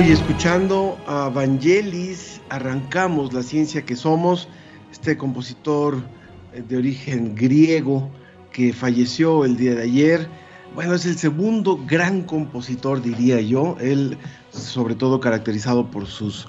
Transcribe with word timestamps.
Hoy 0.00 0.12
escuchando 0.12 0.96
a 1.06 1.28
Vangelis, 1.28 2.40
arrancamos 2.48 3.34
la 3.34 3.42
ciencia 3.42 3.84
que 3.84 3.96
somos, 3.96 4.48
este 4.90 5.18
compositor 5.18 5.98
eh, 6.54 6.62
de 6.66 6.78
origen 6.78 7.34
griego 7.34 8.10
que 8.50 8.72
falleció 8.72 9.44
el 9.44 9.58
día 9.58 9.74
de 9.74 9.82
ayer. 9.82 10.26
Bueno, 10.74 10.94
es 10.94 11.04
el 11.04 11.18
segundo 11.18 11.84
gran 11.86 12.22
compositor, 12.22 13.02
diría 13.02 13.42
yo. 13.42 13.76
Él, 13.78 14.16
sobre 14.48 14.94
todo 14.94 15.20
caracterizado 15.20 15.90
por 15.90 16.06
sus 16.06 16.48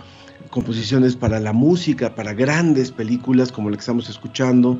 composiciones 0.50 1.17
para 1.17 1.42
la 1.42 1.52
música, 1.52 2.16
para 2.16 2.33
grandes 2.33 2.94
películas 2.94 3.52
como 3.52 3.70
la 3.70 3.76
que 3.76 3.81
estamos 3.81 4.08
escuchando. 4.08 4.80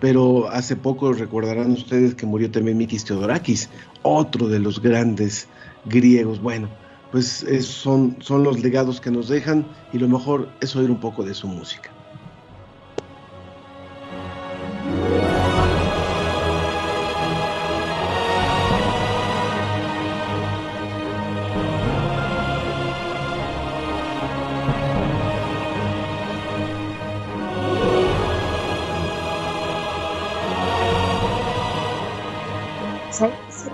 Pero 0.00 0.50
hace 0.50 0.76
poco 0.76 1.14
recordarán 1.14 1.70
ustedes 1.70 2.14
que 2.14 2.26
murió 2.26 2.50
también 2.50 2.76
Mikis 2.76 3.06
Theodorakis, 3.06 3.70
otro 4.02 4.48
de 4.48 4.58
los 4.58 4.82
grandes 4.82 5.48
griegos. 5.86 6.42
Bueno, 6.42 6.68
pues 7.12 7.44
son, 7.60 8.16
son 8.20 8.42
los 8.42 8.60
legados 8.62 9.00
que 9.00 9.10
nos 9.10 9.28
dejan 9.28 9.66
y 9.92 9.98
lo 9.98 10.08
mejor 10.08 10.48
es 10.60 10.74
oír 10.74 10.90
un 10.90 10.98
poco 10.98 11.22
de 11.22 11.34
su 11.34 11.46
música. 11.46 11.90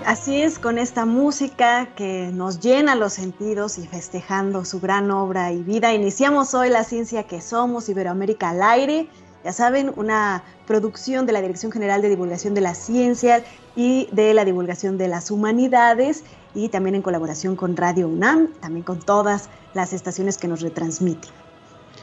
Así 0.05 0.41
es, 0.41 0.59
con 0.59 0.77
esta 0.77 1.05
música 1.05 1.89
que 1.95 2.31
nos 2.33 2.59
llena 2.59 2.95
los 2.95 3.13
sentidos 3.13 3.77
y 3.77 3.85
festejando 3.85 4.65
su 4.65 4.79
gran 4.79 5.11
obra 5.11 5.51
y 5.51 5.61
vida, 5.61 5.93
iniciamos 5.93 6.53
hoy 6.53 6.69
la 6.69 6.83
ciencia 6.83 7.23
que 7.23 7.41
somos, 7.41 7.89
Iberoamérica 7.89 8.49
al 8.49 8.61
aire. 8.61 9.07
Ya 9.43 9.53
saben, 9.53 9.91
una 9.95 10.43
producción 10.67 11.25
de 11.25 11.33
la 11.33 11.41
Dirección 11.41 11.71
General 11.71 12.01
de 12.01 12.09
Divulgación 12.09 12.53
de 12.53 12.61
las 12.61 12.77
Ciencias 12.77 13.43
y 13.75 14.09
de 14.11 14.33
la 14.33 14.45
Divulgación 14.45 14.97
de 14.97 15.07
las 15.07 15.31
Humanidades 15.31 16.23
y 16.55 16.69
también 16.69 16.95
en 16.95 17.01
colaboración 17.01 17.55
con 17.55 17.77
Radio 17.77 18.07
UNAM, 18.07 18.49
también 18.59 18.83
con 18.83 18.99
todas 18.99 19.49
las 19.73 19.93
estaciones 19.93 20.37
que 20.37 20.47
nos 20.47 20.61
retransmiten. 20.61 21.31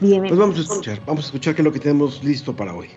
Bienvenidos. 0.01 0.37
Pues 0.37 0.41
vamos 0.41 0.59
a 0.59 0.61
escuchar, 0.63 1.01
vamos 1.07 1.25
a 1.25 1.27
escuchar 1.27 1.55
qué 1.55 1.63
es 1.63 1.65
lo 1.65 1.73
que 1.73 1.81
tenemos 1.81 2.23
listo 2.23 2.55
para 2.55 2.75
hoy. 2.75 2.89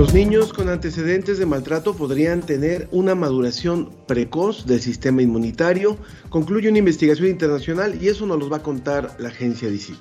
Los 0.00 0.14
niños 0.14 0.54
con 0.54 0.70
antecedentes 0.70 1.38
de 1.38 1.44
maltrato 1.44 1.94
podrían 1.94 2.40
tener 2.40 2.88
una 2.90 3.14
maduración 3.14 3.90
precoz 4.06 4.64
del 4.64 4.80
sistema 4.80 5.20
inmunitario, 5.20 5.98
concluye 6.30 6.70
una 6.70 6.78
investigación 6.78 7.28
internacional 7.28 8.02
y 8.02 8.08
eso 8.08 8.24
nos 8.24 8.38
lo 8.38 8.48
va 8.48 8.56
a 8.56 8.62
contar 8.62 9.14
la 9.18 9.28
agencia 9.28 9.68
DICIT. 9.68 10.00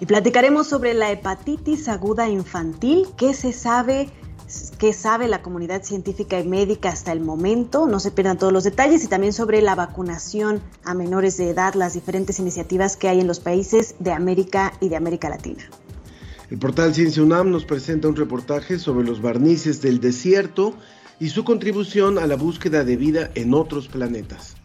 Y 0.00 0.06
platicaremos 0.06 0.66
sobre 0.66 0.94
la 0.94 1.12
hepatitis 1.12 1.88
aguda 1.88 2.30
infantil, 2.30 3.06
qué 3.18 3.34
se 3.34 3.52
sabe, 3.52 4.08
qué 4.78 4.94
sabe 4.94 5.28
la 5.28 5.42
comunidad 5.42 5.82
científica 5.82 6.40
y 6.40 6.48
médica 6.48 6.88
hasta 6.88 7.12
el 7.12 7.20
momento, 7.20 7.86
no 7.86 8.00
se 8.00 8.12
pierdan 8.12 8.38
todos 8.38 8.54
los 8.54 8.64
detalles, 8.64 9.04
y 9.04 9.08
también 9.08 9.34
sobre 9.34 9.60
la 9.60 9.74
vacunación 9.74 10.62
a 10.84 10.94
menores 10.94 11.36
de 11.36 11.50
edad, 11.50 11.74
las 11.74 11.92
diferentes 11.92 12.38
iniciativas 12.38 12.96
que 12.96 13.10
hay 13.10 13.20
en 13.20 13.26
los 13.26 13.40
países 13.40 13.94
de 13.98 14.12
América 14.12 14.72
y 14.80 14.88
de 14.88 14.96
América 14.96 15.28
Latina. 15.28 15.68
El 16.50 16.58
portal 16.58 16.94
Ciencia 16.94 17.22
UNAM 17.22 17.50
nos 17.50 17.64
presenta 17.64 18.08
un 18.08 18.16
reportaje 18.16 18.78
sobre 18.78 19.06
los 19.06 19.22
barnices 19.22 19.80
del 19.80 20.00
desierto 20.00 20.74
y 21.18 21.30
su 21.30 21.42
contribución 21.42 22.18
a 22.18 22.26
la 22.26 22.36
búsqueda 22.36 22.84
de 22.84 22.96
vida 22.96 23.30
en 23.34 23.54
otros 23.54 23.88
planetas. 23.88 24.56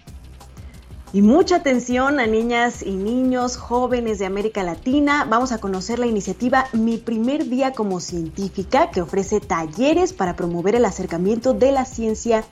Y 1.14 1.22
mucha 1.22 1.56
atención 1.56 2.20
a 2.20 2.28
niñas 2.28 2.84
y 2.84 2.92
niños 2.92 3.58
jóvenes 3.58 4.20
de 4.20 4.26
América 4.26 4.62
Latina. 4.62 5.26
Vamos 5.28 5.52
a 5.52 5.58
conocer 5.60 5.98
la 5.98 6.06
iniciativa 6.06 6.66
Mi 6.74 6.98
primer 6.98 7.50
día 7.50 7.72
como 7.72 8.00
científica, 8.00 8.92
que 8.92 9.02
ofrece 9.02 9.40
talleres 9.40 10.14
para 10.14 10.36
promover 10.36 10.76
el 10.76 10.86
acercamiento 10.86 11.54
de 11.54 11.72
la 11.72 11.86
ciencia 11.86 12.44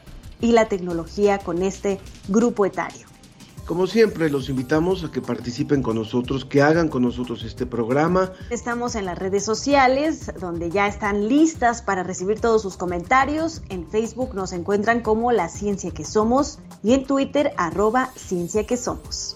y 0.42 0.54
la 0.54 0.70
tecnología 0.70 1.38
con 1.38 1.62
este 1.62 2.00
grupo 2.30 2.66
etario. 2.66 3.07
Como 3.68 3.86
siempre, 3.86 4.30
los 4.30 4.48
invitamos 4.48 5.04
a 5.04 5.12
que 5.12 5.22
participen 5.22 5.84
con 5.84 5.98
nosotros, 5.98 6.46
que 6.46 6.62
hagan 6.62 6.88
con 6.88 7.02
nosotros 7.02 7.44
este 7.44 7.66
programa. 7.66 8.32
Estamos 8.50 8.96
en 8.96 9.04
las 9.04 9.20
redes 9.20 9.44
sociales, 9.44 10.32
donde 10.40 10.72
ya 10.72 10.88
están 10.88 11.28
listas 11.28 11.82
para 11.82 12.02
recibir 12.02 12.40
todos 12.40 12.62
sus 12.62 12.78
comentarios. 12.78 13.62
En 13.68 13.86
Facebook 13.86 14.34
nos 14.36 14.54
encuentran 14.54 15.02
como 15.02 15.34
La 15.34 15.50
Ciencia 15.50 15.92
que 15.92 16.06
Somos 16.06 16.60
y 16.82 16.94
en 16.94 17.06
Twitter 17.06 17.52
arroba 17.58 18.10
Ciencia 18.16 18.66
que 18.66 18.78
Somos. 18.78 19.36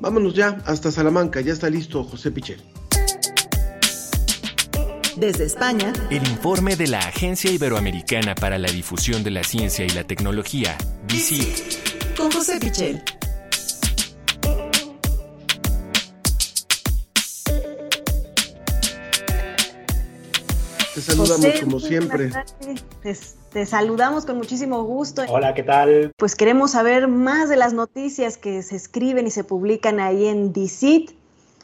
Vámonos 0.00 0.34
ya 0.34 0.60
hasta 0.66 0.90
Salamanca, 0.90 1.40
ya 1.40 1.52
está 1.52 1.70
listo 1.70 2.02
José 2.02 2.32
Pichel. 2.32 2.60
Desde 5.16 5.44
España, 5.44 5.92
el 6.10 6.26
informe 6.26 6.74
de 6.74 6.88
la 6.88 6.98
Agencia 6.98 7.52
Iberoamericana 7.52 8.34
para 8.34 8.58
la 8.58 8.68
Difusión 8.68 9.22
de 9.22 9.30
la 9.30 9.44
Ciencia 9.44 9.84
y 9.84 9.90
la 9.90 10.02
Tecnología, 10.02 10.76
DICIT. 11.06 12.16
Con 12.16 12.32
José 12.32 12.58
Pichel. 12.58 13.00
Te 20.98 21.02
saludamos 21.02 21.60
como 21.60 21.78
siempre. 21.78 22.30
Te, 23.52 23.66
saludamos 23.66 24.26
con 24.26 24.36
muchísimo 24.36 24.82
gusto. 24.82 25.22
Hola, 25.28 25.54
¿qué 25.54 25.62
tal? 25.62 26.12
Pues 26.16 26.34
queremos 26.34 26.72
saber 26.72 27.06
más 27.06 27.48
de 27.48 27.56
las 27.56 27.72
noticias 27.72 28.36
que 28.36 28.64
se 28.64 28.74
escriben 28.74 29.24
y 29.28 29.30
se 29.30 29.44
publican 29.44 30.00
ahí 30.00 30.26
en 30.26 30.52
DICIT, 30.52 31.12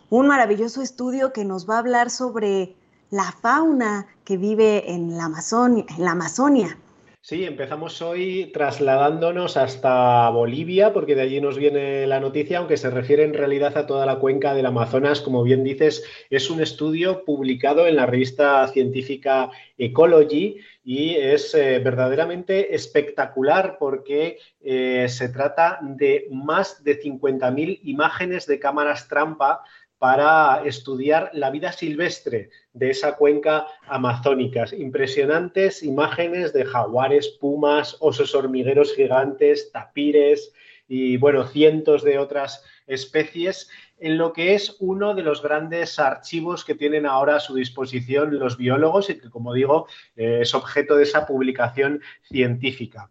un 0.09 0.29
maravilloso 0.29 0.83
estudio 0.83 1.33
que 1.33 1.45
nos 1.45 1.69
va 1.69 1.75
a 1.75 1.79
hablar 1.81 2.11
sobre 2.11 2.77
la 3.11 3.33
fauna 3.33 4.07
que 4.25 4.37
vive 4.37 4.93
en 4.93 5.17
la 5.17 5.25
Amazonia. 5.25 5.85
En 5.89 6.05
la 6.05 6.13
Amazonia. 6.13 6.79
Sí, 7.27 7.47
empezamos 7.47 8.03
hoy 8.03 8.51
trasladándonos 8.53 9.57
hasta 9.57 10.29
Bolivia, 10.29 10.93
porque 10.93 11.15
de 11.15 11.23
allí 11.23 11.41
nos 11.41 11.57
viene 11.57 12.07
la 12.07 12.21
noticia, 12.21 12.59
aunque 12.59 12.77
se 12.77 12.91
refiere 12.91 13.25
en 13.25 13.33
realidad 13.33 13.79
a 13.79 13.87
toda 13.87 14.05
la 14.05 14.19
cuenca 14.19 14.53
del 14.53 14.67
Amazonas, 14.67 15.23
como 15.23 15.43
bien 15.43 15.65
dices, 15.65 16.05
es 16.29 16.51
un 16.51 16.61
estudio 16.61 17.25
publicado 17.25 17.87
en 17.87 17.97
la 17.97 18.05
revista 18.05 18.69
científica 18.69 19.51
Ecology 19.79 20.59
y 20.85 21.15
es 21.15 21.55
eh, 21.55 21.79
verdaderamente 21.79 22.75
espectacular 22.75 23.79
porque 23.79 24.37
eh, 24.61 25.07
se 25.09 25.31
trata 25.31 25.79
de 25.81 26.29
más 26.31 26.85
de 26.85 27.01
50.000 27.01 27.81
imágenes 27.85 28.47
de 28.47 28.59
cámaras 28.59 29.09
trampa 29.09 29.63
para 29.97 30.63
estudiar 30.67 31.31
la 31.33 31.49
vida 31.49 31.73
silvestre 31.73 32.51
de 32.75 32.91
esa 32.91 33.17
cuenca 33.17 33.67
amazónica. 33.87 34.67
Impresionantes 34.77 35.83
imágenes 35.83 36.53
de 36.53 36.65
jaguares, 36.65 37.29
pumas, 37.41 37.97
osos 38.01 38.35
hormigueros 38.35 38.95
gigantes, 38.95 39.73
tapires 39.73 40.53
y 40.87 41.17
bueno, 41.17 41.47
cientos 41.47 42.03
de 42.03 42.19
otras 42.19 42.63
especies 42.87 43.71
en 43.99 44.19
lo 44.19 44.33
que 44.33 44.55
es 44.55 44.77
uno 44.81 45.15
de 45.15 45.23
los 45.23 45.43
grandes 45.43 45.99
archivos 45.99 46.65
que 46.65 46.75
tienen 46.75 47.07
ahora 47.07 47.37
a 47.37 47.41
su 47.41 47.55
disposición 47.55 48.39
los 48.39 48.59
biólogos 48.59 49.09
y 49.09 49.19
que, 49.19 49.31
como 49.31 49.55
digo, 49.55 49.87
eh, 50.17 50.41
es 50.43 50.55
objeto 50.55 50.97
de 50.97 51.05
esa 51.05 51.27
publicación 51.27 52.03
científica. 52.23 53.11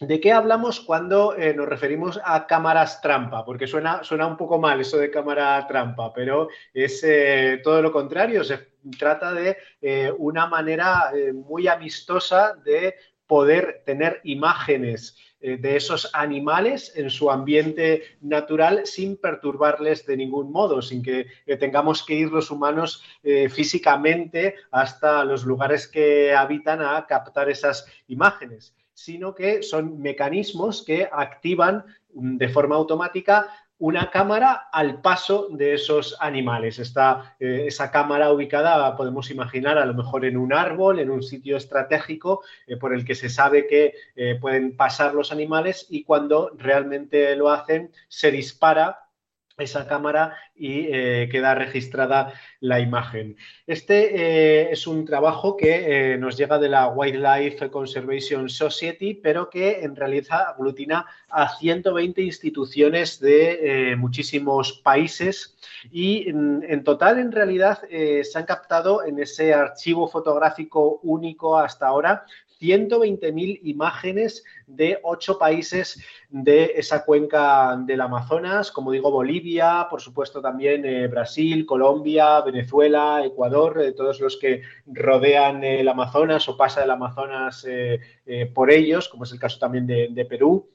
¿De 0.00 0.20
qué 0.20 0.32
hablamos 0.32 0.80
cuando 0.80 1.36
eh, 1.36 1.54
nos 1.54 1.68
referimos 1.68 2.20
a 2.24 2.46
cámaras 2.46 3.00
trampa? 3.00 3.44
Porque 3.44 3.66
suena, 3.66 4.04
suena, 4.04 4.26
un 4.26 4.36
poco 4.36 4.58
mal 4.58 4.80
eso 4.80 4.98
de 4.98 5.10
cámara 5.10 5.66
trampa, 5.66 6.12
pero 6.12 6.48
es 6.72 7.02
eh, 7.04 7.60
todo 7.62 7.82
lo 7.82 7.90
contrario. 7.92 8.44
Se 8.44 8.68
trata 8.98 9.32
de 9.32 9.56
una 10.18 10.46
manera 10.46 11.10
muy 11.34 11.66
amistosa 11.66 12.54
de 12.54 12.94
poder 13.26 13.82
tener 13.84 14.20
imágenes 14.24 15.16
eh, 15.40 15.56
de 15.56 15.76
esos 15.76 16.10
animales 16.14 16.92
en 16.96 17.10
su 17.10 17.30
ambiente 17.30 18.02
natural 18.20 18.86
sin 18.86 19.16
perturbarles 19.18 20.04
de 20.04 20.16
ningún 20.16 20.50
modo, 20.50 20.82
sin 20.82 21.00
que 21.00 21.26
eh, 21.46 21.56
tengamos 21.56 22.04
que 22.04 22.14
ir 22.14 22.32
los 22.32 22.50
humanos 22.50 23.04
eh, 23.22 23.48
físicamente 23.48 24.56
hasta 24.72 25.22
los 25.24 25.44
lugares 25.44 25.86
que 25.86 26.34
habitan 26.34 26.82
a 26.82 27.06
captar 27.06 27.48
esas 27.48 27.86
imágenes, 28.08 28.74
sino 28.98 29.32
que 29.32 29.62
son 29.62 30.02
mecanismos 30.02 30.82
que 30.82 31.08
activan 31.10 31.84
mm, 32.14 32.36
de 32.36 32.48
forma 32.48 32.74
automática 32.74 33.46
una 33.78 34.10
cámara 34.10 34.68
al 34.72 35.00
paso 35.00 35.46
de 35.52 35.74
esos 35.74 36.16
animales. 36.18 36.80
Está 36.80 37.36
eh, 37.38 37.66
esa 37.68 37.92
cámara 37.92 38.32
ubicada, 38.32 38.96
podemos 38.96 39.30
imaginar, 39.30 39.78
a 39.78 39.86
lo 39.86 39.94
mejor 39.94 40.24
en 40.24 40.36
un 40.36 40.52
árbol, 40.52 40.98
en 40.98 41.10
un 41.10 41.22
sitio 41.22 41.56
estratégico 41.56 42.42
eh, 42.66 42.76
por 42.76 42.92
el 42.92 43.04
que 43.04 43.14
se 43.14 43.28
sabe 43.28 43.68
que 43.68 43.94
eh, 44.16 44.36
pueden 44.40 44.76
pasar 44.76 45.14
los 45.14 45.30
animales 45.30 45.86
y 45.88 46.02
cuando 46.02 46.50
realmente 46.56 47.36
lo 47.36 47.50
hacen 47.50 47.92
se 48.08 48.32
dispara 48.32 49.07
esa 49.58 49.86
cámara 49.86 50.36
y 50.54 50.86
eh, 50.90 51.28
queda 51.30 51.54
registrada 51.54 52.32
la 52.60 52.80
imagen. 52.80 53.36
Este 53.66 54.14
eh, 54.14 54.70
es 54.70 54.86
un 54.86 55.04
trabajo 55.04 55.56
que 55.56 56.12
eh, 56.12 56.18
nos 56.18 56.36
llega 56.36 56.58
de 56.58 56.68
la 56.68 56.88
Wildlife 56.88 57.70
Conservation 57.70 58.48
Society, 58.48 59.14
pero 59.14 59.50
que 59.50 59.80
en 59.80 59.96
realidad 59.96 60.48
aglutina 60.48 61.06
a 61.28 61.56
120 61.56 62.22
instituciones 62.22 63.20
de 63.20 63.94
muchísimos 63.98 64.80
países 64.82 65.56
y 65.90 66.28
en, 66.28 66.64
en 66.66 66.84
total 66.84 67.18
en 67.18 67.32
realidad 67.32 67.80
se 67.88 68.38
han 68.38 68.44
captado 68.44 69.04
en 69.04 69.18
ese 69.18 69.52
archivo 69.52 70.08
fotográfico 70.08 71.00
único 71.02 71.58
hasta 71.58 71.86
ahora 71.86 72.24
120.000 72.60 73.60
imágenes 73.64 74.44
de 74.66 74.98
ocho 75.02 75.38
países 75.38 76.02
de 76.28 76.72
esa 76.76 77.04
cuenca 77.04 77.76
del 77.76 78.00
Amazonas, 78.00 78.70
como 78.70 78.92
digo, 78.92 79.10
Bolivia, 79.10 79.86
por 79.88 80.00
supuesto 80.00 80.40
también 80.40 80.84
eh, 80.84 81.06
Brasil, 81.06 81.64
Colombia, 81.66 82.40
Venezuela, 82.40 83.22
Ecuador, 83.24 83.80
eh, 83.80 83.92
todos 83.92 84.20
los 84.20 84.36
que 84.36 84.62
rodean 84.86 85.62
el 85.64 85.88
Amazonas 85.88 86.48
o 86.48 86.56
pasa 86.56 86.84
el 86.84 86.90
Amazonas 86.90 87.64
eh, 87.68 88.00
por 88.54 88.70
ellos, 88.70 89.08
como 89.08 89.24
es 89.24 89.32
el 89.32 89.38
caso 89.38 89.58
también 89.58 89.86
de 89.86 90.24
Perú. 90.24 90.68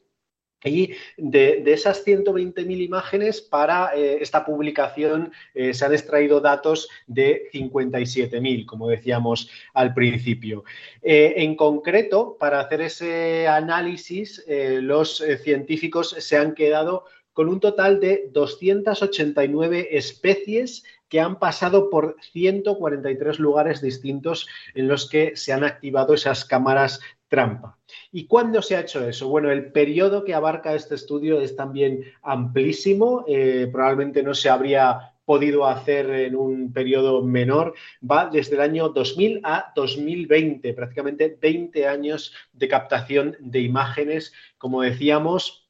Y 0.64 0.94
de, 1.18 1.64
esas 1.68 2.06
120.000 2.06 2.82
imágenes, 2.82 3.42
para 3.42 3.96
eh, 3.96 4.18
esta 4.22 4.46
publicación 4.46 5.32
eh, 5.54 5.74
se 5.74 5.86
han 5.86 5.94
extraído 5.94 6.40
datos 6.40 6.90
de 7.08 7.50
57.000, 7.54 8.66
como 8.66 8.88
decíamos 8.88 9.50
al 9.74 9.94
principio. 9.94 10.64
Eh, 11.02 11.34
en 11.38 11.56
concreto, 11.56 12.38
para 12.40 12.60
hacer 12.60 12.82
ese 12.82 13.48
análisis, 13.48 14.44
los 14.48 15.24
científicos 15.44 16.16
se 16.18 16.38
han 16.38 16.54
quedado 16.54 17.06
con 17.34 17.50
un 17.50 17.60
total 17.60 18.00
de 18.00 18.30
289 18.32 19.90
especies 19.92 20.84
que 21.10 21.20
han 21.20 21.40
pasado 21.40 21.90
por 21.90 22.16
143 22.32 23.40
lugares 23.40 23.82
distintos 23.82 24.48
en 24.74 24.88
los 24.88 25.10
que 25.10 25.36
se 25.36 25.52
han 25.52 25.64
activado 25.64 26.14
esas 26.14 26.46
cámaras 26.46 27.00
trampa. 27.28 27.78
¿Y 28.16 28.28
cuándo 28.28 28.62
se 28.62 28.76
ha 28.76 28.82
hecho 28.82 29.04
eso? 29.08 29.28
Bueno, 29.28 29.50
el 29.50 29.72
periodo 29.72 30.24
que 30.24 30.36
abarca 30.36 30.76
este 30.76 30.94
estudio 30.94 31.42
es 31.42 31.56
también 31.56 32.06
amplísimo, 32.22 33.26
eh, 33.28 33.68
probablemente 33.72 34.22
no 34.22 34.36
se 34.36 34.50
habría 34.50 35.14
podido 35.26 35.66
hacer 35.66 36.12
en 36.12 36.36
un 36.36 36.72
periodo 36.72 37.24
menor, 37.24 37.74
va 38.08 38.30
desde 38.30 38.54
el 38.54 38.62
año 38.62 38.90
2000 38.90 39.42
a 39.44 39.72
2020, 39.76 40.74
prácticamente 40.76 41.36
20 41.42 41.88
años 41.88 42.36
de 42.52 42.68
captación 42.68 43.36
de 43.40 43.62
imágenes, 43.62 44.32
como 44.60 44.84
decíamos, 44.84 45.63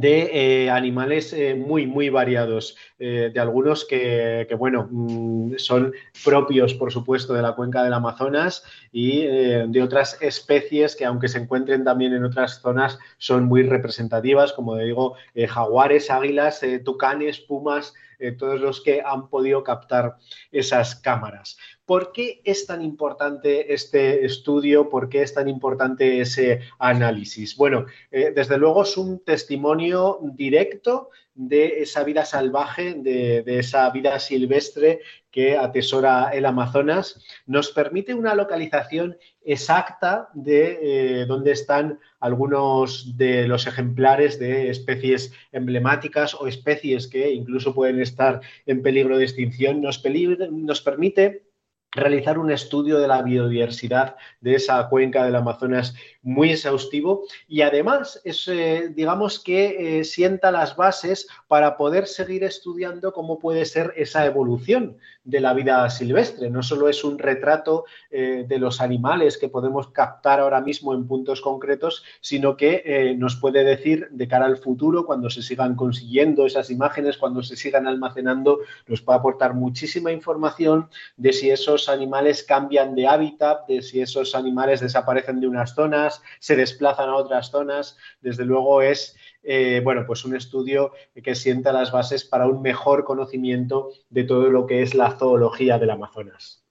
de 0.00 0.30
eh, 0.64 0.70
animales 0.70 1.32
eh, 1.32 1.54
muy, 1.54 1.86
muy 1.86 2.08
variados, 2.08 2.76
eh, 2.98 3.30
de 3.32 3.40
algunos 3.40 3.84
que, 3.84 4.46
bueno, 4.58 4.88
mm, 4.90 5.54
son 5.56 5.92
propios, 6.24 6.74
por 6.74 6.92
supuesto, 6.92 7.34
de 7.34 7.42
la 7.42 7.54
cuenca 7.54 7.82
del 7.82 7.92
Amazonas 7.92 8.64
y 8.92 9.22
de 9.26 9.82
otras 9.82 10.20
especies 10.20 10.96
que, 10.96 11.04
aunque 11.04 11.28
se 11.28 11.38
encuentren 11.38 11.84
también 11.84 12.12
en 12.12 12.24
otras 12.24 12.60
zonas, 12.60 12.98
son 13.18 13.44
muy 13.44 13.62
representativas, 13.62 14.52
como 14.52 14.76
digo, 14.76 15.16
jaguares, 15.48 16.10
águilas, 16.10 16.60
tucanes, 16.84 17.40
pumas, 17.40 17.94
todos 18.38 18.60
los 18.60 18.80
que 18.80 19.02
han 19.04 19.28
podido 19.28 19.62
captar 19.62 20.16
esas 20.50 20.96
cámaras. 20.96 21.58
¿Por 21.86 22.10
qué 22.10 22.40
es 22.44 22.66
tan 22.66 22.82
importante 22.82 23.72
este 23.72 24.24
estudio? 24.24 24.88
¿Por 24.88 25.08
qué 25.08 25.22
es 25.22 25.32
tan 25.32 25.48
importante 25.48 26.20
ese 26.20 26.62
análisis? 26.80 27.56
Bueno, 27.56 27.86
eh, 28.10 28.32
desde 28.34 28.58
luego 28.58 28.82
es 28.82 28.96
un 28.96 29.20
testimonio 29.20 30.18
directo 30.20 31.10
de 31.36 31.82
esa 31.82 32.02
vida 32.02 32.24
salvaje, 32.24 32.94
de, 32.94 33.44
esa 33.58 33.88
vida 33.90 34.18
silvestre 34.18 35.00
que 35.30 35.56
atesora 35.56 36.30
el 36.30 36.46
Amazonas, 36.46 37.24
nos 37.46 37.70
permite 37.70 38.14
una 38.14 38.34
localización 38.34 39.16
exacta 39.44 40.28
de 40.34 40.78
eh, 41.20 41.26
dónde 41.26 41.52
están 41.52 42.00
algunos 42.18 43.16
de 43.16 43.46
los 43.46 43.66
ejemplares 43.66 44.40
de 44.40 44.70
especies 44.70 45.32
emblemáticas 45.52 46.34
o 46.34 46.48
especies 46.48 47.06
que 47.06 47.30
incluso 47.30 47.74
pueden 47.74 48.00
estar 48.00 48.40
en 48.64 48.82
peligro 48.82 49.18
de 49.18 49.24
extinción. 49.24 49.82
Nos, 49.82 50.02
nos 50.50 50.80
permite 50.80 51.45
realizar 51.96 52.38
un 52.38 52.50
estudio 52.50 52.98
de 52.98 53.08
la 53.08 53.22
biodiversidad 53.22 54.16
de 54.40 54.54
esa 54.54 54.88
cuenca 54.88 55.24
del 55.24 55.34
Amazonas 55.34 55.94
muy 56.26 56.50
exhaustivo 56.50 57.22
y 57.46 57.62
además 57.62 58.20
es, 58.24 58.48
eh, 58.48 58.90
digamos 58.92 59.38
que 59.38 60.00
eh, 60.00 60.04
sienta 60.04 60.50
las 60.50 60.74
bases 60.74 61.28
para 61.46 61.76
poder 61.76 62.08
seguir 62.08 62.42
estudiando 62.42 63.12
cómo 63.12 63.38
puede 63.38 63.64
ser 63.64 63.94
esa 63.96 64.26
evolución 64.26 64.96
de 65.22 65.40
la 65.40 65.54
vida 65.54 65.88
silvestre. 65.88 66.50
No 66.50 66.64
solo 66.64 66.88
es 66.88 67.04
un 67.04 67.18
retrato 67.18 67.84
eh, 68.10 68.44
de 68.46 68.58
los 68.58 68.80
animales 68.80 69.38
que 69.38 69.48
podemos 69.48 69.88
captar 69.88 70.40
ahora 70.40 70.60
mismo 70.60 70.94
en 70.94 71.06
puntos 71.06 71.40
concretos, 71.40 72.02
sino 72.20 72.56
que 72.56 73.14
nos 73.16 73.36
puede 73.36 73.62
decir 73.62 74.08
de 74.10 74.28
cara 74.28 74.46
al 74.46 74.56
futuro, 74.56 75.06
cuando 75.06 75.30
se 75.30 75.42
sigan 75.42 75.76
consiguiendo 75.76 76.44
esas 76.46 76.70
imágenes, 76.70 77.18
cuando 77.18 77.42
se 77.42 77.56
sigan 77.56 77.86
almacenando, 77.86 78.60
nos 78.88 79.00
puede 79.00 79.18
aportar 79.18 79.54
muchísima 79.54 80.10
información 80.10 80.88
de 81.16 81.32
si 81.32 81.50
esos 81.50 81.88
animales 81.88 82.42
cambian 82.42 82.94
de 82.96 83.06
hábitat, 83.06 83.66
de 83.68 83.82
si 83.82 84.00
esos 84.00 84.34
animales 84.34 84.80
desaparecen 84.80 85.40
de 85.40 85.46
unas 85.48 85.74
zonas, 85.74 86.15
se 86.40 86.56
desplazan 86.56 87.08
a 87.08 87.16
otras 87.16 87.50
zonas. 87.50 87.96
Desde 88.20 88.44
luego 88.44 88.82
es 88.82 89.16
eh, 89.48 89.80
bueno, 89.84 90.04
pues 90.08 90.24
un 90.24 90.34
estudio 90.34 90.90
que 91.22 91.36
sienta 91.36 91.72
las 91.72 91.92
bases 91.92 92.24
para 92.24 92.48
un 92.48 92.62
mejor 92.62 93.04
conocimiento 93.04 93.90
de 94.10 94.24
todo 94.24 94.50
lo 94.50 94.66
que 94.66 94.82
es 94.82 94.96
la 94.96 95.12
zoología 95.12 95.78
del 95.78 95.90
Amazonas. 95.90 96.64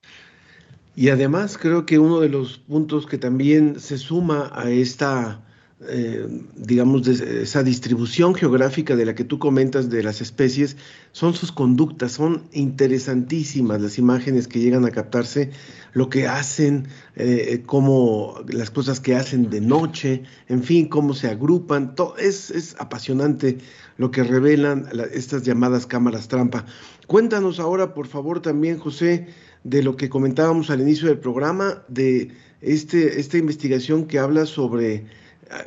Y 0.93 1.07
además 1.09 1.57
creo 1.57 1.85
que 1.85 1.99
uno 1.99 2.19
de 2.19 2.27
los 2.27 2.57
puntos 2.57 3.05
que 3.05 3.17
también 3.17 3.79
se 3.79 3.97
suma 3.97 4.51
a 4.53 4.69
esta 4.69 5.41
eh, 5.81 6.25
digamos, 6.55 7.05
esa 7.05 7.61
distribución 7.61 8.33
geográfica 8.33 8.95
de 8.95 9.05
la 9.05 9.13
que 9.13 9.25
tú 9.25 9.39
comentas 9.39 9.89
de 9.89 10.03
las 10.03 10.21
especies, 10.21 10.77
son 11.11 11.33
sus 11.33 11.51
conductas, 11.51 12.13
son 12.13 12.43
interesantísimas 12.53 13.81
las 13.81 13.97
imágenes 13.97 14.47
que 14.47 14.61
llegan 14.61 14.85
a 14.85 14.91
captarse, 14.91 15.51
lo 15.91 16.07
que 16.09 16.27
hacen, 16.27 16.87
eh, 17.17 17.61
cómo 17.65 18.35
las 18.47 18.71
cosas 18.71 19.01
que 19.01 19.15
hacen 19.15 19.49
de 19.49 19.59
noche, 19.59 20.23
en 20.47 20.63
fin, 20.63 20.87
cómo 20.87 21.13
se 21.13 21.27
agrupan, 21.27 21.93
todo, 21.93 22.15
es, 22.17 22.75
apasionante 22.79 23.57
lo 23.97 24.11
que 24.11 24.23
revelan 24.23 24.87
estas 25.11 25.43
llamadas 25.43 25.85
cámaras 25.85 26.29
trampa. 26.29 26.65
Cuéntanos 27.05 27.59
ahora, 27.59 27.93
por 27.93 28.07
favor, 28.07 28.41
también, 28.41 28.79
José, 28.79 29.27
de 29.65 29.83
lo 29.83 29.97
que 29.97 30.07
comentábamos 30.07 30.69
al 30.69 30.79
inicio 30.79 31.09
del 31.09 31.19
programa, 31.19 31.83
de 31.89 32.31
este, 32.61 33.19
esta 33.19 33.37
investigación 33.37 34.05
que 34.05 34.19
habla 34.19 34.45
sobre 34.45 35.05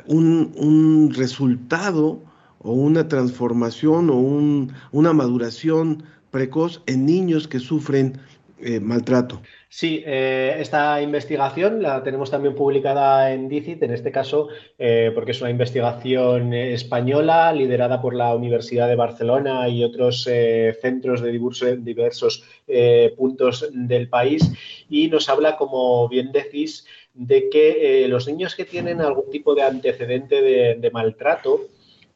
un, 0.05 1.11
resultado 1.15 2.21
o 2.59 2.73
una 2.73 3.07
transformación 3.07 4.09
o 4.09 4.15
una 4.91 5.13
maduración 5.13 6.03
precoz 6.31 6.81
en 6.85 7.05
niños 7.05 7.47
que 7.47 7.59
sufren 7.59 8.19
eh, 8.61 8.81
maltrato. 8.81 9.41
Sí, 9.69 10.03
eh, 10.05 10.57
esta 10.59 11.01
investigación 11.01 11.81
la 11.81 12.03
tenemos 12.03 12.29
también 12.29 12.55
publicada 12.55 13.31
en 13.31 13.47
DICIT, 13.47 13.83
en 13.83 13.93
este 13.93 14.11
caso 14.11 14.49
eh, 14.77 15.11
porque 15.15 15.31
es 15.31 15.39
una 15.39 15.49
investigación 15.49 16.53
española 16.53 17.53
liderada 17.53 18.01
por 18.01 18.15
la 18.15 18.35
Universidad 18.35 18.89
de 18.89 18.95
Barcelona 18.95 19.69
y 19.69 19.83
otros 19.85 20.27
centros 20.81 21.21
de 21.21 21.31
diversos, 21.77 22.43
puntos 23.15 23.69
del 23.71 24.09
país 24.09 24.51
y 24.89 25.07
nos 25.07 25.29
habla, 25.29 25.55
como 25.55 26.09
bien 26.09 26.33
decís, 26.33 26.85
de 27.13 27.49
que 27.49 28.05
los 28.07 28.27
niños 28.27 28.55
que 28.55 28.65
tienen 28.65 29.01
algún 29.01 29.29
tipo 29.29 29.55
de 29.55 29.63
antecedente 29.63 30.41
de 30.77 30.91
maltrato, 30.91 31.67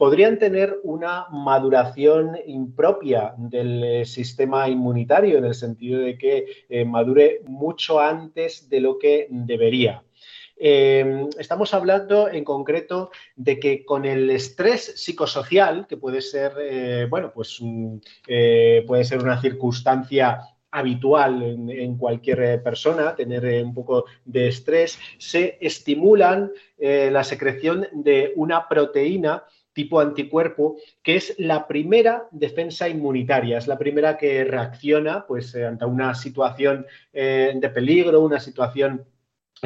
podrían 0.03 0.37
tener 0.37 0.79
una 0.83 1.27
maduración 1.31 2.37
impropia 2.45 3.33
del 3.37 3.83
eh, 3.83 4.05
sistema 4.05 4.67
inmunitario, 4.67 5.37
en 5.37 5.45
el 5.45 5.53
sentido 5.53 6.01
de 6.01 6.17
que 6.17 6.45
eh, 6.67 6.83
madure 6.83 7.41
mucho 7.45 8.01
antes 8.01 8.69
de 8.69 8.81
lo 8.81 8.97
que 8.97 9.27
debería. 9.29 10.03
Em, 10.57 11.29
estamos 11.39 11.73
hablando 11.73 12.29
en 12.29 12.43
concreto 12.43 13.11
de 13.35 13.59
que 13.59 13.85
con 13.85 14.05
el 14.05 14.29
estrés 14.29 14.93
psicosocial, 14.95 15.87
que 15.87 15.95
puede 15.95 16.21
ser, 16.21 16.53
eh, 16.59 17.07
bueno, 17.09 17.31
pues 17.33 17.59
puede 18.87 19.03
ser 19.05 19.19
una 19.19 19.41
circunstancia 19.41 20.41
habitual 20.73 21.41
en, 21.69 21.97
cualquier 21.97 22.61
persona, 22.61 23.15
tener 23.15 23.63
un 23.63 23.73
poco 23.73 24.05
de 24.25 24.49
estrés, 24.49 24.99
se 25.17 25.57
estimulan 25.61 26.51
la 26.77 27.23
secreción 27.23 27.87
de 27.93 28.33
una 28.35 28.67
proteína 28.67 29.43
tipo 29.73 29.99
anticuerpo, 29.99 30.77
que 31.01 31.15
es 31.15 31.35
la 31.39 31.67
primera 31.67 32.27
defensa 32.31 32.87
inmunitaria, 32.87 33.57
es 33.57 33.67
la 33.67 33.77
primera 33.77 34.17
que 34.17 34.43
reacciona 34.43 35.25
pues, 35.27 35.53
eh, 35.55 35.65
ante 35.65 35.85
una 35.85 36.13
situación 36.15 36.85
eh, 37.11 37.53
de 37.55 37.69
peligro, 37.69 38.21
una 38.21 38.39
situación 38.39 39.05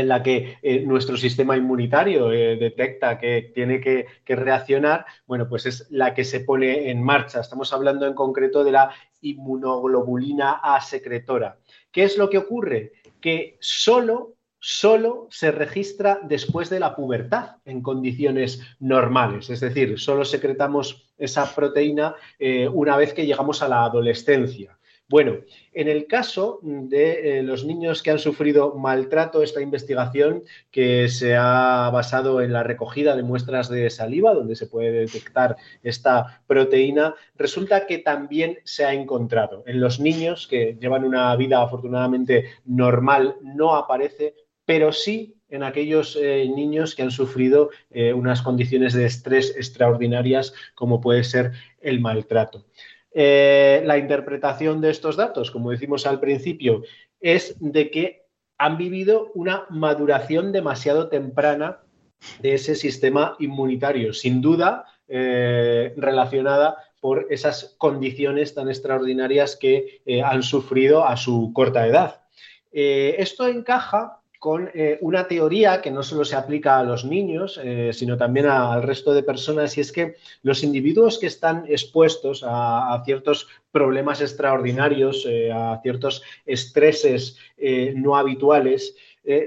en 0.02 0.08
la 0.08 0.24
que 0.24 0.58
eh, 0.62 0.82
nuestro 0.82 1.18
sistema 1.18 1.58
inmunitario 1.58 2.28
detecta 2.30 3.18
que 3.18 3.52
tiene 3.54 3.82
que, 3.82 4.06
que, 4.24 4.36
reaccionar, 4.36 5.06
bueno, 5.26 5.48
pues 5.50 5.66
es 5.66 5.88
la 5.90 6.14
que 6.14 6.24
se 6.24 6.42
pone 6.42 6.90
en 6.90 7.04
marcha. 7.04 7.40
Estamos 7.40 7.74
hablando 7.74 8.06
en 8.06 8.14
concreto 8.14 8.64
de 8.64 8.72
la 8.72 8.92
inmunoglobulina 9.22 10.60
A 10.64 10.80
secretora. 10.82 11.58
¿Qué 11.92 12.04
es 12.04 12.18
lo 12.18 12.30
que 12.30 12.38
ocurre? 12.38 12.94
Que 13.22 13.58
solo 13.60 14.38
solo 14.60 15.28
se 15.30 15.52
registra 15.52 16.20
después 16.24 16.70
de 16.70 16.80
la 16.80 16.96
pubertad 16.96 17.58
en 17.66 17.82
condiciones 17.82 18.62
normales, 18.80 19.50
es 19.50 19.60
decir, 19.60 20.00
solo 20.00 20.26
secretamos 20.26 21.14
esa 21.18 21.54
proteína 21.54 22.16
eh, 22.40 22.68
una 22.68 22.98
vez 22.98 23.14
que 23.14 23.26
llegamos 23.26 23.62
a 23.62 23.68
la 23.68 23.84
adolescencia. 23.84 24.77
Bueno, 25.10 25.38
en 25.72 25.88
el 25.88 26.06
caso 26.06 26.60
de 26.62 27.40
eh, 27.40 27.44
los 27.44 27.64
niños 27.64 28.04
que 28.04 28.12
han 28.12 28.20
sufrido 28.20 28.76
maltrato, 28.76 29.42
esta 29.42 29.62
investigación 29.62 30.44
que 30.70 31.08
se 31.08 31.34
ha 31.34 31.90
basado 31.94 32.42
en 32.42 32.52
la 32.52 32.64
recogida 32.64 33.16
de 33.16 33.24
muestras 33.24 33.70
de 33.70 33.90
saliva, 33.90 34.34
donde 34.34 34.58
se 34.58 34.68
puede 34.68 34.92
detectar 34.92 35.56
esta 35.82 36.44
proteína, 36.46 37.16
resulta 37.38 37.88
que 37.88 38.00
también 38.00 38.60
se 38.66 38.84
ha 38.84 38.94
encontrado. 38.94 39.64
En 39.66 39.80
los 39.80 40.02
niños 40.02 40.46
que 40.46 40.78
llevan 40.78 41.06
una 41.06 41.34
vida 41.38 41.64
afortunadamente 41.64 42.50
normal 42.66 43.38
no 43.42 43.78
aparece, 43.78 44.36
pero 44.66 44.92
sí 44.92 45.38
en 45.48 45.64
aquellos 45.64 46.18
eh, 46.22 46.52
niños 46.54 46.96
que 46.96 47.04
han 47.04 47.12
sufrido 47.12 47.70
eh, 47.92 48.12
unas 48.12 48.42
condiciones 48.42 48.94
de 48.94 49.06
estrés 49.06 49.56
extraordinarias 49.56 50.54
como 50.76 51.00
puede 51.00 51.24
ser 51.24 51.54
el 51.80 52.02
maltrato. 52.02 52.66
Eh, 53.20 53.82
la 53.84 53.98
interpretación 53.98 54.80
de 54.80 54.92
estos 54.92 55.16
datos, 55.16 55.50
como 55.50 55.72
decimos 55.72 56.06
al 56.06 56.20
principio, 56.20 56.84
es 57.20 57.56
de 57.60 57.90
que 57.90 58.28
han 58.60 58.78
vivido 58.78 59.32
una 59.34 59.66
maduración 59.72 60.52
demasiado 60.52 61.10
temprana 61.10 61.80
de 62.42 62.54
ese 62.54 62.76
sistema 62.76 63.36
inmunitario, 63.40 64.14
sin 64.14 64.40
duda 64.40 64.86
relacionada 65.08 66.78
por 67.00 67.28
esas 67.30 67.76
condiciones 67.78 68.54
tan 68.54 68.68
extraordinarias 68.68 69.56
que 69.56 70.02
han 70.24 70.44
sufrido 70.44 71.06
a 71.06 71.16
su 71.16 71.54
corta 71.54 71.88
edad. 71.88 72.22
esto 72.72 73.48
encaja 73.48 74.17
con 74.40 74.70
eh, 74.74 74.98
una 75.02 75.28
teoría 75.28 75.82
que 75.82 75.92
no 75.92 76.04
solo 76.04 76.24
se 76.24 76.36
aplica 76.36 76.78
a 76.78 76.84
los 76.84 77.06
niños, 77.06 77.60
eh, 77.64 77.92
sino 77.94 78.18
también 78.18 78.46
al 78.48 78.84
resto 78.84 79.14
de 79.14 79.24
personas, 79.24 79.78
y 79.78 79.82
es 79.82 79.92
que 79.92 80.16
los 80.44 80.64
individuos 80.64 81.18
que 81.18 81.28
están 81.28 81.66
expuestos 81.68 82.44
a, 82.46 83.02
ciertos 83.06 83.48
problemas 83.72 84.22
extraordinarios, 84.22 85.26
eh, 85.28 85.52
a 85.52 85.80
ciertos 85.82 86.24
estreses 86.46 87.38
no 87.96 88.16
habituales, 88.16 88.96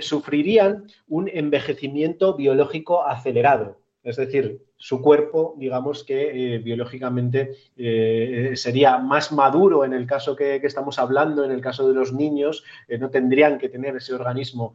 sufrirían 0.00 0.85
un 1.09 1.28
envejecimiento 1.32 2.35
biológico 2.35 3.06
acelerado. 3.06 3.78
Es 4.02 4.16
decir, 4.16 4.61
su 4.81 5.03
cuerpo, 5.03 5.55
digamos 5.59 6.05
que 6.05 6.55
eh, 6.55 6.59
biológicamente 6.59 7.53
eh, 7.77 8.53
sería 8.55 8.97
más 8.97 9.31
maduro 9.31 9.85
en 9.85 9.93
el 9.93 10.07
caso 10.07 10.35
que, 10.35 10.57
estamos 10.57 10.99
hablando, 10.99 11.45
en 11.45 11.51
el 11.51 11.61
caso 11.61 11.87
de 11.87 11.93
los 11.93 12.15
niños, 12.15 12.65
eh, 12.89 12.97
no 12.97 13.11
tendrían 13.11 13.59
que 13.59 13.69
tener 13.69 13.95
ese 13.95 14.15
organismo 14.15 14.75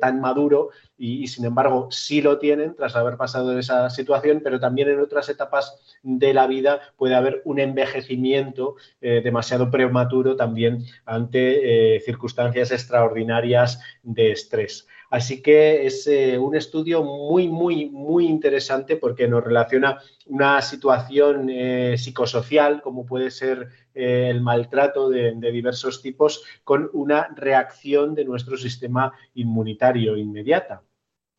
tan 0.00 0.20
maduro 0.20 0.70
y, 0.98 1.26
sin 1.28 1.44
embargo 1.44 1.88
sí 1.90 2.20
lo 2.20 2.38
tienen 2.38 2.74
tras 2.74 2.94
haber 2.94 3.16
pasado 3.16 3.58
esa 3.58 3.88
situación, 3.88 4.40
pero 4.44 4.60
también 4.60 4.88
en 4.90 5.00
otras 5.00 5.28
etapas 5.30 5.98
de 6.02 6.34
la 6.34 6.46
vida 6.46 6.80
puede 6.96 7.14
haber 7.14 7.40
un 7.44 7.58
envejecimiento 7.58 8.76
demasiado 9.00 9.70
prematuro 9.70 10.36
también 10.36 10.84
ante 11.04 12.00
circunstancias 12.04 12.70
extraordinarias 12.70 13.80
de 14.02 14.32
estrés. 14.32 14.86
Así 15.10 15.40
que 15.40 15.86
es 15.86 16.06
eh, 16.06 16.38
un 16.38 16.56
estudio 16.56 17.02
muy, 17.02 17.48
muy, 17.48 17.88
muy 17.90 18.26
interesante 18.26 18.96
porque 18.96 19.28
nos 19.28 19.44
relaciona 19.44 19.98
una 20.26 20.60
situación 20.62 21.48
eh, 21.48 21.94
psicosocial, 21.96 22.82
como 22.82 23.06
puede 23.06 23.30
ser 23.30 23.68
eh, 23.94 24.28
el 24.30 24.40
maltrato 24.40 25.08
de, 25.08 25.34
diversos 25.52 26.02
tipos, 26.02 26.44
con 26.64 26.90
una 26.92 27.28
reacción 27.36 28.14
de 28.14 28.24
nuestro 28.24 28.56
sistema 28.56 29.12
inmunitario 29.34 30.16
inmediata. 30.16 30.82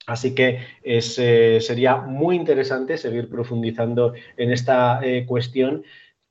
Así 0.05 0.33
que 0.33 0.61
sería 1.01 1.97
muy 1.97 2.37
interesante 2.37 2.97
seguir 2.97 3.29
profundizando 3.29 4.13
en 4.37 4.53
esta 4.53 5.01
cuestión 5.25 5.83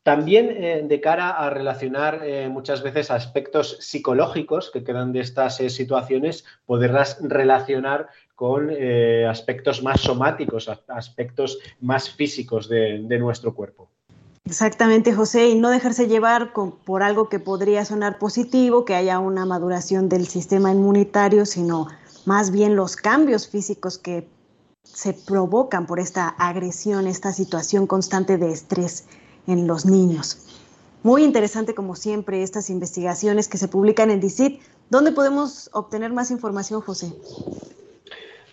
también 0.07 0.51
eh, 0.51 0.85
de 0.87 1.01
cara 1.01 1.31
a 1.31 1.51
relacionar 1.51 2.21
eh, 2.23 2.49
muchas 2.49 2.81
veces 2.81 3.11
aspectos 3.11 3.77
psicológicos 3.81 4.71
que 4.71 4.85
quedan 4.85 5.13
de 5.13 5.19
estas 5.19 5.59
eh, 5.59 5.69
situaciones, 5.69 6.45
poderlas 6.65 7.19
relacionar 7.21 8.07
con 8.37 8.71
aspectos 9.29 9.83
más 9.83 10.03
somáticos, 10.03 10.69
aspectos 10.89 11.59
más 11.81 12.11
físicos 12.11 12.69
de, 12.69 12.99
nuestro 13.19 13.55
cuerpo. 13.55 13.89
Exactamente, 14.45 15.13
José, 15.15 15.49
y 15.49 15.55
no 15.59 15.71
dejarse 15.71 16.07
llevar 16.07 16.53
por 16.53 17.03
algo 17.03 17.31
que 17.31 17.41
podría 17.41 17.85
sonar 17.87 18.19
positivo, 18.19 18.85
que 18.85 18.95
haya 18.95 19.19
una 19.19 19.47
maduración 19.47 20.11
del 20.11 20.27
sistema 20.27 20.71
inmunitario, 20.71 21.47
sino 21.47 21.89
más 22.27 22.51
bien 22.51 22.77
los 22.77 22.95
cambios 22.95 23.49
físicos 23.49 23.97
que 23.97 24.29
se 24.83 25.15
provocan 25.15 25.87
por 25.87 25.99
esta 25.99 26.29
agresión, 26.29 27.07
esta 27.07 27.33
situación 27.33 27.87
constante 27.87 28.37
de 28.37 28.53
estrés 28.53 29.07
en 29.47 29.67
los 29.67 29.87
niños. 29.87 30.39
Muy 31.03 31.23
interesante, 31.23 31.75
como 31.75 31.95
siempre, 31.95 32.43
estas 32.43 32.69
investigaciones 32.69 33.49
que 33.49 33.59
se 33.59 33.69
publican 33.69 34.11
en 34.11 34.21
DICIT. 34.21 34.61
¿Dónde 34.91 35.13
podemos 35.13 35.71
obtener 35.73 36.13
más 36.13 36.31
información, 36.31 36.81
José? 36.81 37.13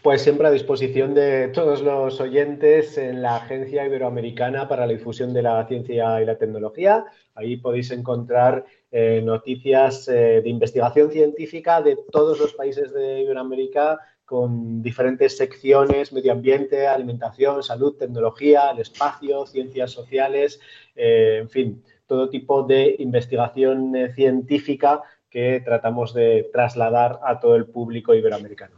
Pues 0.03 0.21
siempre 0.21 0.47
a 0.47 0.51
disposición 0.51 1.13
de 1.13 1.47
todos 1.47 1.81
los 1.81 2.19
oyentes 2.19 2.97
en 2.97 3.21
la 3.21 3.37
Agencia 3.37 3.85
Iberoamericana 3.85 4.67
para 4.67 4.85
la 4.85 4.91
Difusión 4.91 5.33
de 5.33 5.41
la 5.41 5.65
Ciencia 5.65 6.21
y 6.21 6.25
la 6.25 6.37
Tecnología. 6.37 7.05
Ahí 7.35 7.55
podéis 7.55 7.89
encontrar 7.91 8.65
eh, 8.91 9.21
noticias 9.23 10.07
eh, 10.09 10.41
de 10.43 10.49
investigación 10.49 11.09
científica 11.09 11.81
de 11.81 11.97
todos 12.11 12.37
los 12.37 12.53
países 12.53 12.93
de 12.93 13.21
Iberoamérica 13.21 13.97
con 14.33 14.81
diferentes 14.81 15.37
secciones, 15.37 16.11
medio 16.11 16.31
ambiente, 16.31 16.87
alimentación, 16.87 17.61
salud, 17.61 17.93
tecnología, 17.97 18.71
el 18.71 18.79
espacio, 18.79 19.45
ciencias 19.45 19.91
sociales, 19.91 20.59
eh, 20.95 21.37
en 21.41 21.49
fin, 21.51 21.83
todo 22.07 22.29
tipo 22.29 22.63
de 22.63 22.95
investigación 22.97 23.95
eh, 23.95 24.11
científica 24.15 25.03
que 25.29 25.61
tratamos 25.63 26.15
de 26.15 26.49
trasladar 26.51 27.19
a 27.23 27.39
todo 27.39 27.55
el 27.55 27.67
público 27.67 28.15
iberoamericano. 28.15 28.73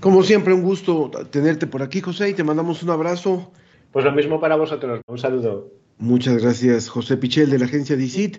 Como 0.00 0.22
siempre, 0.22 0.54
un 0.54 0.62
gusto 0.62 1.10
tenerte 1.30 1.66
por 1.66 1.82
aquí, 1.82 2.00
José, 2.00 2.30
y 2.30 2.32
te 2.32 2.42
mandamos 2.42 2.82
un 2.82 2.88
abrazo. 2.88 3.52
Pues 3.92 4.06
lo 4.06 4.12
mismo 4.12 4.40
para 4.40 4.56
vosotros, 4.56 5.02
un 5.06 5.18
saludo. 5.18 5.70
Muchas 5.98 6.42
gracias, 6.42 6.88
José 6.88 7.18
Pichel, 7.18 7.50
de 7.50 7.58
la 7.58 7.66
agencia 7.66 7.94
DICIT. 7.94 8.38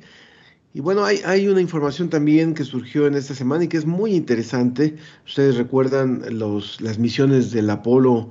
Y 0.73 0.79
bueno, 0.79 1.03
hay, 1.03 1.47
una 1.47 1.59
información 1.59 2.09
también 2.09 2.53
que 2.53 2.63
surgió 2.63 3.05
en 3.05 3.15
esta 3.15 3.35
semana 3.35 3.65
y 3.65 3.67
que 3.67 3.77
es 3.77 3.85
muy 3.85 4.15
interesante. 4.15 4.95
Ustedes 5.25 5.57
recuerdan 5.57 6.23
los, 6.29 6.79
las 6.79 6.97
misiones 6.97 7.51
del 7.51 7.69
Apolo 7.69 8.29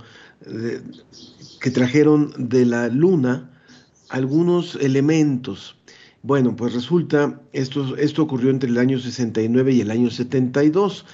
que 1.61 1.70
trajeron 1.70 2.32
de 2.38 2.64
la 2.64 2.88
Luna 2.88 3.50
algunos 4.09 4.76
elementos. 4.76 5.76
Bueno, 6.23 6.56
pues 6.56 6.73
resulta, 6.73 7.40
esto, 7.52 7.97
esto 7.97 8.23
ocurrió 8.23 8.50
entre 8.50 8.70
el 8.70 8.78
año 8.78 8.99
69 8.99 9.73
y 9.73 9.80
el 9.82 9.90
año 9.90 10.11
72, 10.11 11.04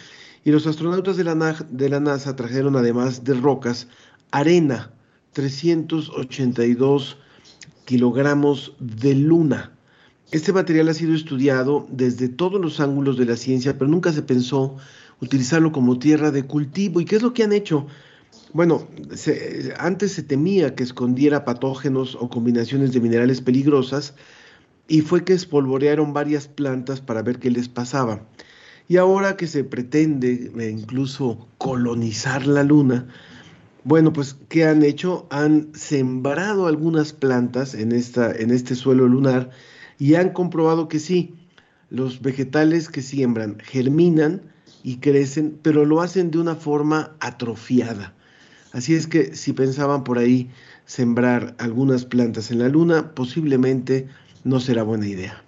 y 0.44 0.50
los 0.50 0.66
astronautas 0.66 1.16
de 1.16 1.24
la, 1.24 1.66
de 1.70 1.88
la 1.88 2.00
NASA 2.00 2.36
trajeron 2.36 2.76
además 2.76 3.24
de 3.24 3.34
rocas 3.34 3.88
arena, 4.30 4.92
382 5.32 7.18
kilogramos 7.84 8.74
de 8.78 9.14
luna. 9.14 9.75
Este 10.32 10.52
material 10.52 10.88
ha 10.88 10.94
sido 10.94 11.14
estudiado 11.14 11.86
desde 11.90 12.28
todos 12.28 12.60
los 12.60 12.80
ángulos 12.80 13.16
de 13.16 13.26
la 13.26 13.36
ciencia, 13.36 13.78
pero 13.78 13.88
nunca 13.88 14.12
se 14.12 14.22
pensó 14.22 14.76
utilizarlo 15.20 15.70
como 15.70 15.98
tierra 15.98 16.32
de 16.32 16.44
cultivo. 16.44 17.00
¿Y 17.00 17.04
qué 17.04 17.16
es 17.16 17.22
lo 17.22 17.32
que 17.32 17.44
han 17.44 17.52
hecho? 17.52 17.86
Bueno, 18.52 18.88
antes 19.78 20.12
se 20.12 20.22
temía 20.22 20.74
que 20.74 20.82
escondiera 20.82 21.44
patógenos 21.44 22.16
o 22.16 22.28
combinaciones 22.28 22.92
de 22.92 23.00
minerales 23.00 23.40
peligrosas 23.40 24.14
y 24.88 25.00
fue 25.00 25.24
que 25.24 25.32
espolvorearon 25.32 26.12
varias 26.12 26.48
plantas 26.48 27.00
para 27.00 27.22
ver 27.22 27.38
qué 27.38 27.50
les 27.50 27.68
pasaba. 27.68 28.26
Y 28.88 28.96
ahora 28.98 29.36
que 29.36 29.46
se 29.46 29.64
pretende 29.64 30.52
eh, 30.58 30.70
incluso 30.70 31.48
colonizar 31.58 32.46
la 32.46 32.62
luna, 32.62 33.08
bueno, 33.84 34.12
pues 34.12 34.36
¿qué 34.48 34.64
han 34.64 34.82
hecho? 34.82 35.26
Han 35.30 35.72
sembrado 35.74 36.66
algunas 36.66 37.12
plantas 37.12 37.74
en, 37.74 37.92
esta, 37.92 38.32
en 38.32 38.50
este 38.50 38.74
suelo 38.74 39.06
lunar 39.06 39.50
y 39.98 40.14
han 40.14 40.30
comprobado 40.30 40.88
que 40.88 40.98
sí, 40.98 41.34
los 41.90 42.20
vegetales 42.20 42.88
que 42.88 43.02
siembran 43.02 43.58
germinan 43.60 44.42
y 44.82 44.98
crecen, 44.98 45.58
pero 45.62 45.84
lo 45.84 46.00
hacen 46.00 46.30
de 46.30 46.38
una 46.38 46.54
forma 46.54 47.12
atrofiada. 47.20 48.14
Así 48.72 48.94
es 48.94 49.06
que 49.06 49.34
si 49.34 49.52
pensaban 49.52 50.04
por 50.04 50.18
ahí 50.18 50.50
sembrar 50.84 51.54
algunas 51.58 52.04
plantas 52.04 52.50
en 52.50 52.58
la 52.58 52.68
luna, 52.68 53.12
posiblemente 53.14 54.08
no 54.44 54.60
será 54.60 54.82
buena 54.82 55.06
idea. 55.06 55.42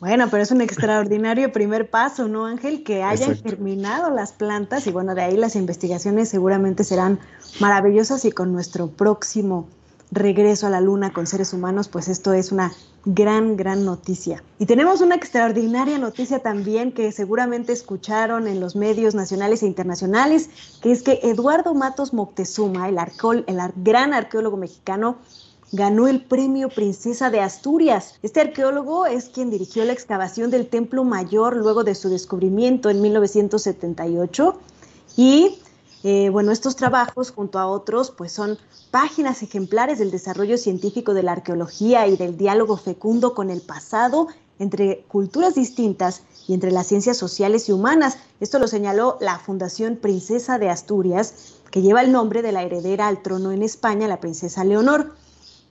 Bueno, 0.00 0.28
pero 0.30 0.42
es 0.42 0.50
un 0.50 0.60
extraordinario 0.60 1.52
primer 1.52 1.88
paso, 1.88 2.28
¿no, 2.28 2.46
Ángel? 2.46 2.82
Que 2.82 3.02
hayan 3.02 3.36
germinado 3.36 4.10
las 4.10 4.32
plantas 4.32 4.86
y 4.86 4.90
bueno, 4.90 5.14
de 5.14 5.22
ahí 5.22 5.36
las 5.36 5.56
investigaciones 5.56 6.28
seguramente 6.28 6.84
serán 6.84 7.18
maravillosas 7.60 8.24
y 8.24 8.32
con 8.32 8.52
nuestro 8.52 8.88
próximo 8.88 9.68
regreso 10.10 10.66
a 10.66 10.70
la 10.70 10.80
luna 10.80 11.12
con 11.12 11.26
seres 11.26 11.52
humanos, 11.52 11.88
pues 11.88 12.08
esto 12.08 12.32
es 12.32 12.52
una 12.52 12.72
gran, 13.04 13.56
gran 13.56 13.84
noticia. 13.84 14.42
Y 14.58 14.66
tenemos 14.66 15.00
una 15.00 15.14
extraordinaria 15.14 15.98
noticia 15.98 16.38
también 16.38 16.92
que 16.92 17.12
seguramente 17.12 17.72
escucharon 17.72 18.46
en 18.46 18.60
los 18.60 18.76
medios 18.76 19.14
nacionales 19.14 19.62
e 19.62 19.66
internacionales, 19.66 20.50
que 20.80 20.92
es 20.92 21.02
que 21.02 21.20
Eduardo 21.22 21.74
Matos 21.74 22.12
Moctezuma, 22.12 22.88
el, 22.88 22.98
el 23.46 23.58
gran 23.76 24.14
arqueólogo 24.14 24.56
mexicano, 24.56 25.16
ganó 25.72 26.06
el 26.06 26.24
premio 26.24 26.68
Princesa 26.68 27.30
de 27.30 27.40
Asturias. 27.40 28.14
Este 28.22 28.40
arqueólogo 28.40 29.06
es 29.06 29.28
quien 29.28 29.50
dirigió 29.50 29.84
la 29.84 29.92
excavación 29.92 30.50
del 30.50 30.68
Templo 30.68 31.02
Mayor 31.04 31.56
luego 31.56 31.82
de 31.82 31.94
su 31.96 32.08
descubrimiento 32.08 32.90
en 32.90 33.02
1978 33.02 34.58
y 35.16 35.58
eh, 36.06 36.28
bueno, 36.28 36.52
estos 36.52 36.76
trabajos 36.76 37.30
junto 37.30 37.58
a 37.58 37.66
otros 37.66 38.10
pues 38.10 38.30
son 38.30 38.58
páginas 38.90 39.42
ejemplares 39.42 39.98
del 39.98 40.10
desarrollo 40.10 40.58
científico 40.58 41.14
de 41.14 41.22
la 41.22 41.32
arqueología 41.32 42.06
y 42.06 42.18
del 42.18 42.36
diálogo 42.36 42.76
fecundo 42.76 43.32
con 43.32 43.48
el 43.48 43.62
pasado 43.62 44.28
entre 44.58 45.02
culturas 45.08 45.54
distintas 45.54 46.22
y 46.46 46.52
entre 46.52 46.72
las 46.72 46.88
ciencias 46.88 47.16
sociales 47.16 47.70
y 47.70 47.72
humanas. 47.72 48.18
Esto 48.38 48.58
lo 48.58 48.68
señaló 48.68 49.16
la 49.22 49.38
Fundación 49.38 49.96
Princesa 49.96 50.58
de 50.58 50.68
Asturias, 50.68 51.54
que 51.70 51.80
lleva 51.80 52.02
el 52.02 52.12
nombre 52.12 52.42
de 52.42 52.52
la 52.52 52.62
heredera 52.62 53.08
al 53.08 53.22
trono 53.22 53.50
en 53.50 53.62
España, 53.62 54.06
la 54.06 54.20
princesa 54.20 54.62
Leonor. 54.62 55.14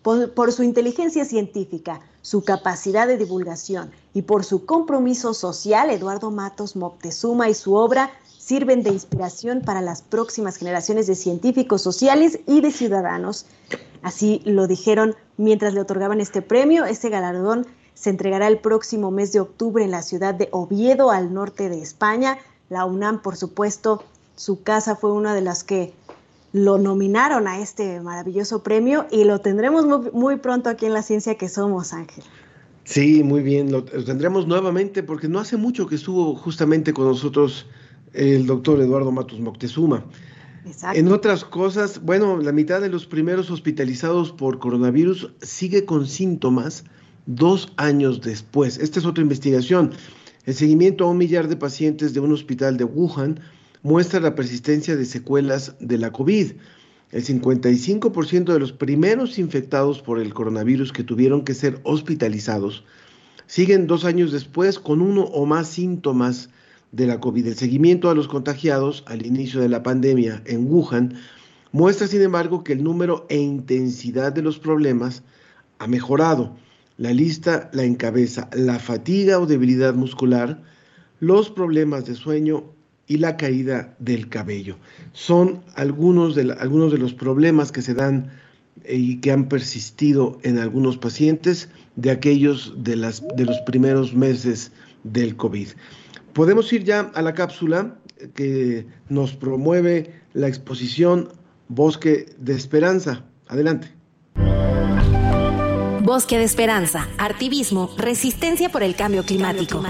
por, 0.01 0.51
su 0.51 0.63
inteligencia 0.63 1.25
científica, 1.25 2.01
su 2.23 2.43
capacidad 2.43 3.07
de 3.07 3.17
divulgación 3.19 3.91
y 4.15 4.23
por 4.23 4.43
su 4.43 4.65
compromiso 4.65 5.35
social, 5.35 5.91
Eduardo 5.91 6.31
Matos 6.31 6.75
Moctezuma 6.75 7.49
y 7.49 7.53
su 7.53 7.75
obra 7.75 8.11
sirven 8.45 8.83
de 8.83 8.89
inspiración 8.89 9.61
para 9.61 9.81
las 9.81 10.01
próximas 10.01 10.57
generaciones 10.57 11.07
de 11.07 11.15
científicos 11.15 11.81
sociales 11.81 12.39
y 12.45 12.59
de 12.59 12.71
ciudadanos. 12.71 13.45
Así 14.01 14.41
lo 14.43 14.67
dijeron 14.67 15.15
mientras 15.37 15.73
le 15.73 15.79
otorgaban 15.79 16.19
este 16.19 16.41
premio. 16.41 16.83
Este 16.83 17.09
galardón 17.09 17.65
se 17.93 18.09
entregará 18.09 18.47
el 18.47 18.57
próximo 18.57 19.11
mes 19.11 19.31
de 19.31 19.39
octubre 19.39 19.85
en 19.85 19.91
la 19.91 20.01
ciudad 20.01 20.33
de 20.33 20.49
Oviedo, 20.51 21.11
al 21.11 21.33
norte 21.33 21.69
de 21.69 21.81
España. 21.81 22.37
La 22.69 22.83
UNAM, 22.83 23.21
por 23.21 23.37
supuesto, 23.37 24.03
su 24.35 24.61
casa 24.61 24.97
fue 24.97 25.13
una 25.13 25.33
de 25.33 25.41
las 25.41 25.63
que 25.63 25.93
lo 26.51 26.77
nominaron 26.77 27.47
a 27.47 27.61
este 27.61 28.01
maravilloso 28.01 28.61
premio 28.61 29.05
y 29.09 29.23
lo 29.23 29.39
tendremos 29.39 29.85
muy, 30.11 30.35
pronto 30.35 30.69
aquí 30.69 30.85
en 30.85 30.93
la 30.93 31.01
ciencia 31.01 31.35
que 31.35 31.47
somos, 31.47 31.93
Ángel. 31.93 32.25
Sí, 32.83 33.23
muy 33.23 33.41
bien, 33.41 33.71
lo 33.71 33.85
tendremos 33.85 34.47
nuevamente 34.47 35.01
porque 35.01 35.29
no 35.29 35.39
hace 35.39 35.55
mucho 35.55 35.87
que 35.87 35.95
estuvo 35.95 36.35
justamente 36.35 36.93
con 36.93 37.05
nosotros 37.05 37.67
el 38.13 38.45
doctor 38.45 38.79
Eduardo 38.79 39.11
Matos 39.11 39.39
Moctezuma. 39.39 40.05
En 40.93 41.11
otras 41.11 41.43
cosas, 41.43 42.01
bueno, 42.01 42.37
la 42.37 42.53
mitad 42.53 42.79
de 42.79 42.89
los 42.89 43.05
primeros 43.05 43.51
hospitalizados 43.51 44.31
por 44.31 44.59
coronavirus 44.59 45.31
sigue 45.41 45.83
con 45.83 46.07
síntomas 46.07 46.85
dos 47.25 47.73
años 47.75 48.21
después. 48.21 48.77
Esta 48.77 48.99
es 48.99 49.05
otra 49.05 49.21
investigación. 49.21 49.91
El 50.45 50.53
seguimiento 50.53 51.03
a 51.03 51.09
un 51.09 51.17
millar 51.17 51.47
de 51.49 51.57
pacientes 51.57 52.13
de 52.13 52.21
un 52.21 52.31
hospital 52.31 52.77
de 52.77 52.85
Wuhan 52.85 53.41
muestra 53.81 54.21
la 54.21 54.35
persistencia 54.35 54.95
de 54.95 55.05
secuelas 55.05 55.75
de 55.79 55.97
la 55.97 56.11
COVID. 56.11 56.53
El 57.11 57.25
55% 57.25 58.53
de 58.53 58.59
los 58.59 58.71
primeros 58.71 59.37
infectados 59.37 60.01
por 60.01 60.19
el 60.19 60.33
coronavirus 60.33 60.93
que 60.93 61.03
tuvieron 61.03 61.43
que 61.43 61.53
ser 61.53 61.79
hospitalizados 61.83 62.85
siguen 63.45 63.85
dos 63.87 64.05
años 64.05 64.31
después 64.31 64.79
con 64.79 65.01
uno 65.01 65.23
o 65.23 65.45
más 65.45 65.67
síntomas 65.67 66.49
de 66.93 67.07
la 67.07 67.19
COVID. 67.19 67.47
El 67.47 67.55
seguimiento 67.55 68.09
a 68.09 68.15
los 68.15 68.29
contagiados 68.29 69.03
al 69.07 69.25
inicio 69.25 69.59
de 69.59 69.67
la 69.67 69.83
pandemia 69.83 70.41
en 70.45 70.71
Wuhan 70.71 71.15
muestra, 71.73 72.07
sin 72.07 72.21
embargo, 72.21 72.63
que 72.63 72.73
el 72.73 72.83
número 72.83 73.25
e 73.29 73.37
intensidad 73.37 74.31
de 74.31 74.43
los 74.43 74.59
problemas 74.59 75.23
ha 75.79 75.87
mejorado. 75.87 76.55
La 76.97 77.11
lista 77.11 77.69
la 77.73 77.83
encabeza 77.83 78.49
la 78.53 78.79
fatiga 78.79 79.39
o 79.39 79.47
debilidad 79.47 79.95
muscular, 79.95 80.61
los 81.19 81.49
problemas 81.49 82.05
de 82.05 82.15
sueño 82.15 82.63
y 83.07 83.17
la 83.17 83.35
caída 83.37 83.95
del 83.97 84.29
cabello. 84.29 84.77
Son 85.11 85.63
algunos 85.75 86.35
de, 86.35 86.55
algunos 86.59 86.91
de 86.91 86.99
los 86.99 87.13
problemas 87.13 87.71
que 87.71 87.81
se 87.81 87.95
dan 87.95 88.31
eh, 88.83 88.95
y 88.95 89.17
que 89.17 89.31
han 89.31 89.49
persistido 89.49 90.37
en 90.43 90.59
algunos 90.59 90.97
pacientes 90.97 91.69
de 91.95 92.11
aquellos 92.11 92.75
de, 92.77 92.95
las, 92.95 93.23
de 93.35 93.45
los 93.45 93.59
primeros 93.61 94.13
meses 94.13 94.71
del 95.03 95.35
COVID. 95.35 95.69
Podemos 96.33 96.73
ir 96.73 96.83
ya 96.83 97.11
a 97.13 97.21
la 97.21 97.33
cápsula 97.33 97.95
que 98.33 98.87
nos 99.09 99.33
promueve 99.33 100.21
la 100.33 100.47
exposición 100.47 101.29
Bosque 101.67 102.33
de 102.37 102.53
Esperanza. 102.55 103.23
Adelante. 103.47 103.91
Bosque 106.01 106.37
de 106.37 106.43
Esperanza, 106.43 107.07
Artivismo, 107.17 107.89
Resistencia 107.97 108.69
por 108.69 108.83
el 108.83 108.95
Cambio 108.95 109.23
Climático. 109.23 109.81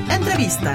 Entrevista. 0.09 0.73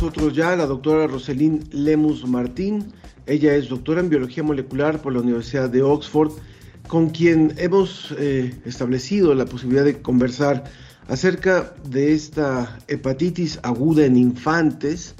Nosotros 0.00 0.32
ya 0.34 0.56
la 0.56 0.64
doctora 0.64 1.06
Roselín 1.06 1.68
Lemus 1.72 2.26
Martín, 2.26 2.90
Ella 3.26 3.54
es 3.54 3.68
doctora 3.68 4.00
en 4.00 4.08
biología 4.08 4.42
molecular 4.42 5.02
por 5.02 5.12
la 5.12 5.20
Universidad 5.20 5.68
de 5.68 5.82
Oxford, 5.82 6.32
con 6.88 7.10
quien 7.10 7.52
hemos 7.58 8.14
eh, 8.18 8.58
establecido 8.64 9.34
la 9.34 9.44
posibilidad 9.44 9.84
de 9.84 10.00
conversar 10.00 10.64
acerca 11.06 11.74
de 11.84 12.14
esta 12.14 12.78
hepatitis 12.88 13.60
aguda 13.62 14.06
en 14.06 14.16
infantes 14.16 15.16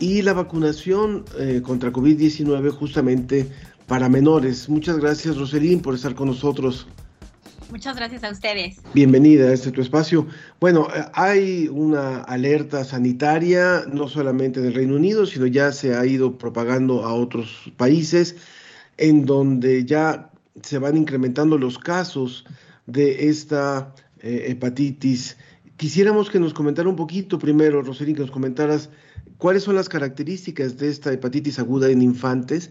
y 0.00 0.22
la 0.22 0.32
vacunación 0.32 1.24
eh, 1.38 1.62
contra 1.62 1.92
COVID-19 1.92 2.72
justamente 2.72 3.48
para 3.86 4.08
menores. 4.08 4.68
Muchas 4.68 4.98
gracias, 4.98 5.36
Roselín, 5.36 5.78
por 5.78 5.94
estar 5.94 6.16
con 6.16 6.26
nosotros. 6.26 6.88
Muchas 7.70 7.96
gracias 7.96 8.24
a 8.24 8.30
ustedes. 8.30 8.78
Bienvenida 8.94 9.48
a 9.48 9.52
este 9.52 9.70
tu 9.70 9.82
espacio. 9.82 10.26
Bueno, 10.58 10.88
hay 11.12 11.68
una 11.68 12.22
alerta 12.22 12.82
sanitaria, 12.82 13.84
no 13.92 14.08
solamente 14.08 14.60
en 14.60 14.66
el 14.66 14.74
Reino 14.74 14.96
Unido, 14.96 15.26
sino 15.26 15.46
ya 15.46 15.70
se 15.72 15.94
ha 15.94 16.06
ido 16.06 16.38
propagando 16.38 17.04
a 17.04 17.12
otros 17.12 17.70
países, 17.76 18.36
en 18.96 19.26
donde 19.26 19.84
ya 19.84 20.30
se 20.62 20.78
van 20.78 20.96
incrementando 20.96 21.58
los 21.58 21.78
casos 21.78 22.46
de 22.86 23.28
esta 23.28 23.94
eh, 24.20 24.46
hepatitis. 24.48 25.36
Quisiéramos 25.76 26.30
que 26.30 26.40
nos 26.40 26.54
comentara 26.54 26.88
un 26.88 26.96
poquito 26.96 27.38
primero, 27.38 27.82
Roselín, 27.82 28.14
que 28.14 28.22
nos 28.22 28.30
comentaras 28.30 28.88
cuáles 29.36 29.64
son 29.64 29.74
las 29.74 29.90
características 29.90 30.78
de 30.78 30.88
esta 30.88 31.12
hepatitis 31.12 31.58
aguda 31.58 31.90
en 31.90 32.00
infantes 32.00 32.70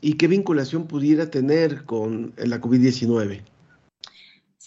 y 0.00 0.14
qué 0.14 0.26
vinculación 0.26 0.86
pudiera 0.86 1.30
tener 1.30 1.84
con 1.84 2.32
la 2.38 2.62
COVID-19. 2.62 3.42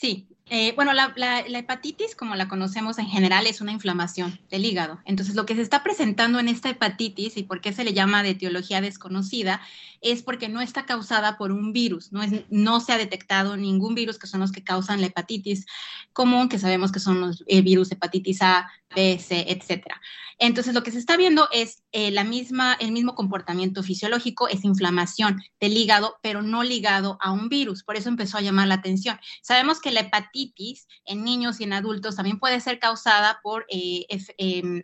Sí, 0.02 0.28
eh, 0.50 0.74
bueno, 0.76 0.94
la, 0.94 1.14
hepatitis, 1.48 2.16
como 2.16 2.34
la 2.34 2.48
conocemos 2.48 2.98
en 2.98 3.06
general, 3.06 3.46
es 3.46 3.62
una 3.62 3.72
inflamación 3.72 4.40
del 4.50 4.66
hígado. 4.66 5.00
Entonces, 5.06 5.36
lo 5.36 5.46
que 5.46 5.54
se 5.54 5.62
está 5.62 5.84
presentando 5.84 6.40
en 6.40 6.48
esta 6.48 6.72
hepatitis 6.72 7.38
y 7.38 7.44
por 7.44 7.62
qué 7.62 7.72
se 7.72 7.84
le 7.84 7.94
llama 7.94 8.24
de 8.24 8.32
etiología 8.32 8.82
desconocida 8.82 9.62
es 10.02 10.24
porque 10.24 10.50
no 10.50 10.60
está 10.60 10.88
causada 10.88 11.38
por 11.38 11.52
un 11.52 11.72
virus, 11.72 12.12
no, 12.12 12.24
es, 12.24 12.32
no 12.50 12.80
se 12.80 12.94
ha 12.94 12.98
detectado 12.98 13.58
ningún 13.58 13.94
virus 13.94 14.18
que 14.18 14.26
son 14.26 14.40
los 14.40 14.52
que 14.52 14.64
causan 14.64 15.02
la 15.02 15.08
hepatitis 15.08 15.68
común, 16.14 16.50
que 16.50 16.58
sabemos 16.58 16.92
que 16.92 17.00
son 17.00 17.22
los 17.22 17.44
eh, 17.46 17.62
virus 17.62 17.92
hepatitis 17.92 18.42
A, 18.42 18.72
B, 18.96 19.20
C, 19.20 19.46
etcétera. 19.50 20.02
Entonces, 20.43 20.73
lo 20.73 20.82
que 20.82 20.89
se 20.89 20.97
está 20.97 21.17
viendo 21.17 21.47
es 21.51 21.84
eh, 21.91 22.10
la 22.10 22.23
misma, 22.23 22.73
el 22.80 22.91
mismo 22.91 23.13
comportamiento 23.13 23.84
fisiológico, 23.84 24.47
es 24.47 24.65
inflamación 24.65 25.39
del 25.60 25.77
hígado, 25.77 26.17
pero 26.23 26.41
no 26.41 26.63
ligado 26.63 27.19
a 27.21 27.32
un 27.32 27.47
virus. 27.47 27.84
Por 27.84 27.95
eso 27.95 28.10
empezó 28.10 28.39
a 28.39 28.41
llamar 28.41 28.67
la 28.67 28.73
atención. 28.73 29.19
Sabemos 29.43 29.80
que 29.80 29.91
la 29.91 29.99
hepatitis 29.99 30.88
en 31.06 31.23
niños 31.23 31.62
y 31.62 31.65
en 31.65 31.73
adultos 31.73 32.15
también 32.15 32.39
puede 32.39 32.60
ser 32.60 32.80
causada 32.80 33.39
por 33.43 33.67
eh, 33.69 34.08
em, 34.39 34.82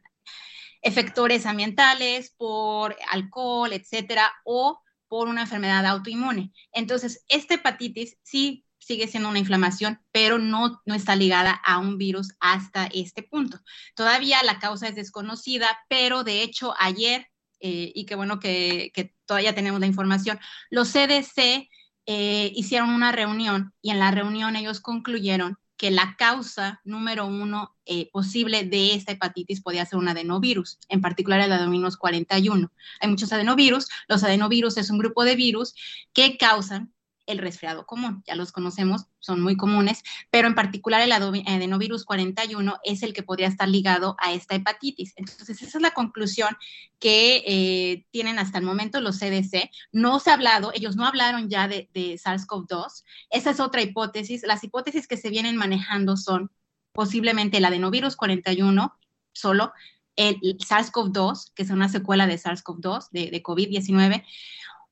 efectores 0.83 1.47
ambientales, 1.47 2.35
por 2.37 2.95
alcohol, 3.09 3.73
etcétera, 3.73 4.31
o 4.45 4.79
por 5.07 5.27
una 5.27 5.41
enfermedad 5.41 5.87
autoinmune. 5.87 6.51
Entonces, 6.71 7.25
esta 7.29 7.55
hepatitis 7.55 8.15
sí 8.21 8.66
sigue 8.87 9.07
siendo 9.09 9.27
una 9.27 9.39
inflamación, 9.39 9.99
pero 10.13 10.39
no, 10.39 10.81
no 10.85 10.95
está 10.95 11.17
ligada 11.17 11.51
a 11.51 11.77
un 11.77 11.97
virus 11.97 12.29
hasta 12.39 12.85
este 12.85 13.21
punto. 13.21 13.59
Todavía 13.95 14.41
la 14.43 14.59
causa 14.59 14.87
es 14.87 14.95
desconocida, 14.95 15.67
pero 15.89 16.23
de 16.23 16.41
hecho 16.41 16.73
ayer, 16.79 17.27
eh, 17.59 17.91
y 17.93 18.05
qué 18.05 18.15
bueno 18.15 18.39
que, 18.39 18.93
todavía 19.25 19.53
tenemos 19.53 19.81
la 19.81 19.87
información, 19.87 20.39
los 20.69 20.93
CDC 20.93 21.69
eh, 22.05 22.51
hicieron 22.55 22.89
una 22.91 23.11
reunión 23.11 23.73
y 23.81 23.89
en 23.89 23.99
la 23.99 24.11
reunión 24.11 24.55
ellos 24.55 24.79
concluyeron 24.79 25.57
que 25.75 25.91
la 25.91 26.15
causa 26.17 26.79
número 26.85 27.27
uno 27.27 27.75
eh, 27.85 28.09
posible 28.11 28.63
de 28.63 28.95
esta 28.95 29.11
hepatitis 29.11 29.61
podía 29.61 29.85
ser 29.85 29.99
un 29.99 30.07
adenovirus, 30.07 30.79
en 30.87 31.01
particular 31.01 31.41
el 31.41 31.51
adenovirus 31.51 31.97
41. 31.97 32.71
Hay 33.01 33.09
muchos 33.09 33.31
adenovirus. 33.33 33.87
Los 34.07 34.23
adenovirus 34.23 34.77
es 34.77 34.89
un 34.89 34.97
grupo 34.97 35.25
de 35.25 35.35
virus 35.35 35.75
que 36.13 36.37
causan 36.37 36.93
el 37.27 37.37
resfriado 37.37 37.85
común. 37.85 38.23
Ya 38.25 38.35
los 38.35 38.51
conocemos, 38.51 39.05
son 39.19 39.41
muy 39.41 39.55
comunes, 39.55 40.01
pero 40.31 40.47
en 40.47 40.55
particular 40.55 41.01
el 41.01 41.11
adenovirus 41.11 42.05
41 42.05 42.79
es 42.83 43.03
el 43.03 43.13
que 43.13 43.21
podría 43.21 43.47
estar 43.47 43.67
ligado 43.67 44.15
a 44.19 44.33
esta 44.33 44.55
hepatitis. 44.55 45.13
Entonces, 45.17 45.61
esa 45.61 45.77
es 45.77 45.81
la 45.81 45.91
conclusión 45.91 46.57
que 46.97 47.43
eh, 47.45 48.05
tienen 48.11 48.39
hasta 48.39 48.57
el 48.57 48.63
momento 48.63 49.01
los 49.01 49.19
CDC. 49.19 49.69
No 49.91 50.19
se 50.19 50.31
ha 50.31 50.33
hablado, 50.33 50.71
ellos 50.73 50.95
no 50.95 51.05
hablaron 51.05 51.49
ya 51.49 51.67
de, 51.67 51.89
SARS-CoV-2. 51.93 53.03
Esa 53.29 53.51
es 53.51 53.59
otra 53.59 53.81
hipótesis. 53.81 54.43
Las 54.47 54.63
hipótesis 54.63 55.07
que 55.07 55.17
se 55.17 55.29
vienen 55.29 55.57
manejando 55.57 56.17
son 56.17 56.49
posiblemente 56.93 57.57
el 57.57 57.65
adenovirus 57.65 58.15
41 58.15 58.97
solo, 59.33 59.71
el 60.15 60.39
SARS-CoV-2, 60.41 61.51
que 61.53 61.63
es 61.63 61.69
una 61.69 61.89
secuela 61.89 62.25
de 62.25 62.39
SARS-CoV-2, 62.39 63.09
de, 63.11 63.29
de 63.29 63.43
COVID-19, 63.43 64.23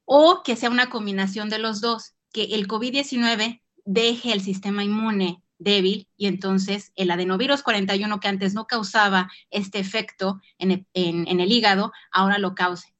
o 0.06 0.43
que 0.43 0.56
sea 0.56 0.69
una 0.69 0.89
combinación 0.89 1.50
de 1.50 1.58
los 1.58 1.82
dos 1.82 2.14
que 2.36 2.54
el 2.54 2.67
COVID-19 2.67 3.62
deje 3.86 4.34
el 4.34 4.41
sistema 4.41 4.84
inmune 4.84 5.41
débil 5.58 6.10
y 6.17 6.28
entonces 6.28 6.91
el 6.98 7.10
adenovirus 7.10 7.63
41 7.63 8.19
que 8.19 8.28
antes 8.28 8.54
no 8.54 8.67
causaba 8.67 9.32
este 9.52 9.80
efecto 9.80 10.41
en 10.58 10.86
el, 10.93 11.52
hígado, 11.54 11.93
ahora 12.12 12.38
lo 12.38 12.54
cause. 12.54 12.93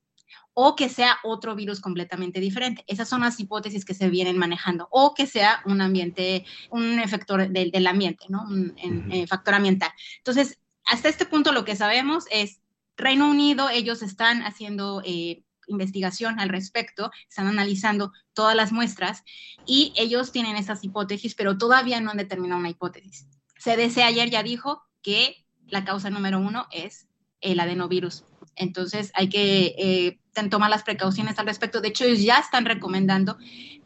O 0.54 0.78
que 0.78 0.88
sea 0.88 1.17
otro 1.26 1.54
virus 1.54 1.82
completamente 1.82 2.39
diferente. 2.39 2.86
Esas 2.88 3.10
son 3.10 3.21
las 3.21 3.38
hipótesis 3.38 3.84
que 3.84 3.93
se 3.93 4.10
vienen 4.10 4.38
manejando. 4.38 4.88
O 4.89 5.13
que 5.13 5.28
sea 5.28 5.62
un 5.65 5.82
ambiente, 5.82 6.45
un 6.69 7.00
efecto 7.00 7.36
del, 7.36 7.88
ambiente, 7.88 8.28
¿no? 8.30 8.43
Un, 8.43 8.74
eh, 9.12 9.28
factor 9.28 9.54
ambiental. 9.54 9.91
Entonces, 10.19 10.60
hasta 10.86 11.10
este 11.10 11.26
punto 11.26 11.52
lo 11.52 11.65
que 11.65 11.76
sabemos 11.76 12.24
es 12.32 12.62
Reino 12.95 13.30
Unido, 13.30 13.67
ellos 13.69 14.02
están 14.02 14.43
haciendo 14.43 15.02
eh, 15.04 15.43
investigación 15.67 16.39
al 16.39 16.49
respecto, 16.49 17.12
están 17.30 17.47
analizando 17.47 18.12
todas 18.34 18.56
las 18.56 18.71
muestras 18.71 19.23
y 19.65 19.93
ellos 19.95 20.32
tienen 20.32 20.56
esas 20.56 20.84
hipótesis, 20.84 21.36
pero 21.36 21.58
todavía 21.58 22.01
no 22.01 22.12
han 22.12 22.17
determinado 22.17 22.60
una 22.60 22.69
hipótesis. 22.69 23.28
CDC 23.63 23.99
ayer 23.99 24.30
ya 24.30 24.43
dijo 24.43 24.84
que 25.01 25.45
la 25.67 25.86
causa 25.86 26.10
número 26.10 26.39
uno 26.39 26.67
es 26.71 27.08
el 27.41 27.60
adenovirus. 27.60 28.23
Entonces 28.56 29.12
hay 29.15 29.30
que 29.30 29.76
eh, 29.78 30.20
tomar 30.50 30.70
las 30.70 30.84
precauciones 30.84 31.39
al 31.39 31.46
respecto. 31.46 31.82
De 31.82 31.89
hecho, 31.89 32.06
ellos 32.06 32.22
ya 32.22 32.39
están 32.39 32.65
recomendando 32.65 33.38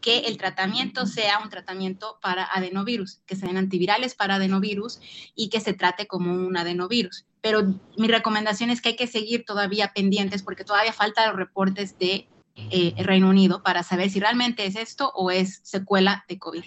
que 0.02 0.20
el 0.20 0.38
tratamiento 0.38 1.06
sea 1.06 1.40
un 1.40 1.50
tratamiento 1.50 2.18
para 2.22 2.46
adenovirus, 2.46 3.22
que 3.26 3.36
sean 3.36 3.58
antivirales 3.58 4.16
para 4.16 4.36
adenovirus 4.36 5.00
y 5.36 5.50
que 5.50 5.60
se 5.60 5.74
trate 5.74 6.08
como 6.08 6.34
un 6.34 6.58
adenovirus. 6.58 7.26
Pero 7.42 7.76
mi 7.98 8.08
recomendación 8.08 8.70
es 8.70 8.82
que 8.82 8.90
hay 8.90 8.96
que 8.96 9.08
seguir 9.08 9.46
todavía 9.46 9.92
pendientes 9.94 10.44
porque 10.44 10.64
todavía 10.64 10.94
faltan 10.94 11.30
los 11.30 11.38
reportes 11.38 11.98
de 11.98 12.28
eh, 12.56 12.94
Reino 12.98 13.30
Unido 13.30 13.64
para 13.64 13.84
saber 13.84 14.10
si 14.10 14.20
realmente 14.20 14.66
es 14.66 14.76
esto 14.76 15.12
o 15.16 15.32
es 15.32 15.62
secuela 15.64 16.26
de 16.28 16.40
COVID. 16.40 16.64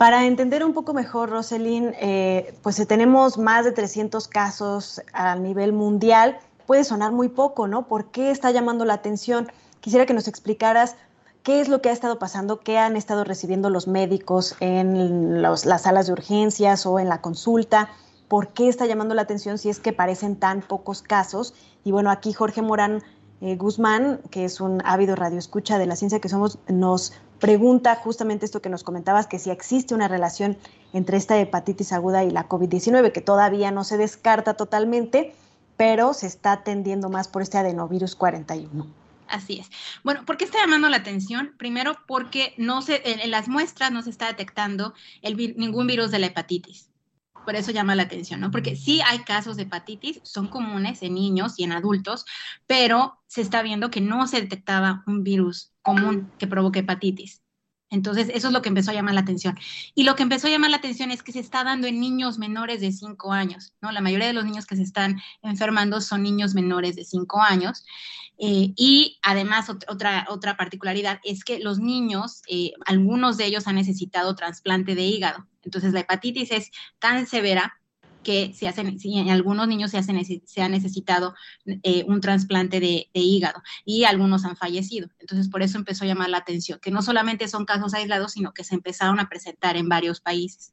Para 0.00 0.24
entender 0.24 0.64
un 0.64 0.72
poco 0.72 0.94
mejor, 0.94 1.28
Roselyn, 1.28 1.92
eh, 2.00 2.54
pues 2.62 2.76
tenemos 2.88 3.36
más 3.36 3.66
de 3.66 3.72
300 3.72 4.28
casos 4.28 5.02
a 5.12 5.36
nivel 5.36 5.74
mundial. 5.74 6.38
Puede 6.64 6.84
sonar 6.84 7.12
muy 7.12 7.28
poco, 7.28 7.68
¿no? 7.68 7.86
¿Por 7.86 8.06
qué 8.06 8.30
está 8.30 8.50
llamando 8.50 8.86
la 8.86 8.94
atención? 8.94 9.52
Quisiera 9.80 10.06
que 10.06 10.14
nos 10.14 10.26
explicaras 10.26 10.96
qué 11.42 11.60
es 11.60 11.68
lo 11.68 11.82
que 11.82 11.90
ha 11.90 11.92
estado 11.92 12.18
pasando, 12.18 12.60
qué 12.60 12.78
han 12.78 12.96
estado 12.96 13.24
recibiendo 13.24 13.68
los 13.68 13.88
médicos 13.88 14.56
en 14.60 15.42
las 15.42 15.82
salas 15.82 16.06
de 16.06 16.14
urgencias 16.14 16.86
o 16.86 16.98
en 16.98 17.10
la 17.10 17.20
consulta, 17.20 17.90
por 18.26 18.54
qué 18.54 18.70
está 18.70 18.86
llamando 18.86 19.14
la 19.14 19.20
atención 19.20 19.58
si 19.58 19.68
es 19.68 19.80
que 19.80 19.92
parecen 19.92 20.36
tan 20.36 20.62
pocos 20.62 21.02
casos. 21.02 21.52
Y 21.84 21.92
bueno, 21.92 22.10
aquí 22.10 22.32
Jorge 22.32 22.62
Morán 22.62 23.02
eh, 23.40 23.56
Guzmán, 23.56 24.20
que 24.30 24.44
es 24.44 24.60
un 24.60 24.82
ávido 24.84 25.16
radioescucha 25.16 25.78
de 25.78 25.86
la 25.86 25.96
ciencia 25.96 26.20
que 26.20 26.28
somos, 26.28 26.58
nos 26.68 27.14
pregunta 27.38 27.96
justamente 27.96 28.44
esto 28.44 28.60
que 28.60 28.68
nos 28.68 28.84
comentabas, 28.84 29.26
que 29.26 29.38
si 29.38 29.50
existe 29.50 29.94
una 29.94 30.08
relación 30.08 30.58
entre 30.92 31.16
esta 31.16 31.38
hepatitis 31.38 31.92
aguda 31.92 32.22
y 32.24 32.30
la 32.30 32.48
COVID-19, 32.48 33.12
que 33.12 33.22
todavía 33.22 33.70
no 33.70 33.84
se 33.84 33.96
descarta 33.96 34.54
totalmente, 34.54 35.34
pero 35.76 36.12
se 36.12 36.26
está 36.26 36.62
tendiendo 36.62 37.08
más 37.08 37.28
por 37.28 37.40
este 37.42 37.56
adenovirus 37.56 38.14
41. 38.14 38.86
Así 39.26 39.60
es. 39.60 39.70
Bueno, 40.02 40.26
¿por 40.26 40.36
qué 40.36 40.44
está 40.44 40.58
llamando 40.58 40.88
la 40.88 40.98
atención? 40.98 41.54
Primero, 41.56 41.96
porque 42.06 42.52
no 42.58 42.82
se, 42.82 43.00
en, 43.04 43.30
las 43.30 43.48
muestras 43.48 43.90
no 43.92 44.02
se 44.02 44.10
está 44.10 44.26
detectando 44.26 44.92
ningún 45.22 45.86
virus 45.86 46.10
de 46.10 46.18
la 46.18 46.26
hepatitis 46.26 46.89
por 47.44 47.56
eso 47.56 47.70
llama 47.70 47.94
la 47.94 48.04
atención, 48.04 48.40
¿no? 48.40 48.50
Porque 48.50 48.76
sí 48.76 49.00
hay 49.06 49.20
casos 49.20 49.56
de 49.56 49.64
hepatitis, 49.64 50.20
son 50.22 50.48
comunes 50.48 51.02
en 51.02 51.14
niños 51.14 51.58
y 51.58 51.64
en 51.64 51.72
adultos, 51.72 52.24
pero 52.66 53.20
se 53.26 53.40
está 53.40 53.62
viendo 53.62 53.90
que 53.90 54.00
no 54.00 54.26
se 54.26 54.40
detectaba 54.40 55.02
un 55.06 55.24
virus 55.24 55.72
común 55.82 56.30
que 56.38 56.46
provoque 56.46 56.80
hepatitis. 56.80 57.42
Entonces, 57.90 58.30
eso 58.32 58.46
es 58.46 58.52
lo 58.52 58.62
que 58.62 58.68
empezó 58.68 58.92
a 58.92 58.94
llamar 58.94 59.14
la 59.14 59.20
atención. 59.20 59.58
Y 59.94 60.04
lo 60.04 60.14
que 60.14 60.22
empezó 60.22 60.46
a 60.46 60.50
llamar 60.50 60.70
la 60.70 60.76
atención 60.76 61.10
es 61.10 61.24
que 61.24 61.32
se 61.32 61.40
está 61.40 61.64
dando 61.64 61.88
en 61.88 62.00
niños 62.00 62.38
menores 62.38 62.80
de 62.80 62.92
5 62.92 63.32
años, 63.32 63.74
¿no? 63.80 63.90
La 63.90 64.00
mayoría 64.00 64.28
de 64.28 64.32
los 64.32 64.44
niños 64.44 64.64
que 64.64 64.76
se 64.76 64.82
están 64.82 65.20
enfermando 65.42 66.00
son 66.00 66.22
niños 66.22 66.54
menores 66.54 66.94
de 66.94 67.04
5 67.04 67.42
años. 67.42 67.84
Eh, 68.42 68.72
y 68.74 69.18
además, 69.22 69.68
otra, 69.68 70.26
otra 70.30 70.56
particularidad 70.56 71.20
es 71.24 71.44
que 71.44 71.58
los 71.58 71.78
niños, 71.78 72.40
eh, 72.48 72.72
algunos 72.86 73.36
de 73.36 73.44
ellos 73.44 73.66
han 73.66 73.74
necesitado 73.74 74.34
trasplante 74.34 74.94
de 74.94 75.02
hígado. 75.02 75.46
Entonces, 75.62 75.92
la 75.92 76.00
hepatitis 76.00 76.50
es 76.50 76.70
tan 76.98 77.26
severa 77.26 77.78
que 78.22 78.54
se 78.54 78.66
hacen, 78.66 78.98
si 78.98 79.18
en 79.18 79.28
algunos 79.28 79.68
niños 79.68 79.90
se, 79.90 79.98
ha 80.62 80.68
necesitado 80.68 81.34
eh, 81.66 82.04
un 82.06 82.22
trasplante 82.22 82.80
de, 82.80 83.10
hígado 83.12 83.62
y 83.84 84.04
algunos 84.04 84.46
han 84.46 84.56
fallecido. 84.56 85.10
Entonces, 85.18 85.50
por 85.50 85.62
eso 85.62 85.76
empezó 85.76 86.04
a 86.04 86.08
llamar 86.08 86.30
la 86.30 86.38
atención, 86.38 86.78
que 86.80 86.90
no 86.90 87.02
solamente 87.02 87.46
son 87.46 87.66
casos 87.66 87.92
aislados, 87.92 88.32
sino 88.32 88.52
que 88.52 88.64
se 88.64 88.74
empezaron 88.74 89.20
a 89.20 89.28
presentar 89.28 89.76
en 89.76 89.88
varios 89.90 90.20
países. 90.20 90.72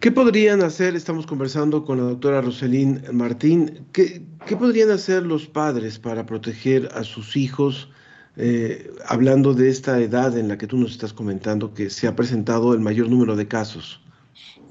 ¿Qué 0.00 0.12
podrían 0.12 0.62
hacer? 0.62 0.94
Estamos 0.94 1.26
conversando 1.26 1.84
con 1.84 1.98
la 1.98 2.04
doctora 2.04 2.40
Roselín 2.40 3.02
Martín. 3.12 3.84
¿Qué, 3.90 4.22
podrían 4.56 4.92
hacer 4.92 5.24
los 5.24 5.48
padres 5.48 5.98
para 5.98 6.24
proteger 6.24 6.88
a 6.94 7.02
sus 7.02 7.36
hijos? 7.36 7.90
Eh, 8.36 8.92
hablando 9.06 9.54
de 9.54 9.68
esta 9.68 9.98
edad 9.98 10.38
en 10.38 10.46
la 10.46 10.56
que 10.56 10.68
tú 10.68 10.76
nos 10.76 10.92
estás 10.92 11.12
comentando 11.12 11.74
que 11.74 11.90
se 11.90 12.06
ha 12.06 12.14
presentado 12.14 12.74
el 12.74 12.80
mayor 12.80 13.08
número 13.08 13.34
de 13.34 13.48
casos. 13.48 14.00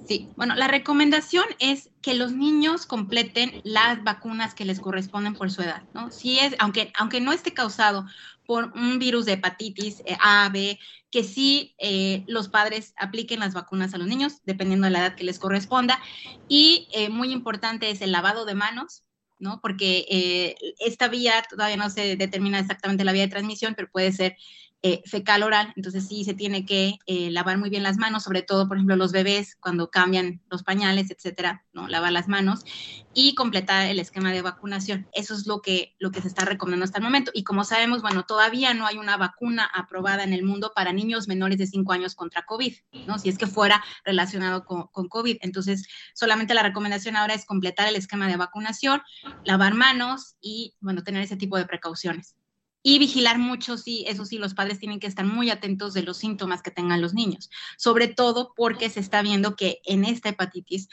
Sí, 0.08 0.30
bueno, 0.38 0.56
la 0.56 0.70
recomendación 0.70 1.44
es 1.60 1.90
que 2.02 2.14
los 2.14 2.32
niños 2.32 2.86
completen 2.86 3.60
las 3.66 4.02
vacunas 4.06 4.54
que 4.54 4.64
les 4.64 4.80
corresponden 4.80 5.34
por 5.34 5.52
su 5.52 5.62
edad, 5.62 5.84
¿no? 5.94 6.12
Si 6.12 6.40
es, 6.40 6.56
aunque, 6.60 6.94
aunque 6.98 7.20
no 7.20 7.34
esté 7.34 7.54
causado 7.54 8.06
por 8.46 8.72
un 8.74 9.00
virus 9.00 9.26
de 9.26 9.34
hepatitis 9.34 10.02
eh, 10.06 10.18
A, 10.22 10.48
B, 10.48 10.80
que 11.12 11.26
sí 11.26 11.76
eh, 11.78 12.24
los 12.28 12.48
padres 12.48 12.94
apliquen 12.96 13.42
las 13.42 13.54
vacunas 13.54 13.94
a 13.94 13.98
los 13.98 14.08
niños, 14.08 14.36
dependiendo 14.46 14.86
de 14.86 14.92
la 14.92 15.00
edad 15.00 15.16
que 15.16 15.26
les 15.26 15.40
corresponda. 15.40 16.00
Y 16.48 16.88
eh, 16.94 17.10
muy 17.10 17.34
importante 17.34 17.90
es 17.90 18.00
el 18.00 18.14
lavado 18.14 18.46
de 18.46 18.56
manos, 18.56 19.04
¿no? 19.40 19.60
Porque 19.62 20.56
esta 20.80 21.10
vía 21.10 21.44
todavía 21.50 21.78
no 21.78 21.90
se 21.90 22.16
determina 22.16 22.60
exactamente 22.60 23.04
la 23.04 23.12
vía 23.12 23.24
de 23.24 23.28
transmisión, 23.28 23.76
pero 23.76 23.92
puede 23.92 24.12
ser 24.14 24.38
eh, 24.84 25.02
fecal 25.06 25.42
oral, 25.42 25.74
entonces 25.76 26.08
sí 26.08 26.24
se 26.24 26.36
tiene 26.36 26.64
que 26.64 27.00
eh, 27.08 27.32
lavar 27.32 27.58
muy 27.58 27.70
bien 27.70 27.82
las 27.82 27.98
manos, 27.98 28.24
sobre 28.24 28.44
todo, 28.44 28.68
por 28.68 28.78
ejemplo, 28.78 28.96
los 28.96 29.12
bebés 29.12 29.56
cuando 29.60 29.90
cambian 29.90 30.40
los 30.52 30.62
pañales, 30.62 31.10
etcétera, 31.10 31.66
¿no? 31.74 31.88
Lavar 31.88 32.12
las 32.12 32.28
manos 32.28 32.64
y 33.12 33.34
completar 33.34 33.88
el 33.88 34.00
esquema 34.00 34.32
de 34.32 34.44
vacunación. 34.44 35.08
Eso 35.14 35.34
es 35.34 35.48
lo 35.48 35.62
que, 35.62 35.96
lo 35.98 36.12
que 36.12 36.22
se 36.22 36.28
está 36.28 36.46
recomendando 36.46 36.86
hasta 36.86 37.00
el 37.00 37.04
momento. 37.04 37.32
Y 37.34 37.44
como 37.44 37.64
sabemos, 37.64 38.04
bueno, 38.04 38.24
todavía 38.24 38.76
no 38.76 38.86
hay 38.86 38.98
una 38.98 39.18
vacuna 39.18 39.68
aprobada 39.74 40.24
en 40.24 40.34
el 40.34 40.44
mundo 40.44 40.72
para 40.76 40.94
niños 40.94 41.28
menores 41.28 41.58
de 41.58 41.66
5 41.66 41.92
años 41.92 42.14
contra 42.14 42.46
COVID, 42.46 42.76
¿no? 43.08 43.18
Si 43.18 43.30
es 43.30 43.40
que 43.40 43.48
fuera 43.48 43.84
relacionado 44.06 44.64
con, 44.64 44.88
con 44.88 45.10
COVID. 45.10 45.38
Entonces, 45.42 45.88
solamente 46.14 46.54
la 46.54 46.62
recomendación 46.62 47.16
ahora 47.16 47.34
es 47.34 47.46
completar 47.46 47.88
el 47.88 47.96
esquema 47.96 48.28
de 48.28 48.38
vacunación, 48.38 49.02
lavar 49.44 49.74
manos 49.74 50.36
y, 50.40 50.76
bueno, 50.80 51.04
tener 51.04 51.24
ese 51.24 51.36
tipo 51.36 51.58
de 51.58 51.66
precauciones 51.66 52.37
y 52.88 53.00
vigilar 53.00 53.38
mucho, 53.38 53.78
sí, 53.78 54.06
eso 54.08 54.24
sí, 54.24 54.38
los 54.38 54.54
padres 54.54 54.80
tienen 54.80 55.02
que 55.02 55.08
estar 55.08 55.26
muy 55.26 55.50
atentos 55.50 55.94
de 55.94 56.04
los 56.04 56.16
síntomas 56.16 56.62
que 56.62 56.72
tengan 56.72 57.02
los 57.02 57.14
niños, 57.14 57.50
sobre 57.78 58.08
todo 58.08 58.54
porque 58.56 58.90
se 58.90 59.02
está 59.02 59.22
viendo 59.22 59.58
que 59.58 59.82
en 59.84 60.06
esta 60.06 60.30
hepatitis 60.30 60.88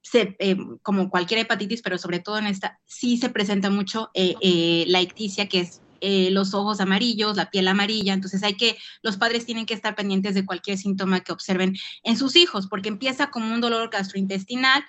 se, 0.00 0.36
eh, 0.38 0.56
como 0.82 1.10
cualquier 1.10 1.40
hepatitis, 1.40 1.82
pero 1.82 1.98
sobre 1.98 2.20
todo 2.20 2.38
en 2.38 2.46
esta, 2.46 2.78
sí 2.86 3.16
se 3.16 3.30
presenta 3.30 3.68
mucho 3.68 4.12
eh, 4.14 4.36
eh, 4.40 4.84
la 4.86 5.00
icticia, 5.00 5.48
que 5.48 5.58
es 5.62 5.82
los 6.02 6.54
ojos 6.54 6.80
amarillos, 6.80 7.36
la 7.36 7.50
piel 7.50 7.68
amarilla. 7.68 8.14
Entonces 8.14 8.42
hay 8.42 8.54
que, 8.54 8.78
los 9.02 9.18
padres 9.18 9.44
tienen 9.44 9.66
que 9.66 9.74
estar 9.74 9.94
pendientes 9.94 10.34
de 10.34 10.46
cualquier 10.46 10.78
síntoma 10.78 11.20
que 11.20 11.32
observen 11.32 11.76
en 12.04 12.16
sus 12.16 12.36
hijos, 12.36 12.68
porque 12.68 12.88
empieza 12.88 13.30
como 13.30 13.52
un 13.52 13.60
dolor 13.60 13.90
gastrointestinal, 13.90 14.82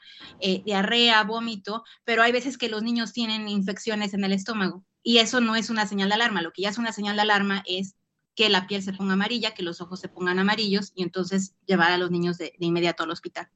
diarrea, 0.63 1.21
vómito, 1.25 1.83
pero 2.05 2.23
hay 2.23 2.31
veces 2.31 2.57
que 2.57 2.69
los 2.69 2.81
niños 2.81 3.11
tienen 3.11 3.49
infecciones 3.49 4.13
en 4.13 4.23
el 4.23 4.31
estómago 4.31 4.85
y 5.03 5.17
eso 5.17 5.41
no 5.41 5.55
es 5.55 5.69
una 5.69 5.87
señal 5.87 6.09
de 6.09 6.15
alarma. 6.15 6.41
Lo 6.41 6.51
que 6.51 6.63
ya 6.63 6.69
es 6.69 6.77
una 6.77 6.91
señal 6.91 7.15
de 7.15 7.23
alarma 7.23 7.63
es 7.65 7.95
que 8.35 8.49
la 8.49 8.67
piel 8.67 8.81
se 8.83 8.93
ponga 8.93 9.13
amarilla, 9.13 9.53
que 9.53 9.63
los 9.63 9.81
ojos 9.81 9.99
se 9.99 10.09
pongan 10.09 10.39
amarillos 10.39 10.91
y 10.95 11.03
entonces 11.03 11.53
llevar 11.65 11.91
a 11.91 11.97
los 11.97 12.11
niños 12.11 12.37
de, 12.37 12.53
inmediato 12.59 13.03
al 13.03 13.11
hospital. 13.11 13.49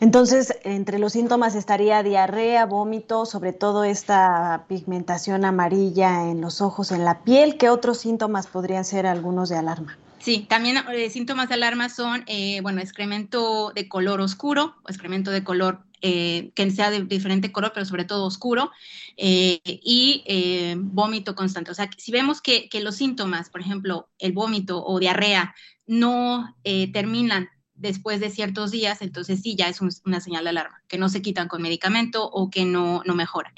Entonces, 0.00 0.54
entre 0.64 0.98
los 0.98 1.12
síntomas 1.12 1.54
estaría 1.54 2.02
diarrea, 2.02 2.64
vómito, 2.64 3.26
sobre 3.26 3.52
todo 3.52 3.84
esta 3.84 4.64
pigmentación 4.66 5.44
amarilla 5.44 6.30
en 6.30 6.40
los 6.40 6.62
ojos, 6.62 6.90
en 6.90 7.04
la 7.04 7.22
piel. 7.22 7.58
¿Qué 7.58 7.68
otros 7.68 7.98
síntomas 7.98 8.46
podrían 8.46 8.86
ser 8.86 9.06
algunos 9.06 9.50
de 9.50 9.58
alarma? 9.58 9.98
Sí, 10.18 10.46
también 10.48 10.78
eh, 10.92 11.10
síntomas 11.10 11.48
de 11.48 11.54
alarma 11.54 11.90
son, 11.90 12.24
eh, 12.26 12.60
bueno, 12.62 12.80
excremento 12.80 13.72
de 13.74 13.88
color 13.88 14.22
oscuro 14.22 14.74
o 14.84 14.90
excremento 14.90 15.30
de 15.30 15.44
color 15.44 15.82
eh, 16.02 16.50
que 16.54 16.70
sea 16.70 16.90
de 16.90 17.04
diferente 17.04 17.52
color, 17.52 17.72
pero 17.74 17.84
sobre 17.84 18.04
todo 18.04 18.24
oscuro, 18.24 18.70
eh, 19.16 19.60
y 19.64 20.22
eh, 20.26 20.76
vómito 20.78 21.34
constante. 21.34 21.70
O 21.70 21.74
sea, 21.74 21.90
si 21.96 22.10
vemos 22.10 22.40
que, 22.40 22.68
los 22.82 22.96
síntomas, 22.96 23.50
por 23.50 23.60
ejemplo, 23.60 24.08
el 24.18 24.32
vómito 24.32 24.84
o 24.84 24.98
diarrea, 24.98 25.54
no 25.86 26.56
terminan 26.92 27.48
después 27.74 28.20
de 28.20 28.30
ciertos 28.30 28.70
días, 28.70 29.02
entonces 29.02 29.40
sí, 29.42 29.56
ya 29.56 29.68
es 29.68 29.80
una 29.80 30.20
señal 30.20 30.44
de 30.44 30.50
alarma, 30.50 30.82
que 30.86 30.98
no 30.98 31.08
se 31.08 31.20
quitan 31.20 31.48
con 31.48 31.62
medicamento 31.62 32.28
o 32.30 32.48
que 32.50 32.64
no, 32.64 33.02
no 33.04 33.14
mejoran. 33.14 33.52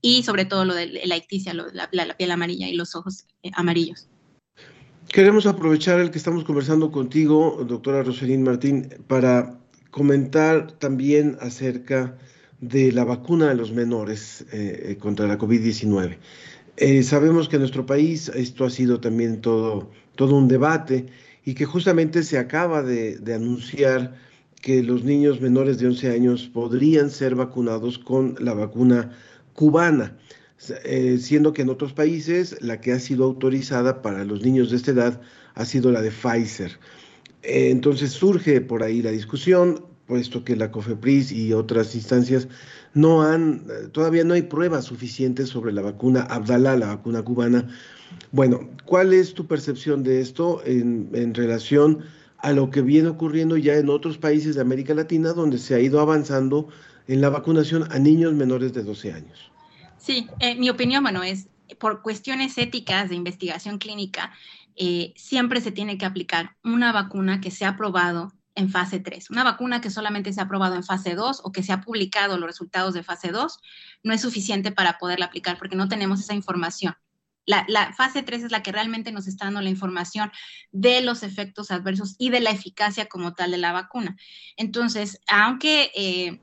Y 0.00 0.22
sobre 0.22 0.44
todo 0.44 0.64
lo 0.64 0.74
de 0.74 1.02
la 1.04 1.16
icticia, 1.16 1.54
la, 1.54 1.88
piel 2.16 2.30
amarilla 2.30 2.68
y 2.68 2.74
los 2.74 2.94
ojos 2.94 3.26
amarillos. 3.52 4.08
Queremos 5.08 5.46
aprovechar 5.46 6.00
el 6.00 6.10
que 6.10 6.18
estamos 6.18 6.44
conversando 6.44 6.90
contigo, 6.90 7.64
doctora 7.68 8.02
Roselín 8.02 8.42
Martín, 8.42 8.88
para 9.06 9.63
comentar 9.94 10.72
también 10.72 11.36
acerca 11.40 12.18
de 12.60 12.90
la 12.90 13.04
vacuna 13.04 13.50
de 13.50 13.54
los 13.54 13.70
menores 13.70 14.44
eh, 14.50 14.86
eh, 14.88 14.96
contra 14.98 15.28
la 15.28 15.38
COVID-19. 15.38 16.16
Eh, 16.78 17.04
sabemos 17.04 17.48
que 17.48 17.54
en 17.56 17.60
nuestro 17.60 17.86
país 17.86 18.28
esto 18.34 18.64
ha 18.64 18.70
sido 18.70 18.98
también 18.98 19.40
todo, 19.40 19.92
todo 20.16 20.34
un 20.34 20.48
debate 20.48 21.06
y 21.44 21.54
que 21.54 21.64
justamente 21.64 22.24
se 22.24 22.38
acaba 22.38 22.82
de, 22.82 23.20
anunciar 23.32 24.16
que 24.60 24.82
los 24.82 25.04
niños 25.04 25.40
menores 25.40 25.78
de 25.78 25.86
11 25.86 26.10
años 26.10 26.50
podrían 26.52 27.08
ser 27.08 27.36
vacunados 27.36 28.00
con 28.00 28.34
la 28.40 28.52
vacuna 28.52 29.12
cubana, 29.52 30.16
siendo 31.20 31.52
que 31.52 31.62
en 31.62 31.68
otros 31.68 31.92
países 31.92 32.56
la 32.60 32.80
que 32.80 32.90
ha 32.90 32.98
sido 32.98 33.26
autorizada 33.26 34.02
para 34.02 34.24
los 34.24 34.42
niños 34.42 34.70
de 34.70 34.76
esta 34.76 34.90
edad 34.90 35.20
ha 35.54 35.64
sido 35.64 35.92
la 35.92 36.02
de 36.02 36.10
Pfizer. 36.10 36.80
Eh, 37.44 37.70
entonces 37.70 38.12
surge 38.12 38.60
por 38.60 38.82
ahí 38.82 39.02
la 39.02 39.10
discusión, 39.10 39.84
puesto 40.06 40.44
que 40.44 40.56
la 40.56 40.70
COFEPRIS 40.70 41.32
y 41.32 41.52
otras 41.52 41.94
instancias 41.94 42.48
no 42.94 43.22
han, 43.22 43.66
eh, 43.68 43.88
todavía 43.92 44.24
no 44.24 44.34
hay 44.34 44.42
pruebas 44.42 44.86
suficientes 44.86 45.48
sobre 45.50 45.72
la 45.72 45.82
vacuna 45.82 46.22
Abdala, 46.22 46.76
la 46.76 46.88
vacuna 46.88 47.22
cubana. 47.22 47.68
Bueno, 48.32 48.70
¿cuál 48.84 49.12
es 49.12 49.34
tu 49.34 49.46
percepción 49.46 50.02
de 50.02 50.20
esto 50.20 50.62
en, 50.64 51.34
relación 51.34 52.04
a 52.38 52.52
lo 52.52 52.70
que 52.70 52.82
viene 52.82 53.08
ocurriendo 53.08 53.56
ya 53.56 53.74
en 53.74 53.88
otros 53.88 54.18
países 54.18 54.54
de 54.54 54.60
América 54.60 54.94
Latina, 54.94 55.32
donde 55.32 55.58
se 55.58 55.74
ha 55.74 55.80
ido 55.80 56.00
avanzando 56.00 56.68
en 57.08 57.20
la 57.20 57.30
vacunación 57.30 57.90
a 57.90 57.98
niños 57.98 58.34
menores 58.34 58.72
de 58.72 58.82
12 58.82 59.12
años? 59.12 59.50
Sí, 59.98 60.28
eh, 60.40 60.54
mi 60.54 60.68
opinión, 60.70 61.02
bueno, 61.02 61.22
es 61.22 61.48
por 61.78 62.02
cuestiones 62.02 62.56
éticas 62.58 63.08
de 63.08 63.16
investigación 63.16 63.78
clínica, 63.78 64.32
eh, 64.76 65.12
siempre 65.16 65.60
se 65.60 65.72
tiene 65.72 65.98
que 65.98 66.06
aplicar 66.06 66.56
una 66.64 66.92
vacuna 66.92 67.40
que 67.40 67.50
se 67.50 67.64
ha 67.64 67.70
aprobado 67.70 68.32
en 68.54 68.70
fase 68.70 69.00
3. 69.00 69.30
Una 69.30 69.44
vacuna 69.44 69.80
que 69.80 69.90
solamente 69.90 70.32
se 70.32 70.40
ha 70.40 70.44
aprobado 70.44 70.76
en 70.76 70.84
fase 70.84 71.14
2 71.14 71.40
o 71.44 71.52
que 71.52 71.62
se 71.62 71.72
ha 71.72 71.80
publicado 71.80 72.38
los 72.38 72.48
resultados 72.48 72.94
de 72.94 73.02
fase 73.02 73.32
2 73.32 73.58
no 74.04 74.12
es 74.12 74.20
suficiente 74.20 74.72
para 74.72 74.98
poderla 74.98 75.26
aplicar 75.26 75.58
porque 75.58 75.76
no 75.76 75.88
tenemos 75.88 76.20
esa 76.20 76.34
información. 76.34 76.94
La, 77.46 77.92
fase 77.92 78.22
3 78.22 78.44
es 78.44 78.52
la 78.52 78.62
que 78.62 78.72
realmente 78.72 79.12
nos 79.12 79.26
está 79.26 79.44
dando 79.44 79.60
la 79.60 79.68
información 79.68 80.30
de 80.72 81.02
los 81.02 81.22
efectos 81.22 81.70
adversos 81.70 82.14
y 82.18 82.30
de 82.30 82.40
la 82.40 82.50
eficacia 82.50 83.06
como 83.06 83.34
tal 83.34 83.50
de 83.50 83.58
la 83.58 83.72
vacuna. 83.72 84.16
Entonces, 84.56 85.20
aunque 85.26 85.90
eh, 85.94 86.40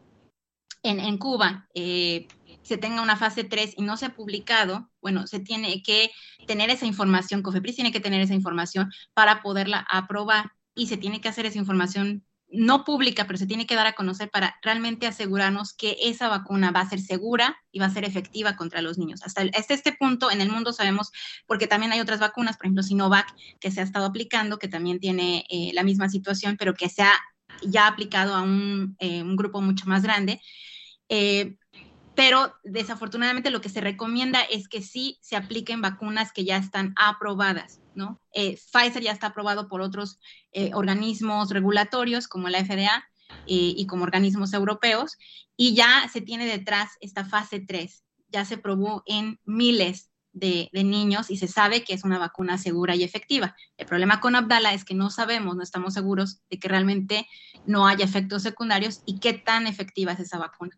en, 0.84 1.18
Cuba 1.18 1.68
eh, 1.74 2.28
se 2.64 2.78
tenga 2.78 3.02
una 3.02 3.18
fase 3.18 3.44
3 3.44 3.76
y 3.78 3.82
no 3.82 3.98
se 3.98 4.06
ha 4.06 4.16
publicado, 4.16 4.90
bueno, 5.02 5.28
se 5.28 5.40
tiene 5.40 5.82
que 5.84 6.12
tener 6.48 6.70
esa 6.70 6.86
información, 6.86 7.42
COFEPRIS 7.42 7.76
tiene 7.76 7.92
que 7.92 8.00
tener 8.00 8.22
esa 8.22 8.34
información 8.34 8.92
para 9.14 9.42
poderla 9.42 9.86
aprobar 9.90 10.52
y 10.76 10.88
se 10.88 10.98
tiene 10.98 11.22
que 11.22 11.30
hacer 11.30 11.46
esa 11.46 11.58
información 11.58 12.24
no 12.52 12.84
pública, 12.84 13.26
pero 13.26 13.38
se 13.38 13.48
tiene 13.48 13.66
que 13.66 13.76
dar 13.76 13.88
a 13.88 13.94
conocer 13.94 14.30
para 14.30 14.56
realmente 14.62 15.08
asegurarnos 15.08 15.74
que 15.74 15.96
esa 16.04 16.28
vacuna 16.28 16.72
va 16.72 16.82
a 16.82 16.90
ser 16.90 17.00
segura 17.00 17.58
y 17.72 17.80
va 17.80 17.86
a 17.86 17.92
ser 17.92 18.04
efectiva 18.04 18.58
contra 18.58 18.82
los 18.82 18.98
niños. 18.98 19.22
Hasta, 19.24 19.44
este 19.44 19.94
punto 19.94 20.30
en 20.30 20.42
el 20.42 20.52
mundo 20.52 20.74
sabemos, 20.74 21.12
porque 21.48 21.68
también 21.68 21.94
hay 21.94 22.02
otras 22.02 22.20
vacunas, 22.20 22.58
por 22.58 22.66
ejemplo 22.66 22.84
Sinovac, 22.84 23.34
que 23.60 23.72
se 23.72 23.80
ha 23.80 23.84
estado 23.84 24.06
aplicando, 24.06 24.60
que 24.60 24.68
también 24.68 25.00
tiene 25.00 25.46
eh, 25.50 25.72
la 25.74 25.84
misma 25.84 26.10
situación, 26.10 26.58
pero 26.58 26.74
que 26.74 26.90
se 26.90 27.04
ha 27.04 27.14
ya 27.64 27.88
aplicado 27.88 28.36
a 28.36 28.42
un, 28.42 28.96
eh, 29.00 29.24
grupo 29.26 29.62
mucho 29.62 29.86
más 29.86 30.04
grande. 30.04 30.42
Eh, 31.08 31.56
pero 32.16 32.54
desafortunadamente 32.64 33.52
lo 33.52 33.62
que 33.62 33.70
se 33.70 33.82
recomienda 33.82 34.42
es 34.42 34.68
que 34.68 34.82
sí 34.82 35.18
se 35.22 35.36
apliquen 35.36 35.82
vacunas 35.82 36.32
que 36.34 36.44
ya 36.44 36.58
están 36.58 36.94
aprobadas, 36.98 37.80
¿no? 37.96 38.22
Eh, 38.34 38.58
Pfizer 38.72 39.02
ya 39.02 39.12
está 39.12 39.28
aprobado 39.28 39.68
por 39.68 39.82
otros 39.82 40.20
eh, 40.52 40.72
organismos 40.74 41.50
regulatorios 41.50 42.28
como 42.28 42.50
la 42.50 42.64
FDA 42.64 43.04
eh, 43.48 43.74
y 43.76 43.86
como 43.88 44.04
organismos 44.04 44.54
europeos 44.54 45.18
y 45.56 45.74
ya 45.74 46.10
se 46.12 46.22
tiene 46.22 46.46
detrás 46.46 46.92
esta 47.00 47.24
fase 47.24 47.60
3, 47.60 48.04
ya 48.30 48.46
se 48.46 48.58
probó 48.58 49.04
en 49.06 49.40
miles 49.46 50.12
de, 50.34 50.70
niños 50.74 51.30
y 51.30 51.38
se 51.38 51.48
sabe 51.48 51.84
que 51.84 51.94
es 51.94 52.04
una 52.04 52.18
vacuna 52.18 52.58
segura 52.58 52.96
y 52.96 53.04
efectiva. 53.04 53.56
El 53.78 53.86
problema 53.86 54.20
con 54.20 54.36
Abdala 54.36 54.74
es 54.74 54.86
que 54.86 54.94
no 54.94 55.10
sabemos, 55.10 55.56
no 55.56 55.64
estamos 55.64 55.94
seguros 55.94 56.42
de 56.50 56.60
que 56.60 56.68
realmente 56.68 57.28
no 57.66 57.88
haya 57.88 58.06
efectos 58.06 58.44
secundarios 58.44 59.02
y 59.06 59.20
qué 59.20 59.34
tan 59.34 59.68
efectiva 59.68 60.14
es 60.14 60.20
esa 60.22 60.38
vacuna. 60.38 60.76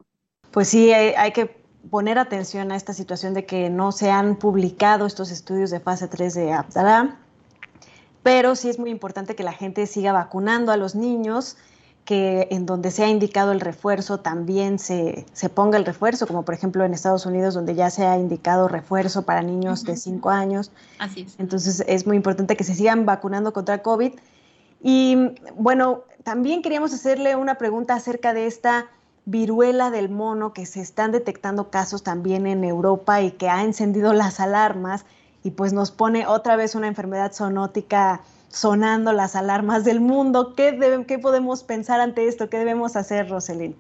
Pues 0.54 0.68
sí, 0.68 0.94
hay, 0.94 1.32
que 1.32 1.48
poner 1.90 2.20
atención 2.20 2.72
a 2.72 2.76
esta 2.76 2.94
situación 2.94 3.34
de 3.34 3.44
que 3.44 3.72
no 3.72 3.92
se 3.92 4.12
han 4.12 4.36
publicado 4.36 5.08
estos 5.08 5.32
estudios 5.32 5.72
de 5.72 5.80
fase 5.80 6.08
3 6.08 6.32
de 6.36 6.54
Abdala, 6.54 7.18
pero 8.22 8.56
sí 8.56 8.70
es 8.70 8.78
muy 8.78 8.92
importante 8.92 9.36
que 9.36 9.44
la 9.44 9.52
gente 9.52 9.88
siga 9.88 10.14
vacunando 10.14 10.72
a 10.72 10.78
los 10.78 10.94
niños 10.94 11.58
que 12.06 12.50
en 12.52 12.68
donde 12.68 12.92
se 12.92 13.04
ha 13.04 13.10
indicado 13.10 13.52
el 13.52 13.62
refuerzo 13.62 14.20
también 14.20 14.78
se, 14.78 15.26
ponga 15.56 15.80
el 15.80 15.86
refuerzo, 15.86 16.28
como 16.28 16.46
por 16.46 16.54
ejemplo 16.54 16.86
en 16.86 16.94
Estados 16.94 17.26
Unidos, 17.26 17.56
donde 17.56 17.74
ya 17.74 17.90
se 17.90 18.06
ha 18.06 18.20
indicado 18.20 18.68
refuerzo 18.68 19.24
para 19.24 19.42
niños 19.42 19.84
de 19.86 19.98
5 19.98 20.30
años. 20.30 20.72
Así 21.00 21.22
es. 21.22 21.36
Entonces 21.40 21.84
es 21.88 22.06
muy 22.06 22.16
importante 22.16 22.56
que 22.56 22.64
se 22.64 22.76
sigan 22.76 23.08
vacunando 23.08 23.54
contra 23.54 23.82
COVID. 23.82 24.14
Y 24.84 25.18
bueno, 25.56 26.04
también 26.24 26.62
queríamos 26.62 26.94
hacerle 26.94 27.36
una 27.36 27.56
pregunta 27.56 27.96
acerca 27.96 28.34
de 28.34 28.46
esta 28.46 28.88
viruela 29.26 29.90
del 29.90 30.10
mono 30.10 30.54
que 30.54 30.66
se 30.66 30.82
están 30.82 31.12
detectando 31.12 31.70
casos 31.70 32.04
también 32.04 32.46
en 32.46 32.64
Europa 32.64 33.22
y 33.22 33.32
que 33.32 33.50
ha 33.50 33.64
encendido 33.64 34.14
las 34.14 34.40
alarmas 34.40 35.06
y 35.44 35.52
pues 35.52 35.74
nos 35.74 35.92
pone 35.92 36.28
otra 36.28 36.56
vez 36.56 36.76
una 36.76 36.88
enfermedad 36.88 37.34
zoonótica 37.34 38.22
sonando 38.50 39.14
las 39.14 39.36
alarmas 39.36 39.84
del 39.84 40.00
mundo. 40.00 40.54
¿Qué, 40.56 41.06
¿Qué 41.08 41.20
podemos 41.20 41.64
pensar 41.64 42.00
ante 42.00 42.28
esto? 42.28 42.50
¿Qué 42.50 42.58
debemos 42.58 42.96
hacer, 42.96 43.30
Roselyn? 43.30 43.76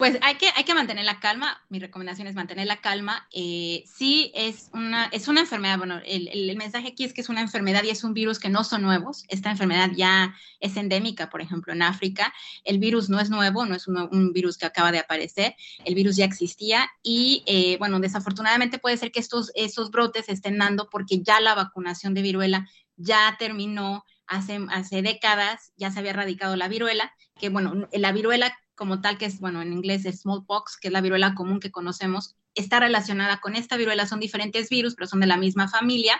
Pues 0.00 0.16
hay 0.22 0.36
que, 0.36 0.46
hay 0.56 0.64
que 0.64 0.72
mantener 0.72 1.04
la 1.04 1.20
calma. 1.20 1.62
Mi 1.68 1.78
recomendación 1.78 2.26
es 2.26 2.34
mantener 2.34 2.66
la 2.66 2.80
calma. 2.80 3.28
Eh, 3.34 3.84
sí 3.84 4.32
es 4.34 4.70
una, 4.72 5.04
es 5.12 5.28
una 5.28 5.40
enfermedad, 5.40 5.76
bueno, 5.76 6.00
el, 6.06 6.28
el, 6.28 6.56
mensaje 6.56 6.88
aquí 6.88 7.04
es 7.04 7.12
que 7.12 7.20
es 7.20 7.28
una 7.28 7.42
enfermedad 7.42 7.82
y 7.84 7.90
es 7.90 8.02
un 8.02 8.14
virus 8.14 8.38
que 8.38 8.48
no 8.48 8.64
son 8.64 8.80
nuevos. 8.80 9.24
Esta 9.28 9.50
enfermedad 9.50 9.90
ya 9.94 10.34
es 10.58 10.78
endémica, 10.78 11.28
por 11.28 11.42
ejemplo, 11.42 11.74
en 11.74 11.82
África. 11.82 12.32
El 12.64 12.78
virus 12.78 13.10
no 13.10 13.20
es 13.20 13.28
nuevo, 13.28 13.66
no 13.66 13.74
es 13.74 13.88
un, 13.88 14.32
virus 14.32 14.56
que 14.56 14.64
acaba 14.64 14.90
de 14.90 15.00
aparecer. 15.00 15.54
El 15.84 15.94
virus 15.94 16.16
ya 16.16 16.24
existía 16.24 16.88
y, 17.02 17.42
eh, 17.44 17.76
bueno, 17.76 18.00
desafortunadamente 18.00 18.78
puede 18.78 18.96
ser 18.96 19.12
que 19.12 19.20
estos, 19.20 19.52
estos 19.54 19.90
brotes 19.90 20.30
estén 20.30 20.56
dando 20.56 20.88
porque 20.88 21.20
ya 21.20 21.40
la 21.40 21.54
vacunación 21.54 22.14
de 22.14 22.22
viruela 22.22 22.66
ya 22.96 23.36
terminó 23.38 24.06
hace, 24.26 24.60
hace 24.70 25.02
décadas, 25.02 25.72
ya 25.76 25.90
se 25.90 25.98
había 25.98 26.12
erradicado 26.12 26.56
la 26.56 26.68
viruela, 26.68 27.12
que 27.38 27.50
bueno, 27.50 27.86
la 27.92 28.12
viruela 28.12 28.56
como 28.80 29.02
tal, 29.02 29.18
que 29.18 29.26
es, 29.26 29.40
bueno, 29.40 29.60
en 29.60 29.74
inglés 29.74 30.06
es 30.06 30.22
smallpox, 30.22 30.78
que 30.78 30.88
es 30.88 30.92
la 30.92 31.02
viruela 31.02 31.34
común 31.34 31.60
que 31.60 31.70
conocemos, 31.70 32.36
está 32.54 32.80
relacionada 32.80 33.38
con 33.38 33.54
esta 33.54 33.76
viruela. 33.76 34.06
Son 34.06 34.20
diferentes 34.20 34.70
virus, 34.70 34.94
pero 34.94 35.06
son 35.06 35.20
de 35.20 35.26
la 35.26 35.36
misma 35.36 35.68
familia, 35.68 36.18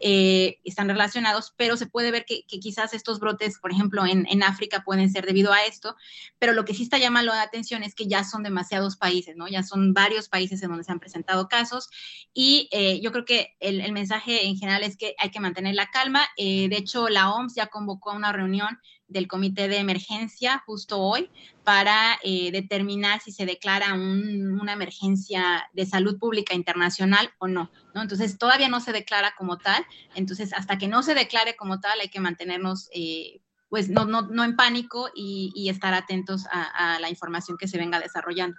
eh, 0.00 0.58
están 0.64 0.88
relacionados, 0.88 1.52
pero 1.54 1.76
se 1.76 1.84
puede 1.84 2.10
ver 2.10 2.24
que, 2.24 2.44
quizás 2.46 2.94
estos 2.94 3.20
brotes, 3.20 3.58
por 3.58 3.72
ejemplo, 3.72 4.06
en, 4.06 4.26
en, 4.30 4.42
África 4.42 4.84
pueden 4.86 5.12
ser 5.12 5.26
debido 5.26 5.52
a 5.52 5.66
esto, 5.66 5.94
pero 6.38 6.54
lo 6.54 6.64
que 6.64 6.72
sí 6.72 6.82
está 6.82 6.96
llamando 6.96 7.30
la 7.30 7.42
atención 7.42 7.82
es 7.82 7.94
que 7.94 8.06
ya 8.06 8.24
son 8.24 8.42
demasiados 8.42 8.96
países, 8.96 9.36
¿no? 9.36 9.46
Ya 9.46 9.62
son 9.62 9.92
varios 9.92 10.30
países 10.30 10.62
en 10.62 10.70
donde 10.70 10.84
se 10.84 10.92
han 10.92 10.98
presentado 10.98 11.46
casos 11.46 11.90
y 12.32 12.70
eh, 12.72 13.02
yo 13.02 13.12
creo 13.12 13.26
que 13.26 13.54
el, 13.60 13.82
el, 13.82 13.92
mensaje 13.92 14.46
en 14.46 14.56
general 14.56 14.82
es 14.82 14.96
que 14.96 15.14
hay 15.18 15.30
que 15.30 15.40
mantener 15.40 15.74
la 15.74 15.90
calma. 15.90 16.26
Eh, 16.38 16.70
de 16.70 16.78
hecho, 16.78 17.10
la 17.10 17.34
OMS 17.34 17.54
ya 17.54 17.66
convocó 17.66 18.12
a 18.12 18.16
una 18.16 18.32
reunión 18.32 18.78
del 19.12 19.28
comité 19.28 19.68
de 19.68 19.78
emergencia 19.78 20.62
justo 20.66 21.00
hoy 21.00 21.30
para 21.64 22.18
eh, 22.24 22.50
determinar 22.50 23.20
si 23.20 23.32
se 23.32 23.46
declara 23.46 23.94
una 23.94 24.72
emergencia 24.72 25.68
de 25.72 25.86
salud 25.86 26.18
pública 26.18 26.54
internacional 26.54 27.30
o 27.38 27.46
no, 27.46 27.70
Entonces 27.94 28.38
todavía 28.38 28.68
no 28.68 28.80
se 28.80 28.92
declara 28.92 29.34
como 29.36 29.58
tal, 29.58 29.84
entonces 30.14 30.52
hasta 30.52 30.78
que 30.78 30.88
no 30.88 31.02
se 31.02 31.14
declare 31.14 31.56
como 31.56 31.80
tal 31.80 32.00
hay 32.00 32.08
que 32.08 32.20
mantenernos 32.20 32.88
eh, 32.92 33.40
pues 33.72 33.88
no, 33.88 34.04
no, 34.04 34.20
no, 34.20 34.44
en 34.44 34.54
pánico 34.54 35.08
y, 35.14 35.66
estar 35.70 35.94
atentos 35.94 36.44
a, 36.52 36.98
la 37.00 37.08
información 37.08 37.56
que 37.56 37.66
se 37.66 37.78
venga 37.78 37.98
desarrollando. 38.00 38.54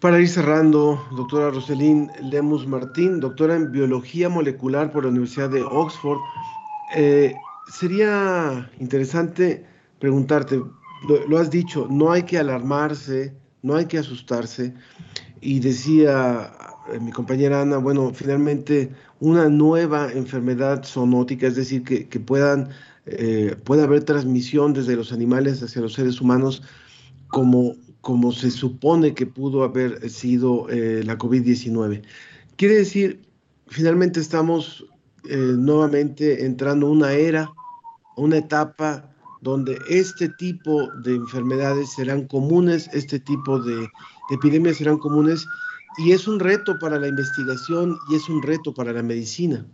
Para 0.00 0.18
ir 0.20 0.28
cerrando, 0.28 1.06
doctora 1.12 1.50
Roselín 1.50 2.10
Lemus 2.20 2.66
Martín, 2.66 3.20
doctora 3.20 3.54
en 3.54 3.70
biología 3.70 4.28
molecular 4.28 4.90
por 4.90 5.04
la 5.04 5.10
Universidad 5.10 5.50
de 5.50 5.62
Oxford. 5.62 6.18
Eh, 6.96 7.36
sería 7.68 8.70
interesante 8.80 9.64
preguntarte, 9.98 10.62
lo, 11.28 11.38
has 11.38 11.50
dicho, 11.50 11.86
no 11.90 12.12
hay 12.12 12.22
que 12.22 12.38
alarmarse, 12.38 13.34
no 13.62 13.76
hay 13.76 13.86
que 13.86 13.98
asustarse. 13.98 14.74
Y 15.40 15.60
decía 15.60 16.52
eh, 16.92 17.00
mi 17.00 17.12
compañera 17.12 17.62
Ana, 17.62 17.78
bueno, 17.78 18.12
finalmente 18.14 18.90
una 19.20 19.48
nueva 19.48 20.12
enfermedad 20.12 20.84
zoonótica, 20.84 21.46
es 21.46 21.56
decir, 21.56 21.82
que, 21.82 22.20
puedan, 22.20 22.70
eh, 23.06 23.56
pueda 23.64 23.84
haber 23.84 24.04
transmisión 24.04 24.72
desde 24.72 24.96
los 24.96 25.12
animales 25.12 25.62
hacia 25.62 25.82
los 25.82 25.94
seres 25.94 26.20
humanos 26.20 26.62
como, 27.28 27.74
como 28.00 28.32
se 28.32 28.50
supone 28.50 29.14
que 29.14 29.26
pudo 29.26 29.64
haber 29.64 30.08
sido 30.10 30.68
eh, 30.70 31.02
la 31.04 31.18
COVID-19. 31.18 32.02
Quiere 32.56 32.76
decir, 32.76 33.20
finalmente 33.68 34.20
estamos 34.20 34.86
nuevamente 35.30 36.44
entrando 36.44 36.90
una 36.90 37.12
era 37.12 37.50
una 38.16 38.38
etapa 38.38 39.10
donde 39.42 39.78
este 39.88 40.28
tipo 40.30 40.90
de 41.02 41.14
enfermedades 41.14 41.92
serán 41.92 42.26
comunes, 42.26 42.88
este 42.92 43.20
tipo 43.20 43.60
de, 43.60 43.88
epidemias 44.30 44.78
serán 44.78 44.98
comunes 44.98 45.46
y 45.98 46.12
es 46.12 46.26
un 46.26 46.40
reto 46.40 46.78
para 46.78 46.98
la 46.98 47.08
investigación 47.08 47.96
y 48.10 48.16
es 48.16 48.28
un 48.28 48.42
reto 48.42 48.74
para 48.74 48.92
la 48.92 49.02
medicina. 49.02 49.64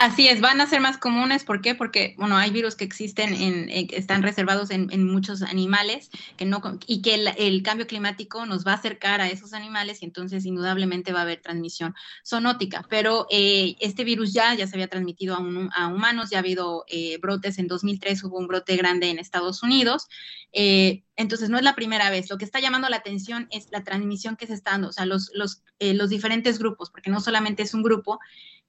Así 0.00 0.28
es, 0.28 0.40
van 0.40 0.62
a 0.62 0.66
ser 0.66 0.80
más 0.80 0.96
comunes. 0.96 1.44
¿Por 1.44 1.60
qué? 1.60 1.74
Porque, 1.74 2.14
bueno, 2.16 2.38
hay 2.38 2.50
virus 2.50 2.74
que 2.74 2.84
existen, 2.84 3.34
en, 3.34 3.68
están 3.68 4.22
reservados 4.22 4.70
en, 4.70 5.04
muchos 5.04 5.42
animales 5.42 6.08
que 6.38 6.46
no, 6.46 6.62
y 6.86 7.02
que 7.02 7.16
el, 7.36 7.62
cambio 7.62 7.86
climático 7.86 8.46
nos 8.46 8.66
va 8.66 8.72
a 8.72 8.76
acercar 8.76 9.20
a 9.20 9.28
esos 9.28 9.52
animales 9.52 10.00
y 10.00 10.06
entonces 10.06 10.46
indudablemente 10.46 11.12
va 11.12 11.18
a 11.18 11.22
haber 11.24 11.42
transmisión 11.42 11.94
zoonótica. 12.26 12.82
Pero 12.88 13.26
eh, 13.30 13.76
este 13.80 14.04
virus 14.04 14.32
ya, 14.32 14.54
ya 14.54 14.66
se 14.66 14.74
había 14.74 14.88
transmitido 14.88 15.36
a, 15.36 15.88
humanos, 15.88 16.30
ya 16.30 16.38
ha 16.38 16.40
habido 16.40 16.86
eh, 16.88 17.18
brotes. 17.18 17.58
En 17.58 17.66
2003 17.66 18.24
hubo 18.24 18.38
un 18.38 18.46
brote 18.46 18.76
grande 18.78 19.10
en 19.10 19.18
Estados 19.18 19.62
Unidos. 19.62 20.08
Eh, 20.54 21.02
entonces, 21.16 21.50
no 21.50 21.58
es 21.58 21.62
la 21.62 21.74
primera 21.74 22.08
vez. 22.08 22.30
Lo 22.30 22.38
que 22.38 22.46
está 22.46 22.58
llamando 22.58 22.88
la 22.88 22.96
atención 22.96 23.48
es 23.50 23.68
la 23.70 23.84
transmisión 23.84 24.36
que 24.36 24.46
se 24.46 24.54
está 24.54 24.70
dando, 24.70 24.88
o 24.88 24.92
sea, 24.92 25.04
los, 25.04 25.30
los, 25.34 25.62
los 25.78 26.08
diferentes 26.08 26.58
grupos, 26.58 26.88
porque 26.88 27.10
no 27.10 27.20
solamente 27.20 27.62
es 27.62 27.74
un 27.74 27.82
grupo, 27.82 28.18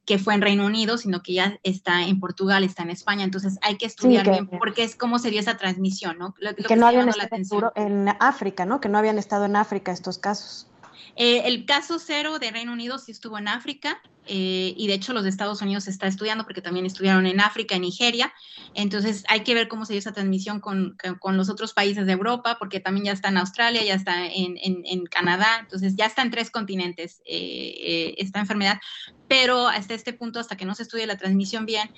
que 0.05 0.17
fue 0.17 0.33
en 0.33 0.41
Reino 0.41 0.65
Unido, 0.65 0.97
sino 0.97 1.21
que 1.21 1.33
ya 1.33 1.59
está 1.63 2.03
en 2.03 2.19
Portugal, 2.19 2.63
está 2.63 2.83
en 2.83 2.89
España. 2.89 3.23
Entonces 3.23 3.57
hay 3.61 3.77
que 3.77 3.85
estudiar 3.85 4.29
bien 4.29 4.47
porque 4.47 4.83
es 4.83 4.95
cómo 4.95 5.19
se 5.19 5.29
dio 5.29 5.39
esa 5.39 5.57
transmisión, 5.57 6.17
¿no? 6.17 6.33
que, 6.33 6.75
no 6.75 6.87
habían 6.87 7.09
estado 7.09 7.71
en 7.75 8.09
África, 8.19 8.65
¿no? 8.65 8.81
Que 8.81 8.89
no 8.89 8.97
habían 8.97 9.17
estado 9.17 9.45
en 9.45 9.55
África 9.55 9.91
estos 9.91 10.17
casos. 10.17 10.70
Eh, 11.15 11.43
el 11.45 11.65
caso 11.65 11.99
cero 11.99 12.39
de 12.39 12.51
Reino 12.51 12.71
Unido 12.73 12.97
sí 12.97 13.11
estuvo 13.11 13.37
en 13.37 13.47
África 13.47 14.01
eh, 14.27 14.73
y 14.77 14.87
de 14.87 14.93
hecho 14.93 15.13
los 15.13 15.23
de 15.23 15.29
Estados 15.29 15.61
Unidos 15.61 15.85
se 15.85 15.91
está 15.91 16.07
estudiando 16.07 16.43
porque 16.45 16.61
también 16.61 16.85
estudiaron 16.85 17.25
en 17.25 17.41
África, 17.41 17.75
en 17.75 17.81
Nigeria. 17.81 18.33
Entonces 18.73 19.23
hay 19.27 19.41
que 19.41 19.53
ver 19.53 19.67
cómo 19.67 19.85
se 19.85 19.93
dio 19.93 19.99
esa 19.99 20.13
transmisión 20.13 20.59
con, 20.59 20.97
los 21.23 21.49
otros 21.49 21.73
países 21.73 22.05
de 22.05 22.13
Europa 22.13 22.57
porque 22.59 22.79
también 22.79 23.07
ya 23.07 23.11
está 23.11 23.29
en 23.29 23.37
Australia, 23.37 23.83
ya 23.83 23.95
está 23.95 24.25
en, 24.25 24.57
en, 24.57 25.05
Canadá. 25.05 25.59
Entonces 25.59 25.95
ya 25.95 26.05
está 26.05 26.21
en 26.21 26.31
tres 26.31 26.51
continentes 26.51 27.21
eh, 27.25 28.15
esta 28.17 28.39
enfermedad. 28.39 28.79
Pero 29.27 29.67
hasta 29.67 29.93
este 29.93 30.13
punto, 30.13 30.39
hasta 30.39 30.57
que 30.57 30.65
no 30.65 30.75
se 30.75 30.83
estudie 30.83 31.07
la 31.07 31.17
transmisión 31.17 31.65
bien, 31.65 31.89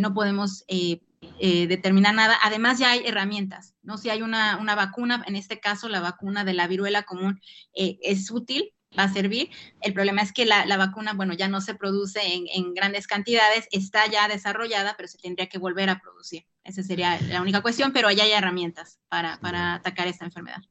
no 0.00 0.12
podemos 0.12 0.64
eh, 1.38 1.66
determinar 1.66 2.14
nada. 2.14 2.36
Además, 2.42 2.78
ya 2.78 2.90
hay 2.90 3.06
herramientas, 3.06 3.74
¿no? 3.82 3.98
Si 3.98 4.10
hay 4.10 4.22
una, 4.22 4.58
vacuna, 4.74 5.24
en 5.26 5.36
este 5.36 5.60
caso 5.60 5.88
la 5.88 6.00
vacuna 6.00 6.44
de 6.44 6.54
la 6.54 6.66
viruela 6.66 7.02
común 7.02 7.40
eh, 7.74 7.98
es 8.02 8.30
útil, 8.30 8.72
va 8.98 9.04
a 9.04 9.12
servir. 9.12 9.50
El 9.80 9.92
problema 9.92 10.22
es 10.22 10.32
que 10.32 10.46
la, 10.46 10.76
vacuna, 10.76 11.12
bueno, 11.14 11.34
ya 11.34 11.48
no 11.48 11.60
se 11.60 11.74
produce 11.74 12.20
en, 12.24 12.74
grandes 12.74 13.06
cantidades, 13.06 13.66
está 13.72 14.06
ya 14.10 14.28
desarrollada, 14.28 14.94
pero 14.96 15.08
se 15.08 15.18
tendría 15.18 15.48
que 15.48 15.58
volver 15.58 15.90
a 15.90 15.98
producir. 16.00 16.46
Esa 16.62 16.82
sería 16.82 17.20
la 17.22 17.42
única 17.42 17.62
cuestión, 17.62 17.92
pero 17.92 18.08
allá 18.08 18.24
hay 18.24 18.32
herramientas 18.32 18.98
para, 19.08 19.38
para 19.40 19.74
atacar 19.74 20.06
esta 20.06 20.24
enfermedad. 20.24 20.62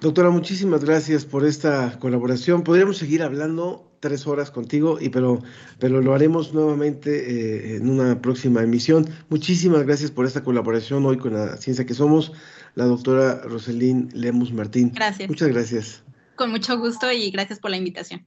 Doctora, 0.00 0.30
muchísimas 0.30 0.84
gracias 0.84 1.24
por 1.24 1.44
esta 1.44 1.98
colaboración. 1.98 2.62
Podríamos 2.62 2.98
seguir 2.98 3.22
hablando 3.22 3.87
tres 4.00 4.26
horas 4.26 4.50
contigo, 4.50 4.98
y 5.00 5.08
pero, 5.08 5.42
pero 5.78 6.00
lo 6.00 6.14
haremos 6.14 6.54
nuevamente 6.54 7.10
eh, 7.10 7.76
en 7.76 7.88
una 7.88 8.20
próxima 8.20 8.62
emisión. 8.62 9.08
Muchísimas 9.28 9.84
gracias 9.84 10.10
por 10.10 10.26
esta 10.26 10.42
colaboración 10.42 11.04
hoy 11.06 11.18
con 11.18 11.34
la 11.34 11.56
ciencia 11.56 11.86
que 11.86 11.94
somos, 11.94 12.32
la 12.74 12.84
doctora 12.84 13.42
Roselín 13.42 14.08
Lemus 14.12 14.52
Martín. 14.52 14.92
Gracias. 14.94 15.28
Muchas 15.28 15.48
gracias. 15.48 16.02
Con 16.36 16.50
mucho 16.50 16.78
gusto 16.78 17.10
y 17.10 17.30
gracias 17.30 17.58
por 17.58 17.70
la 17.70 17.76
invitación. 17.76 18.24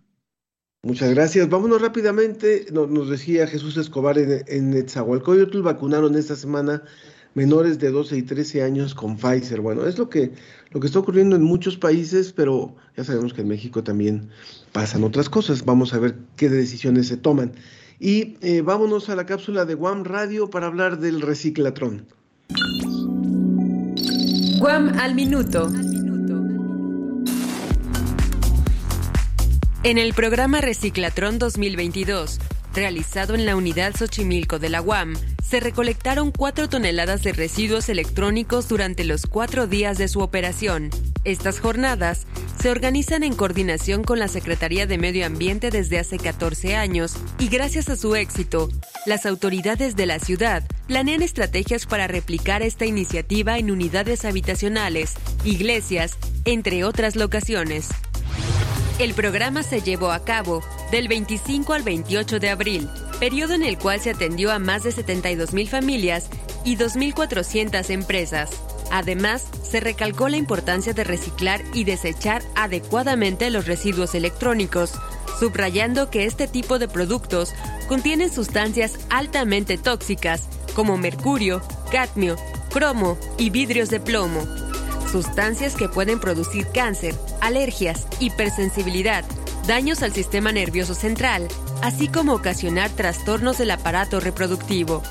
Muchas 0.84 1.12
gracias. 1.12 1.48
Vámonos 1.48 1.82
rápidamente. 1.82 2.66
Nos, 2.72 3.10
decía 3.10 3.48
Jesús 3.48 3.78
Escobar 3.78 4.18
en, 4.18 4.44
en 4.48 4.72
Netzahualcoyotl, 4.72 5.62
vacunaron 5.62 6.16
esta 6.16 6.36
semana 6.36 6.84
menores 7.34 7.80
de 7.80 7.92
12 7.92 8.18
y 8.18 8.22
13 8.24 8.64
años 8.64 8.94
con 8.96 9.18
Pfizer. 9.18 9.62
Bueno, 9.62 9.86
es 9.86 9.98
lo 9.98 10.10
que, 10.10 10.32
lo 10.72 10.80
que 10.80 10.88
está 10.88 11.00
ocurriendo 11.00 11.36
en 11.36 11.44
muchos 11.44 11.78
países, 11.78 12.34
pero 12.34 12.76
ya 12.98 13.04
sabemos 13.04 13.34
que 13.34 13.42
en 13.42 13.48
México 13.48 13.84
también 13.84 14.30
pasan 14.72 15.04
otras 15.04 15.30
cosas. 15.30 15.66
Vamos 15.66 15.94
a 15.94 16.00
ver 16.00 16.16
qué 16.36 16.50
decisiones 16.50 17.08
se 17.08 17.18
toman. 17.18 17.54
Y 18.00 18.38
eh, 18.42 18.62
vámonos 18.62 19.10
a 19.10 19.16
la 19.16 19.26
cápsula 19.26 19.66
de 19.66 19.76
Guam 19.76 20.04
Radio 20.04 20.50
para 20.50 20.68
hablar 20.68 21.00
del 21.00 21.22
reciclatrón. 21.22 22.08
Guam 24.60 24.98
al 25.00 25.16
minuto. 25.16 25.72
En 29.84 29.98
el 29.98 30.14
programa 30.14 30.62
Reciclatrón 30.62 31.40
2022, 31.40 32.40
realizado 32.74 33.36
en 33.36 33.46
la 33.46 33.56
unidad 33.56 33.96
Xochimilco 33.96 34.60
de 34.60 34.70
la 34.70 34.82
UAM, 34.82 35.16
se 35.44 35.60
recolectaron 35.60 36.32
4 36.32 36.70
toneladas 36.70 37.24
de 37.24 37.34
residuos 37.34 37.90
electrónicos 37.90 38.70
durante 38.70 39.04
los 39.04 39.26
cuatro 39.26 39.68
días 39.68 39.98
de 39.98 40.08
su 40.08 40.22
operación. 40.22 40.90
Estas 41.24 41.60
jornadas 41.60 42.26
se 42.60 42.70
organizan 42.70 43.24
en 43.24 43.36
coordinación 43.36 44.04
con 44.04 44.20
la 44.20 44.28
Secretaría 44.28 44.88
de 44.88 44.98
Medio 44.98 45.26
Ambiente 45.26 45.70
desde 45.70 46.00
hace 46.00 46.18
14 46.18 46.76
años 46.76 47.16
y 47.40 47.50
gracias 47.50 47.90
a 47.90 47.96
su 47.96 48.16
éxito, 48.16 48.70
las 49.06 49.26
autoridades 49.26 49.96
de 49.96 50.06
la 50.06 50.20
ciudad 50.20 50.64
planean 50.88 51.22
estrategias 51.22 51.86
para 51.86 52.08
replicar 52.08 52.62
esta 52.62 52.86
iniciativa 52.86 53.58
en 53.58 53.72
unidades 53.72 54.26
habitacionales, 54.26 55.16
iglesias, 55.44 56.18
entre 56.46 56.84
otras 56.84 57.16
locaciones. 57.16 57.90
El 59.00 59.14
programa 59.14 59.64
se 59.64 59.82
llevó 59.82 60.12
a 60.12 60.24
cabo 60.24 60.62
del 60.92 61.08
25 61.08 61.74
al 61.74 61.84
28 61.84 62.40
de 62.40 62.50
abril, 62.50 62.90
periodo 63.20 63.54
en 63.54 63.64
el 63.64 63.78
cual 63.78 64.00
se 64.00 64.12
atendió 64.12 64.52
a 64.52 64.60
más 64.60 64.84
de 64.84 64.92
72 64.92 65.54
mil 65.54 65.68
familias 65.68 66.30
y 66.64 66.78
2.400 66.78 67.90
empresas. 67.90 68.52
Además, 68.92 69.48
se 69.64 69.80
recalcó 69.80 70.30
la 70.30 70.38
importancia 70.38 70.94
de 70.94 71.04
reciclar 71.04 71.62
y 71.74 71.86
desechar 71.86 72.44
adecuadamente 72.56 73.50
los 73.50 73.66
residuos 73.66 74.14
electrónicos, 74.14 74.92
subrayando 75.40 76.10
que 76.10 76.26
este 76.26 76.48
tipo 76.48 76.78
de 76.78 76.88
productos 76.88 77.54
contienen 77.88 78.32
sustancias 78.32 79.00
altamente 79.10 79.78
tóxicas 79.78 80.48
como 80.76 80.98
mercurio, 80.98 81.62
cadmio, 81.92 82.36
cromo 82.72 83.18
y 83.38 83.50
vidrios 83.50 83.90
de 83.90 84.00
plomo, 84.00 84.46
sustancias 85.12 85.76
que 85.76 85.90
pueden 85.90 86.20
producir 86.20 86.68
cáncer, 86.68 87.16
alergias, 87.42 88.08
hipersensibilidad, 88.20 89.26
daños 89.68 90.02
al 90.04 90.14
sistema 90.14 90.52
nervioso 90.52 90.94
central, 90.94 91.48
así 91.82 92.08
como 92.08 92.34
ocasionar 92.34 92.90
trastornos 92.92 93.58
del 93.58 93.72
aparato 93.72 94.20
reproductivo. 94.20 95.04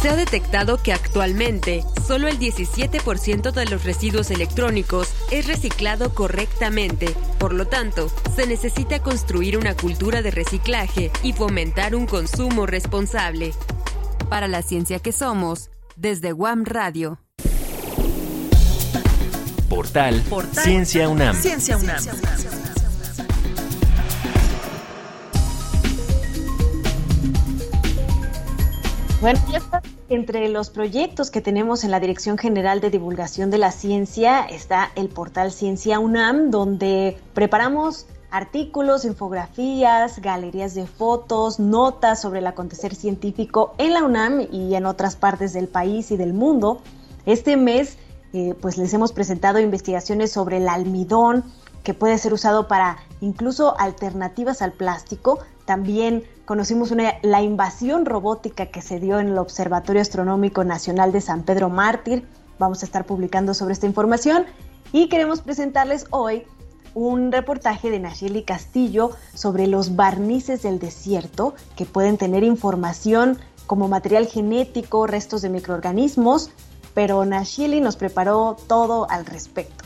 Se 0.00 0.08
ha 0.08 0.16
detectado 0.16 0.82
que 0.82 0.94
actualmente 0.94 1.84
solo 2.06 2.28
el 2.28 2.38
17% 2.38 3.52
de 3.52 3.66
los 3.66 3.84
residuos 3.84 4.30
electrónicos 4.30 5.12
es 5.30 5.46
reciclado 5.46 6.14
correctamente. 6.14 7.14
Por 7.38 7.52
lo 7.52 7.66
tanto, 7.66 8.10
se 8.34 8.46
necesita 8.46 9.02
construir 9.02 9.58
una 9.58 9.76
cultura 9.76 10.22
de 10.22 10.30
reciclaje 10.30 11.10
y 11.22 11.34
fomentar 11.34 11.94
un 11.94 12.06
consumo 12.06 12.64
responsable. 12.64 13.52
Para 14.30 14.48
la 14.48 14.62
ciencia 14.62 15.00
que 15.00 15.12
somos, 15.12 15.70
desde 15.96 16.32
Guam 16.32 16.64
Radio. 16.64 17.18
Portal, 19.70 20.20
Ciencia 20.50 21.08
UNAM. 21.08 21.36
Ciencia 21.36 21.76
UNAM. 21.76 22.02
Bueno, 29.20 29.38
entre 30.08 30.48
los 30.48 30.70
proyectos 30.70 31.30
que 31.30 31.40
tenemos 31.40 31.84
en 31.84 31.92
la 31.92 32.00
Dirección 32.00 32.36
General 32.36 32.80
de 32.80 32.90
Divulgación 32.90 33.52
de 33.52 33.58
la 33.58 33.70
Ciencia 33.70 34.40
está 34.40 34.90
el 34.96 35.08
portal 35.08 35.52
Ciencia 35.52 36.00
UNAM, 36.00 36.50
donde 36.50 37.16
preparamos 37.32 38.06
artículos, 38.32 39.04
infografías, 39.04 40.20
galerías 40.20 40.74
de 40.74 40.88
fotos, 40.88 41.60
notas 41.60 42.20
sobre 42.20 42.40
el 42.40 42.48
acontecer 42.48 42.96
científico 42.96 43.74
en 43.78 43.94
la 43.94 44.02
UNAM 44.02 44.48
y 44.50 44.74
en 44.74 44.84
otras 44.84 45.14
partes 45.14 45.52
del 45.52 45.68
país 45.68 46.10
y 46.10 46.16
del 46.16 46.32
mundo. 46.32 46.82
Este 47.24 47.56
mes 47.56 47.98
eh, 48.32 48.54
pues 48.60 48.78
les 48.78 48.94
hemos 48.94 49.12
presentado 49.12 49.58
investigaciones 49.58 50.32
sobre 50.32 50.58
el 50.58 50.68
almidón, 50.68 51.44
que 51.82 51.94
puede 51.94 52.18
ser 52.18 52.32
usado 52.32 52.68
para 52.68 52.98
incluso 53.20 53.78
alternativas 53.78 54.62
al 54.62 54.72
plástico. 54.72 55.38
También 55.64 56.24
conocimos 56.44 56.92
la 57.22 57.42
invasión 57.42 58.04
robótica 58.04 58.66
que 58.66 58.82
se 58.82 59.00
dio 59.00 59.18
en 59.18 59.28
el 59.28 59.38
Observatorio 59.38 60.02
Astronómico 60.02 60.64
Nacional 60.64 61.12
de 61.12 61.20
San 61.20 61.42
Pedro 61.42 61.70
Mártir. 61.70 62.26
Vamos 62.58 62.82
a 62.82 62.86
estar 62.86 63.06
publicando 63.06 63.54
sobre 63.54 63.72
esta 63.72 63.86
información 63.86 64.44
y 64.92 65.08
queremos 65.08 65.40
presentarles 65.40 66.06
hoy 66.10 66.44
un 66.94 67.32
reportaje 67.32 67.90
de 67.90 68.00
Nacheli 68.00 68.42
Castillo 68.42 69.12
sobre 69.34 69.66
los 69.66 69.96
barnices 69.96 70.62
del 70.62 70.78
desierto 70.78 71.54
que 71.76 71.86
pueden 71.86 72.18
tener 72.18 72.42
información 72.42 73.38
como 73.66 73.86
material 73.88 74.26
genético, 74.26 75.06
restos 75.06 75.42
de 75.42 75.48
microorganismos, 75.48 76.50
pero 76.94 77.24
Nashili 77.24 77.80
nos 77.80 77.96
preparó 77.96 78.56
todo 78.66 79.08
al 79.10 79.26
respecto. 79.26 79.84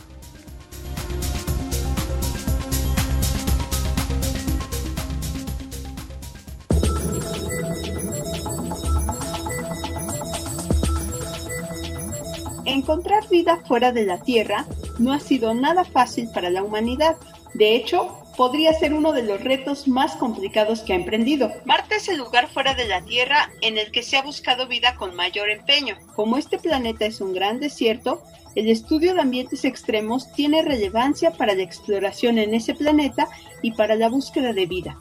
Encontrar 12.64 13.28
vida 13.28 13.60
fuera 13.66 13.92
de 13.92 14.04
la 14.04 14.20
Tierra 14.20 14.66
no 14.98 15.12
ha 15.12 15.20
sido 15.20 15.54
nada 15.54 15.84
fácil 15.84 16.28
para 16.32 16.50
la 16.50 16.62
humanidad. 16.62 17.16
De 17.54 17.76
hecho, 17.76 18.23
podría 18.36 18.72
ser 18.72 18.94
uno 18.94 19.12
de 19.12 19.22
los 19.22 19.42
retos 19.42 19.88
más 19.88 20.16
complicados 20.16 20.80
que 20.80 20.92
ha 20.92 20.96
emprendido. 20.96 21.50
Marte 21.64 21.96
es 21.96 22.08
el 22.08 22.18
lugar 22.18 22.48
fuera 22.48 22.74
de 22.74 22.86
la 22.86 23.02
Tierra 23.02 23.50
en 23.60 23.78
el 23.78 23.90
que 23.90 24.02
se 24.02 24.16
ha 24.16 24.22
buscado 24.22 24.66
vida 24.66 24.96
con 24.96 25.14
mayor 25.14 25.50
empeño. 25.50 25.96
Como 26.14 26.36
este 26.36 26.58
planeta 26.58 27.06
es 27.06 27.20
un 27.20 27.32
gran 27.32 27.60
desierto, 27.60 28.22
el 28.54 28.68
estudio 28.68 29.14
de 29.14 29.20
ambientes 29.20 29.64
extremos 29.64 30.32
tiene 30.32 30.62
relevancia 30.62 31.32
para 31.32 31.54
la 31.54 31.62
exploración 31.62 32.38
en 32.38 32.54
ese 32.54 32.74
planeta 32.74 33.28
y 33.62 33.72
para 33.72 33.96
la 33.96 34.08
búsqueda 34.08 34.52
de 34.52 34.66
vida. 34.66 34.96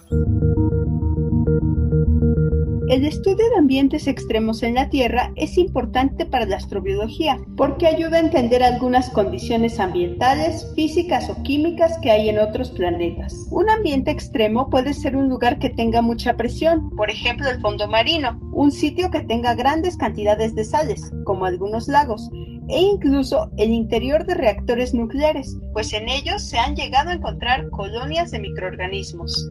El 2.90 3.06
estudio 3.06 3.50
de 3.50 3.58
ambientes 3.58 4.08
extremos 4.08 4.62
en 4.62 4.76
la 4.76 4.90
Tierra 4.90 5.32
es 5.38 5.58
importante 5.58 6.26
para 6.26 6.46
la 6.46 6.58
astrobiología 6.58 7.40
porque 7.56 7.88
ayuda 7.88 8.18
a 8.18 8.20
entender 8.20 8.62
algunas 8.62 9.10
condiciones 9.10 9.80
ambientales, 9.80 10.70
físicas 10.76 11.30
o 11.30 11.42
químicas 11.44 11.98
que 12.02 12.12
hay 12.12 12.28
en 12.28 12.40
otros 12.40 12.72
planetas. 12.72 13.48
Un 13.52 13.70
ambiente 13.70 14.12
extremo 14.12 14.70
puede 14.70 14.94
ser 14.94 15.16
un 15.16 15.30
lugar 15.30 15.60
que 15.60 15.70
tenga 15.70 16.02
mucha 16.02 16.36
presión, 16.36 16.90
por 16.98 17.10
ejemplo 17.10 17.50
el 17.50 17.62
fondo 17.62 17.88
marino, 17.88 18.38
un 18.52 18.70
sitio 18.70 19.10
que 19.10 19.22
tenga 19.22 19.56
grandes 19.56 19.96
cantidades 19.96 20.54
de 20.54 20.66
sales, 20.66 21.10
como 21.24 21.46
algunos 21.46 21.88
lagos, 21.88 22.30
e 22.68 22.80
incluso 22.80 23.50
el 23.58 23.72
interior 23.72 24.26
de 24.26 24.36
reactores 24.36 24.94
nucleares, 24.94 25.58
pues 25.72 25.94
en 25.94 26.10
ellos 26.10 26.44
se 26.44 26.58
han 26.58 26.76
llegado 26.76 27.12
a 27.12 27.14
encontrar 27.14 27.70
colonias 27.70 28.32
de 28.32 28.40
microorganismos. 28.40 29.50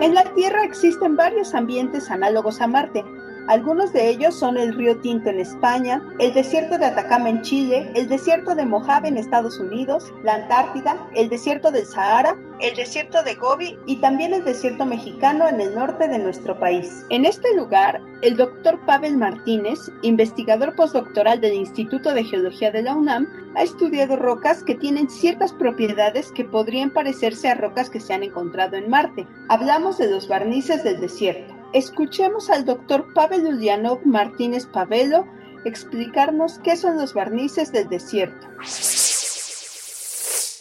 En 0.00 0.14
la 0.14 0.22
Tierra 0.34 0.62
existen 0.62 1.16
varios 1.16 1.54
ambientes 1.54 2.08
análogos 2.08 2.60
a 2.60 2.68
Marte, 2.68 3.04
algunos 3.48 3.94
de 3.94 4.10
ellos 4.10 4.34
son 4.34 4.58
el 4.58 4.74
río 4.74 4.98
Tinto 4.98 5.30
en 5.30 5.40
España, 5.40 6.02
el 6.18 6.34
desierto 6.34 6.76
de 6.76 6.84
Atacama 6.84 7.30
en 7.30 7.40
Chile, 7.40 7.90
el 7.94 8.06
desierto 8.06 8.54
de 8.54 8.66
Mojave 8.66 9.08
en 9.08 9.16
Estados 9.16 9.58
Unidos, 9.58 10.12
la 10.22 10.34
Antártida, 10.34 11.08
el 11.14 11.30
desierto 11.30 11.70
del 11.70 11.86
Sahara, 11.86 12.36
el 12.60 12.76
desierto 12.76 13.22
de 13.22 13.34
Gobi 13.36 13.78
y 13.86 13.96
también 13.96 14.34
el 14.34 14.44
desierto 14.44 14.84
mexicano 14.84 15.48
en 15.48 15.62
el 15.62 15.74
norte 15.74 16.08
de 16.08 16.18
nuestro 16.18 16.58
país. 16.58 17.06
En 17.08 17.24
este 17.24 17.54
lugar, 17.56 18.02
el 18.20 18.36
doctor 18.36 18.78
Pavel 18.84 19.16
Martínez, 19.16 19.78
investigador 20.02 20.74
postdoctoral 20.74 21.40
del 21.40 21.54
Instituto 21.54 22.12
de 22.12 22.24
Geología 22.24 22.70
de 22.70 22.82
la 22.82 22.94
UNAM, 22.94 23.28
ha 23.56 23.62
estudiado 23.62 24.16
rocas 24.16 24.62
que 24.62 24.74
tienen 24.74 25.08
ciertas 25.08 25.54
propiedades 25.54 26.32
que 26.32 26.44
podrían 26.44 26.90
parecerse 26.90 27.48
a 27.48 27.54
rocas 27.54 27.88
que 27.88 28.00
se 28.00 28.12
han 28.12 28.22
encontrado 28.22 28.76
en 28.76 28.90
Marte. 28.90 29.26
Hablamos 29.48 29.96
de 29.96 30.10
los 30.10 30.28
barnices 30.28 30.84
del 30.84 31.00
desierto. 31.00 31.57
Escuchemos 31.74 32.48
al 32.48 32.64
doctor 32.64 33.12
Pavel 33.12 33.44
Ulyanov 33.44 34.06
Martínez 34.06 34.66
Pavelo 34.66 35.26
explicarnos 35.66 36.58
qué 36.60 36.76
son 36.76 36.96
los 36.96 37.12
barnices 37.12 37.72
del 37.72 37.90
desierto. 37.90 38.48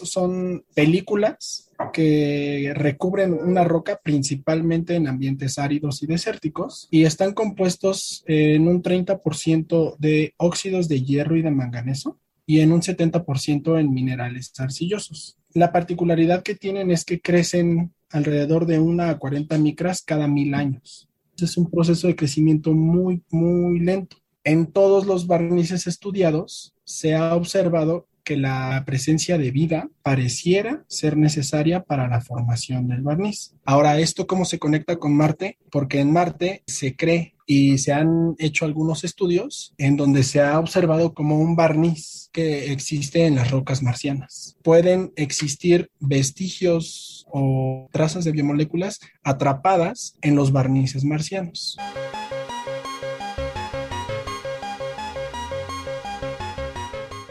Son 0.04 0.66
películas 0.76 1.72
que 1.94 2.74
recubren 2.76 3.34
una 3.34 3.64
roca 3.64 4.02
principalmente 4.04 4.96
en 4.96 5.08
ambientes 5.08 5.58
áridos 5.58 6.04
y 6.04 6.08
desérticos 6.08 6.90
y 6.92 7.06
están 7.06 7.34
compuestos 7.34 8.24
en 8.28 8.68
un 8.68 8.84
30% 8.84 9.96
de 9.98 10.34
óxidos 10.38 10.90
de 10.90 11.04
hierro 11.04 11.38
y 11.38 11.42
de 11.42 11.52
manganeso 11.52 12.20
y 12.46 12.60
en 12.60 12.74
un 12.74 12.82
70% 12.82 13.80
en 13.80 13.94
minerales 13.94 14.52
arcillosos. 14.58 15.38
La 15.58 15.72
particularidad 15.72 16.44
que 16.44 16.54
tienen 16.54 16.92
es 16.92 17.04
que 17.04 17.20
crecen 17.20 17.92
alrededor 18.12 18.68
de 18.68 18.78
una 18.78 19.10
a 19.10 19.18
40 19.18 19.58
micras 19.58 20.04
cada 20.04 20.28
mil 20.28 20.54
años. 20.54 21.10
es 21.36 21.58
un 21.58 21.72
proceso 21.72 22.06
de 22.06 22.16
crecimiento 22.16 22.74
muy, 22.74 23.24
muy 23.32 23.80
lento. 23.80 24.18
En 24.44 24.68
todos 24.68 25.08
los 25.08 25.26
barnices 25.26 25.88
estudiados 25.88 26.76
se 26.84 27.16
ha 27.16 27.34
observado 27.36 28.08
que 28.24 28.38
la 28.38 28.84
presencia 28.86 29.40
de 29.40 29.50
vida 29.50 29.90
pareciera 30.04 30.86
ser 30.88 31.18
necesaria 31.18 31.82
para 31.82 32.08
la 32.08 32.22
formación 32.22 32.88
del 32.88 33.02
barniz. 33.02 33.56
Ahora, 33.66 34.00
¿esto 34.00 34.28
cómo 34.28 34.46
se 34.46 34.60
conecta 34.60 34.98
con 34.98 35.16
Marte? 35.16 35.58
Porque 35.72 36.02
en 36.02 36.14
Marte 36.14 36.62
se 36.68 36.96
cree 36.96 37.34
y 37.48 37.78
se 37.78 37.94
han 37.94 38.36
hecho 38.38 38.66
algunos 38.66 39.06
estudios 39.06 39.74
en 39.78 39.96
donde 39.96 40.24
se 40.24 40.42
ha 40.42 40.60
observado 40.60 41.14
como 41.14 41.40
un 41.40 41.56
barniz 41.56 42.30
que 42.34 42.72
existe 42.74 43.26
en 43.26 43.36
las 43.36 43.50
rocas 43.50 43.82
marcianas. 43.82 44.58
Pueden 44.62 45.14
existir 45.16 45.90
vestigios 46.00 47.26
o 47.32 47.88
trazas 47.94 48.26
de 48.26 48.34
biomoléculas 48.34 49.00
atrapadas 49.24 50.16
en 50.22 50.36
los 50.36 50.52
barnices 50.52 51.06
marcianos. 51.06 51.78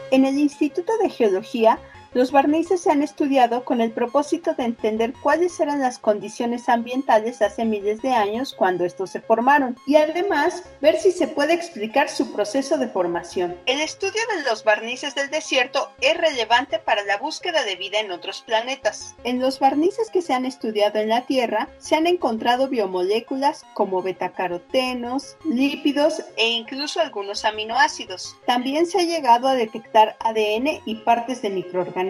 En 0.09 0.25
el 0.25 0.39
Instituto 0.39 0.91
de 1.03 1.09
Geología 1.11 1.79
los 2.17 2.31
barnices 2.31 2.81
se 2.81 2.89
han 2.89 3.03
estudiado 3.03 3.63
con 3.63 3.79
el 3.79 3.91
propósito 3.91 4.55
de 4.55 4.63
entender 4.63 5.13
cuáles 5.21 5.59
eran 5.59 5.81
las 5.81 5.99
condiciones 5.99 6.67
ambientales 6.67 7.43
hace 7.43 7.63
miles 7.63 8.01
de 8.01 8.09
años 8.09 8.55
cuando 8.57 8.85
estos 8.85 9.11
se 9.11 9.21
formaron 9.21 9.77
y 9.85 9.97
además 9.97 10.63
ver 10.81 10.97
si 10.97 11.11
se 11.11 11.27
puede 11.27 11.53
explicar 11.53 12.09
su 12.09 12.33
proceso 12.33 12.79
de 12.79 12.87
formación. 12.87 13.55
El 13.67 13.81
estudio 13.81 14.19
de 14.35 14.49
los 14.49 14.63
barnices 14.63 15.13
del 15.13 15.29
desierto 15.29 15.91
es 16.01 16.17
relevante 16.17 16.79
para 16.79 17.03
la 17.03 17.17
búsqueda 17.17 17.63
de 17.63 17.75
vida 17.75 17.99
en 17.99 18.11
otros 18.11 18.41
planetas. 18.41 19.15
En 19.23 19.39
los 19.39 19.59
barnices 19.59 20.09
que 20.09 20.23
se 20.23 20.33
han 20.33 20.45
estudiado 20.45 20.97
en 20.97 21.09
la 21.09 21.27
Tierra 21.27 21.69
se 21.77 21.97
han 21.97 22.07
encontrado 22.07 22.67
biomoléculas 22.67 23.63
como 23.75 24.01
betacarotenos, 24.01 25.37
lípidos 25.45 26.23
e 26.35 26.47
incluso 26.49 26.99
algunos 26.99 27.45
aminoácidos. 27.45 28.35
También 28.47 28.87
se 28.87 29.01
ha 29.01 29.03
llegado 29.03 29.47
a 29.47 29.53
detectar 29.53 30.17
ADN 30.21 30.81
y 30.83 30.95
partes 30.95 31.43
de 31.43 31.51
microorganismos 31.51 32.06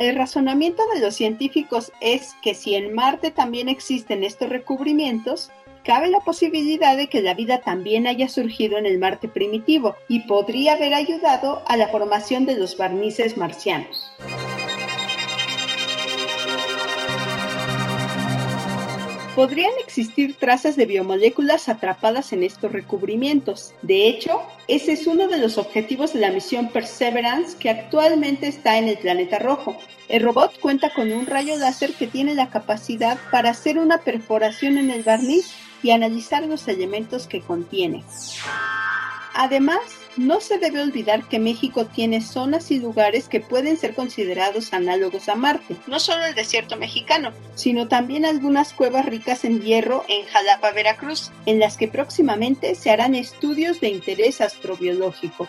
el 0.00 0.16
razonamiento 0.16 0.82
de 0.94 1.00
los 1.00 1.14
científicos 1.14 1.92
es 2.00 2.34
que 2.42 2.54
si 2.54 2.74
en 2.74 2.94
Marte 2.94 3.30
también 3.30 3.68
existen 3.68 4.24
estos 4.24 4.48
recubrimientos, 4.48 5.50
cabe 5.84 6.08
la 6.08 6.20
posibilidad 6.20 6.96
de 6.96 7.08
que 7.08 7.20
la 7.20 7.34
vida 7.34 7.60
también 7.60 8.06
haya 8.06 8.28
surgido 8.30 8.78
en 8.78 8.86
el 8.86 8.98
Marte 8.98 9.28
primitivo 9.28 9.96
y 10.08 10.20
podría 10.20 10.72
haber 10.72 10.94
ayudado 10.94 11.62
a 11.66 11.76
la 11.76 11.88
formación 11.88 12.46
de 12.46 12.56
los 12.56 12.78
barnices 12.78 13.36
marcianos. 13.36 14.10
Podrían 19.40 19.72
existir 19.82 20.36
trazas 20.38 20.76
de 20.76 20.84
biomoléculas 20.84 21.70
atrapadas 21.70 22.34
en 22.34 22.42
estos 22.42 22.72
recubrimientos. 22.72 23.72
De 23.80 24.06
hecho, 24.06 24.42
ese 24.68 24.92
es 24.92 25.06
uno 25.06 25.28
de 25.28 25.38
los 25.38 25.56
objetivos 25.56 26.12
de 26.12 26.20
la 26.20 26.30
misión 26.30 26.68
Perseverance 26.68 27.56
que 27.56 27.70
actualmente 27.70 28.48
está 28.48 28.76
en 28.76 28.86
el 28.86 28.98
planeta 28.98 29.38
rojo. 29.38 29.78
El 30.10 30.24
robot 30.24 30.60
cuenta 30.60 30.92
con 30.92 31.10
un 31.10 31.24
rayo 31.24 31.56
láser 31.56 31.94
que 31.94 32.06
tiene 32.06 32.34
la 32.34 32.50
capacidad 32.50 33.16
para 33.30 33.48
hacer 33.48 33.78
una 33.78 34.02
perforación 34.02 34.76
en 34.76 34.90
el 34.90 35.04
barniz 35.04 35.54
y 35.82 35.92
analizar 35.92 36.46
los 36.46 36.68
elementos 36.68 37.26
que 37.26 37.40
contiene. 37.40 38.04
Además, 39.32 39.80
no 40.16 40.40
se 40.40 40.58
debe 40.58 40.82
olvidar 40.82 41.28
que 41.28 41.38
México 41.38 41.86
tiene 41.86 42.20
zonas 42.20 42.70
y 42.70 42.78
lugares 42.78 43.28
que 43.28 43.40
pueden 43.40 43.76
ser 43.76 43.94
considerados 43.94 44.72
análogos 44.72 45.28
a 45.28 45.34
Marte, 45.34 45.76
no 45.86 46.00
solo 46.00 46.24
el 46.24 46.34
desierto 46.34 46.76
mexicano, 46.76 47.32
sino 47.54 47.88
también 47.88 48.24
algunas 48.24 48.72
cuevas 48.72 49.06
ricas 49.06 49.44
en 49.44 49.62
hierro 49.62 50.04
en 50.08 50.26
Jalapa, 50.26 50.72
Veracruz, 50.72 51.30
en 51.46 51.58
las 51.58 51.76
que 51.76 51.88
próximamente 51.88 52.74
se 52.74 52.90
harán 52.90 53.14
estudios 53.14 53.80
de 53.80 53.88
interés 53.88 54.40
astrobiológico. 54.40 55.48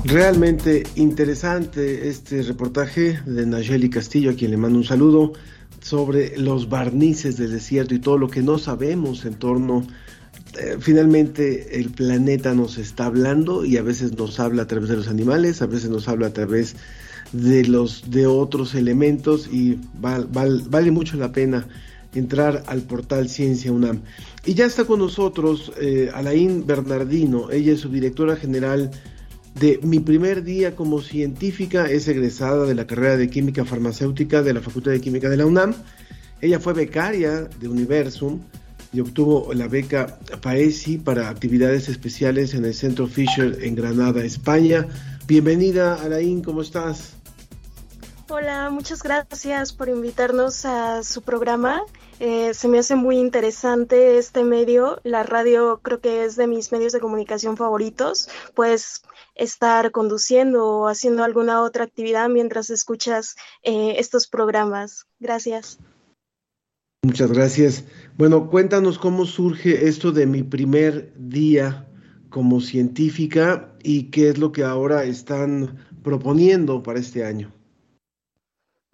Realmente 0.08 0.84
interesante 0.98 2.10
este 2.10 2.44
reportaje 2.44 3.20
de 3.26 3.48
Nayeli 3.48 3.90
Castillo, 3.90 4.30
a 4.30 4.34
quien 4.36 4.52
le 4.52 4.58
mando 4.58 4.78
un 4.78 4.84
saludo, 4.84 5.34
sobre 5.82 6.38
los 6.38 6.70
barnices 6.70 7.38
del 7.38 7.52
desierto 7.52 7.96
y 7.96 8.00
todo 8.00 8.20
lo 8.20 8.30
que 8.30 8.44
no 8.44 8.60
sabemos 8.60 9.26
en 9.26 9.34
torno. 9.34 9.84
Eh, 10.60 10.78
finalmente 10.80 11.80
el 11.80 11.90
planeta 11.90 12.54
nos 12.54 12.78
está 12.78 13.08
hablando 13.08 13.66
y 13.66 13.78
a 13.78 13.82
veces 13.82 14.16
nos 14.16 14.40
habla 14.40 14.62
a 14.64 14.68
través 14.68 14.90
de 14.90 14.98
los 14.98 15.08
animales, 15.08 15.64
a 15.64 15.66
veces 15.66 15.90
nos 15.90 16.08
habla 16.08 16.28
a 16.28 16.34
través 16.34 16.76
de 17.32 17.66
los 17.66 18.12
de 18.12 18.28
otros 18.28 18.76
elementos 18.76 19.50
y 19.52 19.80
vale 20.00 20.92
mucho 20.92 21.18
la 21.18 21.32
pena 21.32 21.68
entrar 22.14 22.64
al 22.68 22.82
portal 22.84 23.28
Ciencia 23.28 23.72
UNAM. 23.72 24.02
Y 24.46 24.54
ya 24.54 24.68
está 24.68 24.86
con 24.86 25.00
nosotros 25.00 25.72
eh, 25.82 26.12
Alain 26.14 26.64
Bernardino, 26.68 27.50
ella 27.50 27.74
es 27.74 27.80
su 27.80 27.90
directora 27.90 28.36
general 28.36 28.92
de 29.56 29.80
mi 29.84 30.00
primer 30.00 30.44
día 30.44 30.76
como 30.76 31.02
científica, 31.02 31.90
es 31.90 32.08
egresada 32.08 32.66
de 32.66 32.76
la 32.76 32.86
carrera 32.86 33.16
de 33.18 33.30
Química 33.30 33.64
Farmacéutica 33.64 34.42
de 34.42 34.54
la 34.54 34.62
Facultad 34.62 34.92
de 34.92 35.02
Química 35.02 35.30
de 35.30 35.38
la 35.38 35.46
UNAM. 35.46 35.74
Ella 36.42 36.60
fue 36.60 36.74
becaria 36.74 37.46
de 37.60 37.68
Universum 37.68 38.42
y 38.92 39.00
obtuvo 39.00 39.54
la 39.54 39.68
beca 39.68 40.20
PAESI 40.42 40.98
para 40.98 41.30
actividades 41.30 41.88
especiales 41.88 42.54
en 42.54 42.66
el 42.66 42.74
Centro 42.74 43.08
Fisher 43.08 43.58
en 43.62 43.76
Granada, 43.76 44.24
España. 44.24 44.88
Bienvenida, 45.26 45.96
Alain, 45.96 46.42
¿cómo 46.42 46.62
estás? 46.62 47.14
Hola, 48.28 48.70
muchas 48.72 49.04
gracias 49.04 49.72
por 49.72 49.88
invitarnos 49.88 50.66
a 50.66 51.04
su 51.04 51.22
programa. 51.22 51.84
Eh, 52.20 52.54
se 52.54 52.68
me 52.68 52.80
hace 52.80 52.96
muy 52.96 53.18
interesante 53.18 54.18
este 54.18 54.44
medio. 54.44 55.00
La 55.04 55.24
radio 55.24 55.80
creo 55.82 56.00
que 56.00 56.24
es 56.24 56.36
de 56.36 56.48
mis 56.48 56.72
medios 56.72 56.94
de 56.94 57.00
comunicación 57.00 57.58
favoritos, 57.58 58.30
pues 58.54 59.02
estar 59.36 59.92
conduciendo 59.92 60.66
o 60.66 60.88
haciendo 60.88 61.24
alguna 61.24 61.62
otra 61.62 61.84
actividad 61.84 62.30
mientras 62.30 62.70
escuchas 62.70 63.36
eh, 63.64 63.96
estos 63.98 64.28
programas. 64.28 65.08
Gracias. 65.20 65.78
Muchas 67.04 67.32
gracias. 67.32 67.84
Bueno, 68.18 68.50
cuéntanos 68.50 68.98
cómo 68.98 69.26
surge 69.26 69.88
esto 69.88 70.12
de 70.12 70.26
mi 70.26 70.42
primer 70.42 71.14
día 71.16 71.88
como 72.30 72.62
científica 72.62 73.76
y 73.84 74.10
qué 74.10 74.30
es 74.30 74.38
lo 74.38 74.52
que 74.52 74.64
ahora 74.64 75.04
están 75.04 75.78
proponiendo 76.02 76.82
para 76.82 77.00
este 77.00 77.24
año. 77.24 77.55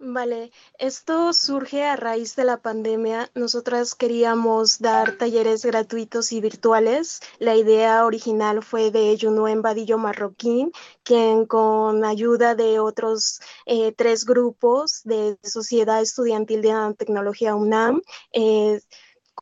Vale, 0.03 0.51
esto 0.79 1.31
surge 1.31 1.83
a 1.83 1.95
raíz 1.95 2.35
de 2.35 2.43
la 2.43 2.57
pandemia. 2.57 3.29
Nosotras 3.35 3.93
queríamos 3.93 4.79
dar 4.79 5.15
talleres 5.15 5.63
gratuitos 5.63 6.31
y 6.31 6.41
virtuales. 6.41 7.21
La 7.37 7.55
idea 7.55 8.03
original 8.03 8.63
fue 8.63 8.89
de 8.89 9.15
Junuen 9.21 9.61
Vadillo 9.61 9.99
Marroquín, 9.99 10.71
quien 11.03 11.45
con 11.45 12.03
ayuda 12.03 12.55
de 12.55 12.79
otros 12.79 13.41
eh, 13.67 13.91
tres 13.91 14.25
grupos 14.25 15.01
de 15.03 15.37
Sociedad 15.43 16.01
Estudiantil 16.01 16.63
de 16.63 16.95
Tecnología 16.97 17.53
UNAM, 17.53 18.01
eh, 18.33 18.81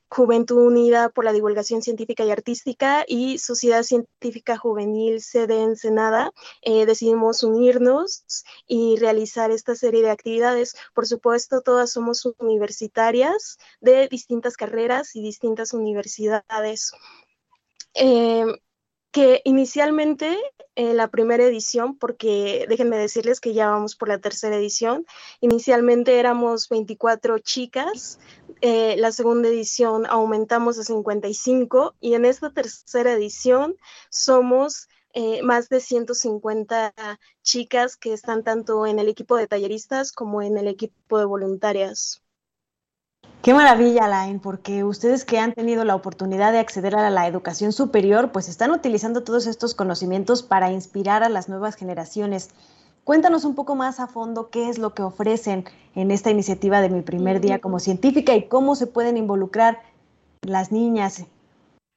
Juventud 0.10 0.66
Unida 0.66 1.10
por 1.10 1.24
la 1.24 1.34
Divulgación 1.34 1.82
Científica 1.82 2.24
y 2.24 2.32
Artística 2.32 3.06
y 3.08 3.38
Sociedad 3.38 3.84
Científica 3.84 4.58
Juvenil 4.58 5.22
Sede 5.22 5.62
Ensenada, 5.62 6.32
eh, 6.62 6.86
decidimos 6.86 7.44
unirnos 7.44 8.24
y 8.68 8.98
realizar 8.98 9.52
esta 9.52 9.76
serie 9.76 10.02
de 10.02 10.10
actividades. 10.10 10.76
Por 10.94 11.06
supuesto, 11.06 11.62
todas 11.62 11.92
somos 11.92 12.26
universitarias 12.40 13.58
de 13.82 14.08
distintas 14.08 14.58
carreras 14.58 15.16
y 15.16 15.22
distintas 15.22 15.74
universidades. 15.74 16.92
Eh, 17.94 18.46
que 19.12 19.42
inicialmente 19.44 20.38
en 20.76 20.96
la 20.98 21.10
primera 21.10 21.44
edición, 21.44 21.98
porque 21.98 22.66
déjenme 22.70 22.98
decirles 22.98 23.42
que 23.42 23.54
ya 23.54 23.70
vamos 23.70 23.96
por 23.96 24.08
la 24.08 24.20
tercera 24.20 24.56
edición. 24.56 25.06
Inicialmente 25.42 26.20
éramos 26.20 26.70
24 26.70 27.40
chicas, 27.40 28.20
eh, 28.62 28.96
la 28.98 29.12
segunda 29.12 29.50
edición 29.50 30.06
aumentamos 30.06 30.78
a 30.80 30.84
55 30.84 31.96
y 32.00 32.14
en 32.14 32.26
esta 32.26 32.52
tercera 32.52 33.14
edición 33.14 33.76
somos 34.10 34.88
eh, 35.14 35.42
más 35.42 35.70
de 35.70 35.80
150 35.80 36.94
chicas 37.42 37.98
que 37.98 38.14
están 38.14 38.44
tanto 38.44 38.86
en 38.86 39.00
el 39.00 39.10
equipo 39.10 39.38
de 39.38 39.48
talleristas 39.48 40.12
como 40.12 40.42
en 40.42 40.58
el 40.58 40.68
equipo 40.68 41.18
de 41.18 41.26
voluntarias. 41.26 42.22
Qué 43.42 43.54
maravilla, 43.54 44.04
Alain, 44.04 44.42
porque 44.42 44.84
ustedes 44.84 45.24
que 45.24 45.40
han 45.40 45.54
tenido 45.54 45.86
la 45.86 45.96
oportunidad 45.96 46.52
de 46.52 46.60
acceder 46.60 46.94
a 46.96 47.10
la 47.10 47.26
educación 47.26 47.72
superior, 47.72 48.34
pues 48.34 48.50
están 48.50 48.72
utilizando 48.72 49.24
todos 49.24 49.48
estos 49.48 49.76
conocimientos 49.76 50.44
para 50.44 50.72
inspirar 50.72 51.24
a 51.24 51.30
las 51.30 51.48
nuevas 51.48 51.76
generaciones. 51.76 52.50
Cuéntanos 53.06 53.46
un 53.46 53.56
poco 53.56 53.76
más 53.76 54.02
a 54.02 54.08
fondo 54.08 54.50
qué 54.50 54.68
es 54.68 54.78
lo 54.78 54.94
que 54.94 55.04
ofrecen 55.04 55.64
en 55.96 56.12
esta 56.12 56.32
iniciativa 56.32 56.82
de 56.82 56.90
mi 56.90 57.02
primer 57.02 57.40
día 57.40 57.60
como 57.60 57.80
científica 57.80 58.36
y 58.36 58.50
cómo 58.50 58.76
se 58.76 58.88
pueden 58.88 59.16
involucrar 59.16 59.82
las 60.42 60.74
niñas. 60.74 61.24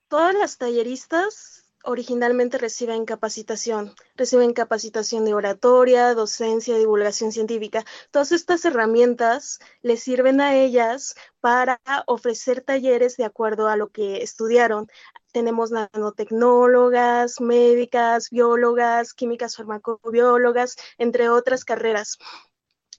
Todas 0.09 0.35
las 0.35 0.59
talleristas 0.59 1.62
originalmente 1.85 2.59
reciben 2.59 3.05
capacitación, 3.05 3.95
reciben 4.17 4.53
capacitación 4.53 5.25
de 5.25 5.35
oratoria, 5.35 6.15
docencia, 6.15 6.77
divulgación 6.77 7.33
científica. 7.33 7.85
Todas 8.11 8.33
estas 8.33 8.65
herramientas 8.65 9.59
les 9.83 10.03
sirven 10.03 10.41
a 10.41 10.57
ellas 10.57 11.15
para 11.41 11.81
ofrecer 12.07 12.61
talleres 12.61 13.17
de 13.17 13.25
acuerdo 13.25 13.69
a 13.69 13.77
lo 13.77 13.91
que 13.91 14.23
estudiaron. 14.23 14.89
Tenemos 15.33 15.71
nanotecnólogas, 15.71 17.41
médicas, 17.41 18.31
biólogas, 18.31 19.15
químicas 19.15 19.57
farmacobiólogas, 19.57 20.77
entre 20.99 21.29
otras 21.31 21.65
carreras. 21.65 22.19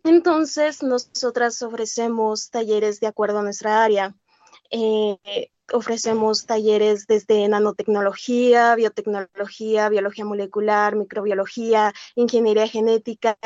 Entonces, 0.03 0.83
nosotras 0.83 1.61
ofrecemos 1.61 2.49
talleres 2.49 2.99
de 2.99 3.07
acuerdo 3.07 3.39
a 3.39 3.43
nuestra 3.43 3.83
área. 3.83 4.15
Eh, 4.75 5.51
ofrecemos 5.71 6.47
talleres 6.47 7.05
desde 7.05 7.47
nanotecnología, 7.47 8.73
biotecnología, 8.73 9.87
biología 9.87 10.25
molecular, 10.25 10.95
microbiología, 10.95 11.93
ingeniería 12.15 12.67
genética, 12.67 13.37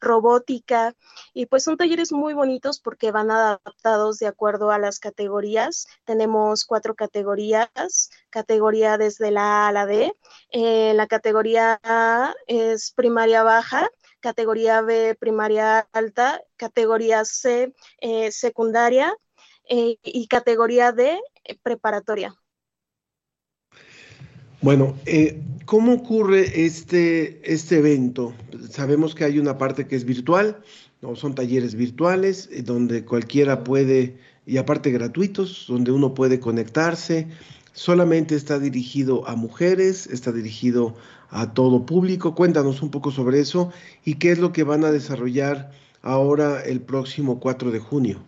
robótica. 0.00 0.94
Y 1.34 1.46
pues 1.46 1.64
son 1.64 1.76
talleres 1.76 2.12
muy 2.12 2.34
bonitos 2.34 2.78
porque 2.78 3.10
van 3.10 3.32
adaptados 3.32 4.18
de 4.18 4.28
acuerdo 4.28 4.70
a 4.70 4.78
las 4.78 5.00
categorías. 5.00 5.88
Tenemos 6.04 6.64
cuatro 6.64 6.94
categorías, 6.94 8.10
categoría 8.30 8.96
desde 8.96 9.32
la 9.32 9.66
A 9.66 9.68
a 9.68 9.72
la 9.72 9.86
D. 9.86 10.14
Eh, 10.50 10.92
la 10.94 11.08
categoría 11.08 11.80
A 11.82 12.32
es 12.46 12.92
primaria 12.92 13.42
baja, 13.42 13.90
categoría 14.20 14.82
B 14.82 15.16
primaria 15.16 15.80
alta, 15.92 16.42
categoría 16.56 17.24
C 17.24 17.74
eh, 18.00 18.30
secundaria 18.30 19.16
eh, 19.68 19.96
y 20.02 20.26
categoría 20.28 20.92
D 20.92 21.18
preparatoria. 21.62 22.34
Bueno, 24.62 24.96
eh, 25.04 25.40
¿cómo 25.66 25.92
ocurre 25.92 26.64
este, 26.64 27.40
este 27.52 27.78
evento? 27.78 28.34
Sabemos 28.70 29.14
que 29.14 29.24
hay 29.24 29.38
una 29.38 29.58
parte 29.58 29.86
que 29.86 29.96
es 29.96 30.04
virtual, 30.04 30.62
¿no? 31.02 31.14
son 31.14 31.34
talleres 31.34 31.74
virtuales 31.74 32.48
eh, 32.50 32.62
donde 32.62 33.04
cualquiera 33.04 33.62
puede, 33.64 34.18
y 34.46 34.56
aparte 34.56 34.90
gratuitos, 34.90 35.66
donde 35.68 35.92
uno 35.92 36.14
puede 36.14 36.40
conectarse. 36.40 37.28
Solamente 37.74 38.34
está 38.34 38.58
dirigido 38.58 39.28
a 39.28 39.36
mujeres, 39.36 40.06
está 40.06 40.32
dirigido 40.32 40.96
a 41.28 41.52
todo 41.52 41.84
público. 41.84 42.34
Cuéntanos 42.34 42.82
un 42.82 42.90
poco 42.90 43.10
sobre 43.10 43.40
eso 43.40 43.70
y 44.04 44.14
qué 44.14 44.32
es 44.32 44.38
lo 44.38 44.52
que 44.52 44.64
van 44.64 44.84
a 44.84 44.90
desarrollar 44.90 45.70
ahora 46.00 46.62
el 46.62 46.80
próximo 46.80 47.40
4 47.40 47.70
de 47.70 47.78
junio. 47.78 48.24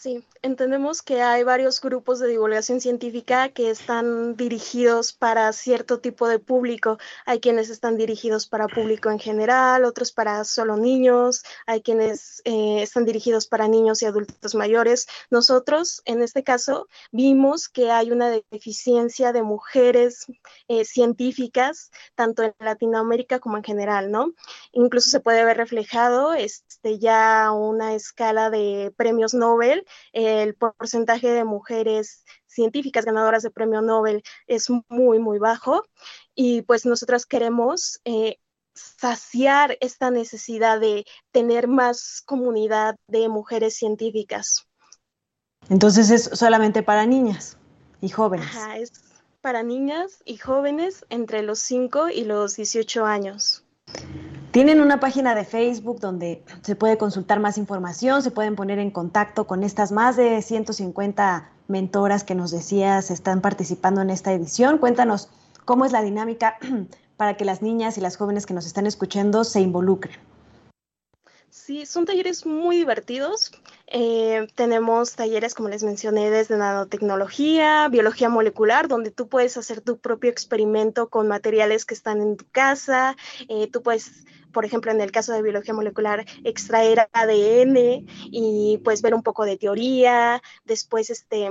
Sí, 0.00 0.22
entendemos 0.42 1.00
que 1.00 1.22
hay 1.22 1.44
varios 1.44 1.80
grupos 1.80 2.18
de 2.18 2.28
divulgación 2.28 2.80
científica 2.80 3.48
que 3.48 3.70
están 3.70 4.36
dirigidos 4.36 5.12
para 5.14 5.50
cierto 5.52 6.00
tipo 6.00 6.28
de 6.28 6.38
público. 6.38 6.98
Hay 7.24 7.40
quienes 7.40 7.70
están 7.70 7.96
dirigidos 7.96 8.46
para 8.46 8.66
público 8.66 9.10
en 9.10 9.18
general, 9.18 9.84
otros 9.84 10.12
para 10.12 10.44
solo 10.44 10.76
niños, 10.76 11.44
hay 11.66 11.80
quienes 11.80 12.42
eh, 12.44 12.82
están 12.82 13.06
dirigidos 13.06 13.46
para 13.46 13.68
niños 13.68 14.02
y 14.02 14.06
adultos 14.06 14.54
mayores. 14.54 15.06
Nosotros, 15.30 16.02
en 16.04 16.22
este 16.22 16.42
caso, 16.42 16.86
vimos 17.12 17.68
que 17.70 17.90
hay 17.90 18.10
una 18.10 18.28
deficiencia 18.50 19.32
de 19.32 19.42
mujeres 19.42 20.26
eh, 20.68 20.84
científicas, 20.84 21.90
tanto 22.14 22.42
en 22.42 22.54
Latinoamérica 22.58 23.38
como 23.38 23.56
en 23.56 23.64
general, 23.64 24.10
¿no? 24.10 24.34
Incluso 24.72 25.08
se 25.08 25.20
puede 25.20 25.44
ver 25.44 25.56
reflejado 25.56 26.34
este, 26.34 26.98
ya 26.98 27.52
una 27.52 27.94
escala 27.94 28.50
de 28.50 28.92
premios 28.96 29.32
Nobel 29.32 29.83
el 30.12 30.54
porcentaje 30.54 31.28
de 31.28 31.44
mujeres 31.44 32.24
científicas 32.46 33.04
ganadoras 33.04 33.42
de 33.42 33.50
premio 33.50 33.82
Nobel 33.82 34.22
es 34.46 34.68
muy, 34.88 35.18
muy 35.18 35.38
bajo. 35.38 35.82
Y 36.34 36.62
pues 36.62 36.86
nosotras 36.86 37.26
queremos 37.26 38.00
eh, 38.04 38.38
saciar 38.74 39.76
esta 39.80 40.10
necesidad 40.10 40.80
de 40.80 41.04
tener 41.32 41.68
más 41.68 42.22
comunidad 42.24 42.96
de 43.08 43.28
mujeres 43.28 43.76
científicas. 43.76 44.66
Entonces 45.68 46.10
es 46.10 46.24
solamente 46.24 46.82
para 46.82 47.06
niñas 47.06 47.56
y 48.00 48.08
jóvenes. 48.08 48.48
es 48.76 48.92
para 49.40 49.62
niñas 49.62 50.22
y 50.24 50.38
jóvenes 50.38 51.04
entre 51.10 51.42
los 51.42 51.58
5 51.58 52.08
y 52.08 52.24
los 52.24 52.56
18 52.56 53.04
años. 53.04 53.63
Tienen 54.50 54.80
una 54.80 55.00
página 55.00 55.34
de 55.34 55.44
Facebook 55.44 55.98
donde 55.98 56.44
se 56.62 56.76
puede 56.76 56.96
consultar 56.96 57.40
más 57.40 57.58
información, 57.58 58.22
se 58.22 58.30
pueden 58.30 58.54
poner 58.54 58.78
en 58.78 58.92
contacto 58.92 59.48
con 59.48 59.64
estas 59.64 59.90
más 59.90 60.16
de 60.16 60.40
150 60.42 61.50
mentoras 61.66 62.22
que 62.22 62.36
nos 62.36 62.52
decías 62.52 63.10
están 63.10 63.40
participando 63.40 64.00
en 64.00 64.10
esta 64.10 64.32
edición. 64.32 64.78
Cuéntanos 64.78 65.28
cómo 65.64 65.84
es 65.84 65.92
la 65.92 66.02
dinámica 66.02 66.56
para 67.16 67.36
que 67.36 67.44
las 67.44 67.62
niñas 67.62 67.98
y 67.98 68.00
las 68.00 68.16
jóvenes 68.16 68.46
que 68.46 68.54
nos 68.54 68.66
están 68.66 68.86
escuchando 68.86 69.42
se 69.42 69.60
involucren. 69.60 70.16
Sí, 71.50 71.86
son 71.86 72.04
talleres 72.04 72.46
muy 72.46 72.76
divertidos. 72.76 73.52
Eh, 73.86 74.46
tenemos 74.54 75.14
talleres, 75.14 75.54
como 75.54 75.68
les 75.68 75.82
mencioné, 75.82 76.30
desde 76.30 76.56
nanotecnología, 76.56 77.88
biología 77.88 78.28
molecular, 78.28 78.88
donde 78.88 79.10
tú 79.10 79.28
puedes 79.28 79.56
hacer 79.56 79.80
tu 79.80 79.98
propio 79.98 80.30
experimento 80.30 81.10
con 81.10 81.28
materiales 81.28 81.84
que 81.84 81.94
están 81.94 82.20
en 82.22 82.36
tu 82.36 82.46
casa. 82.50 83.16
Eh, 83.48 83.68
tú 83.70 83.82
puedes 83.82 84.24
por 84.52 84.64
ejemplo, 84.64 84.92
en 84.92 85.00
el 85.00 85.10
caso 85.10 85.32
de 85.32 85.42
biología 85.42 85.74
molecular, 85.74 86.24
extraer 86.44 87.08
ADN 87.12 88.06
y 88.30 88.80
pues 88.84 89.02
ver 89.02 89.12
un 89.12 89.24
poco 89.24 89.44
de 89.44 89.58
teoría, 89.58 90.40
después 90.64 91.10
este, 91.10 91.50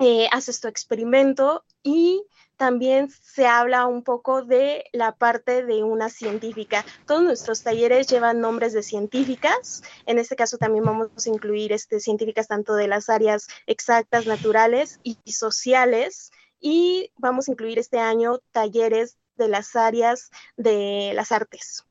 eh, 0.00 0.28
haces 0.32 0.60
tu 0.60 0.68
experimento 0.68 1.64
y 1.82 2.24
también 2.58 3.08
se 3.22 3.46
habla 3.46 3.86
un 3.86 4.02
poco 4.02 4.42
de 4.42 4.84
la 4.92 5.12
parte 5.12 5.64
de 5.64 5.84
una 5.84 6.10
científica. 6.10 6.84
Todos 7.06 7.22
nuestros 7.22 7.62
talleres 7.62 8.08
llevan 8.08 8.40
nombres 8.40 8.74
de 8.74 8.82
científicas. 8.82 9.82
En 10.04 10.18
este 10.18 10.36
caso 10.36 10.58
también 10.58 10.84
vamos 10.84 11.26
a 11.26 11.30
incluir 11.30 11.72
este, 11.72 12.00
científicas 12.00 12.48
tanto 12.48 12.74
de 12.74 12.88
las 12.88 13.08
áreas 13.08 13.48
exactas, 13.66 14.26
naturales 14.26 15.00
y 15.04 15.16
sociales. 15.32 16.32
Y 16.60 17.10
vamos 17.16 17.48
a 17.48 17.52
incluir 17.52 17.78
este 17.78 18.00
año 18.00 18.40
talleres 18.52 19.16
de 19.36 19.48
las 19.48 19.76
áreas 19.76 20.30
de 20.56 21.12
las 21.14 21.30
artes. 21.30 21.84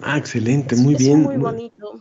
Ah, 0.00 0.18
excelente, 0.18 0.76
muy 0.76 0.94
bien. 0.94 1.22
Muy 1.22 1.36
bonito. 1.36 2.00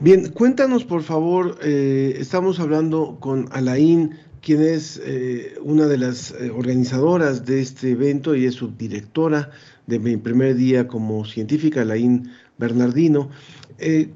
Bien, 0.00 0.30
cuéntanos 0.32 0.84
por 0.84 1.02
favor, 1.02 1.58
eh, 1.62 2.16
estamos 2.18 2.60
hablando 2.60 3.18
con 3.20 3.48
Alain, 3.52 4.18
quien 4.42 4.62
es 4.62 5.00
eh, 5.04 5.54
una 5.62 5.86
de 5.86 5.98
las 5.98 6.30
eh, 6.32 6.50
organizadoras 6.50 7.44
de 7.44 7.60
este 7.60 7.90
evento 7.90 8.34
y 8.34 8.46
es 8.46 8.54
subdirectora 8.54 9.50
de 9.86 9.98
mi 9.98 10.16
primer 10.16 10.54
día 10.54 10.88
como 10.88 11.24
científica, 11.24 11.82
Alain 11.82 12.30
Bernardino. 12.58 13.30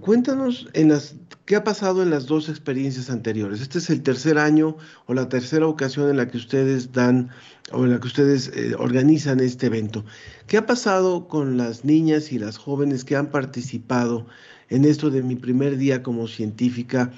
cuéntanos 0.00 0.68
en 0.74 0.90
las 0.90 1.16
¿Qué 1.44 1.56
ha 1.56 1.64
pasado 1.64 2.02
en 2.02 2.08
las 2.08 2.24
dos 2.24 2.48
experiencias 2.48 3.10
anteriores? 3.10 3.60
Este 3.60 3.76
es 3.76 3.90
el 3.90 4.02
tercer 4.02 4.38
año 4.38 4.78
o 5.04 5.12
la 5.12 5.28
tercera 5.28 5.66
ocasión 5.66 6.08
en 6.08 6.16
la 6.16 6.26
que 6.26 6.38
ustedes 6.38 6.92
dan 6.92 7.28
o 7.70 7.84
en 7.84 7.90
la 7.90 8.00
que 8.00 8.06
ustedes 8.06 8.50
eh, 8.54 8.74
organizan 8.78 9.40
este 9.40 9.66
evento. 9.66 10.06
¿Qué 10.46 10.56
ha 10.56 10.64
pasado 10.64 11.28
con 11.28 11.58
las 11.58 11.84
niñas 11.84 12.32
y 12.32 12.38
las 12.38 12.56
jóvenes 12.56 13.04
que 13.04 13.16
han 13.16 13.30
participado 13.30 14.26
en 14.70 14.86
esto 14.86 15.10
de 15.10 15.22
mi 15.22 15.36
primer 15.36 15.76
día 15.76 16.02
como 16.02 16.28
científica? 16.28 17.12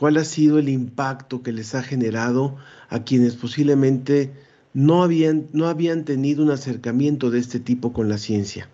¿Cuál 0.00 0.16
ha 0.16 0.24
sido 0.24 0.58
el 0.58 0.70
impacto 0.70 1.42
que 1.42 1.52
les 1.52 1.74
ha 1.74 1.82
generado 1.82 2.56
a 2.88 3.04
quienes 3.04 3.36
posiblemente 3.36 4.32
no 4.72 5.02
habían, 5.02 5.48
no 5.52 5.68
habían 5.68 6.06
tenido 6.06 6.42
un 6.42 6.50
acercamiento 6.50 7.30
de 7.30 7.38
este 7.38 7.60
tipo 7.60 7.92
con 7.92 8.08
la 8.08 8.16
ciencia? 8.16 8.70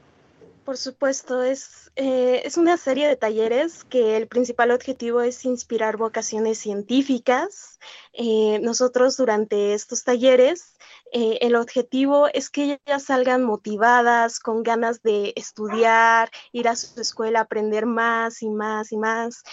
Por 0.62 0.76
supuesto, 0.76 1.42
es, 1.42 1.90
eh, 1.96 2.42
es 2.44 2.56
una 2.56 2.76
serie 2.76 3.08
de 3.08 3.16
talleres 3.16 3.82
que 3.82 4.16
el 4.16 4.28
principal 4.28 4.70
objetivo 4.70 5.20
es 5.20 5.44
inspirar 5.44 5.96
vocaciones 5.96 6.58
científicas. 6.58 7.80
Eh, 8.12 8.60
nosotros 8.62 9.16
durante 9.16 9.74
estos 9.74 10.04
talleres 10.04 10.74
Eh, 11.12 11.38
el 11.40 11.54
objetivo 11.54 12.26
es 12.34 12.50
que 12.50 12.80
ellas 12.84 13.04
salgan 13.04 13.44
motivadas, 13.44 14.40
con 14.40 14.64
ganas 14.64 15.02
de 15.02 15.32
estudiar, 15.36 16.30
ir 16.52 16.68
a 16.68 16.74
su 16.74 17.00
escuela, 17.00 17.40
aprender 17.40 17.86
más 17.86 18.42
y 18.42 18.50
más 18.50 18.90
y 18.90 18.96
más. 18.96 19.44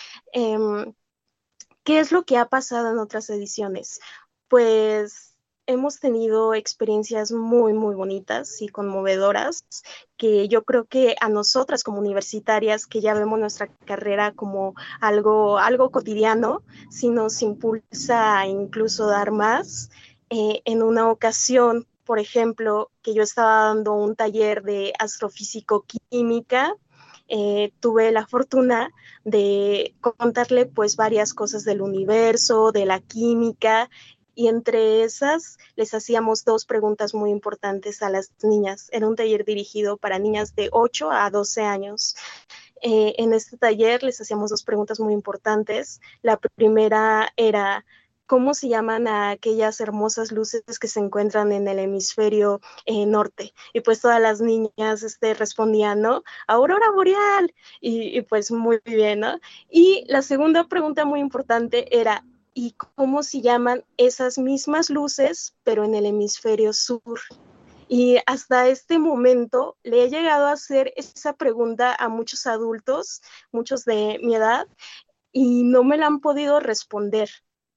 ¿Qué 1.83 1.99
es 1.99 2.11
lo 2.11 2.23
que 2.23 2.37
ha 2.37 2.45
pasado 2.45 2.91
en 2.91 2.97
otras 2.97 3.29
ediciones? 3.29 3.99
Pues 4.47 5.35
hemos 5.65 5.99
tenido 5.99 6.53
experiencias 6.53 7.31
muy, 7.31 7.73
muy 7.73 7.95
bonitas 7.95 8.61
y 8.61 8.69
conmovedoras 8.69 9.65
que 10.17 10.47
yo 10.47 10.63
creo 10.63 10.85
que 10.85 11.15
a 11.19 11.29
nosotras 11.29 11.83
como 11.83 11.99
universitarias 11.99 12.85
que 12.85 13.01
ya 13.01 13.13
vemos 13.13 13.39
nuestra 13.39 13.67
carrera 13.85 14.31
como 14.33 14.75
algo, 15.01 15.57
algo 15.57 15.91
cotidiano, 15.91 16.63
si 16.89 17.09
nos 17.09 17.41
impulsa 17.41 18.39
a 18.39 18.47
incluso 18.47 19.07
dar 19.07 19.31
más. 19.31 19.89
Eh, 20.29 20.61
en 20.65 20.83
una 20.83 21.11
ocasión, 21.11 21.85
por 22.05 22.19
ejemplo, 22.19 22.91
que 23.01 23.13
yo 23.13 23.23
estaba 23.23 23.65
dando 23.65 23.93
un 23.93 24.15
taller 24.15 24.63
de 24.63 24.93
astrofísico-química, 24.99 26.75
eh, 27.27 27.71
tuve 27.79 28.11
la 28.11 28.27
fortuna 28.27 28.91
de 29.23 29.95
contarle 30.01 30.65
pues 30.65 30.95
varias 30.95 31.33
cosas 31.33 31.63
del 31.63 31.81
universo, 31.81 32.71
de 32.71 32.85
la 32.85 32.99
química 32.99 33.89
y 34.35 34.47
entre 34.47 35.03
esas 35.03 35.57
les 35.75 35.93
hacíamos 35.93 36.43
dos 36.43 36.65
preguntas 36.65 37.13
muy 37.13 37.29
importantes 37.29 38.01
a 38.01 38.09
las 38.09 38.31
niñas. 38.41 38.89
Era 38.91 39.07
un 39.07 39.15
taller 39.15 39.45
dirigido 39.45 39.97
para 39.97 40.19
niñas 40.19 40.55
de 40.55 40.69
8 40.71 41.11
a 41.11 41.29
12 41.29 41.61
años. 41.61 42.15
Eh, 42.81 43.15
en 43.17 43.31
este 43.33 43.57
taller 43.57 44.03
les 44.03 44.19
hacíamos 44.19 44.49
dos 44.49 44.63
preguntas 44.63 44.99
muy 44.99 45.13
importantes. 45.13 46.01
La 46.21 46.37
primera 46.37 47.31
era, 47.37 47.85
¿cómo 48.25 48.53
se 48.53 48.69
llaman 48.69 49.07
a 49.07 49.31
aquellas 49.31 49.79
hermosas 49.79 50.31
luces 50.31 50.63
que 50.79 50.87
se 50.87 50.99
encuentran 50.99 51.51
en 51.51 51.67
el 51.67 51.79
hemisferio 51.79 52.61
eh, 52.85 53.05
norte? 53.05 53.53
Y 53.73 53.81
pues 53.81 54.01
todas 54.01 54.21
las 54.21 54.41
niñas 54.41 55.03
este, 55.03 55.33
respondían, 55.33 56.01
¿no? 56.01 56.23
Aurora 56.47 56.91
boreal. 56.91 57.53
Y, 57.81 58.17
y 58.17 58.21
pues 58.21 58.51
muy 58.51 58.79
bien, 58.85 59.21
¿no? 59.21 59.39
Y 59.69 60.05
la 60.07 60.21
segunda 60.21 60.67
pregunta 60.67 61.05
muy 61.05 61.19
importante 61.19 61.97
era, 61.97 62.23
y 62.53 62.75
cómo 62.95 63.23
se 63.23 63.41
llaman 63.41 63.83
esas 63.97 64.37
mismas 64.37 64.89
luces, 64.89 65.55
pero 65.63 65.83
en 65.83 65.95
el 65.95 66.05
hemisferio 66.05 66.73
sur. 66.73 67.19
Y 67.87 68.17
hasta 68.25 68.67
este 68.67 68.97
momento 68.97 69.77
le 69.83 70.03
he 70.03 70.09
llegado 70.09 70.47
a 70.47 70.53
hacer 70.53 70.93
esa 70.95 71.33
pregunta 71.33 71.95
a 71.95 72.09
muchos 72.09 72.47
adultos, 72.47 73.21
muchos 73.51 73.85
de 73.85 74.19
mi 74.23 74.35
edad, 74.35 74.67
y 75.31 75.63
no 75.63 75.83
me 75.83 75.97
la 75.97 76.07
han 76.07 76.19
podido 76.19 76.59
responder. 76.59 77.29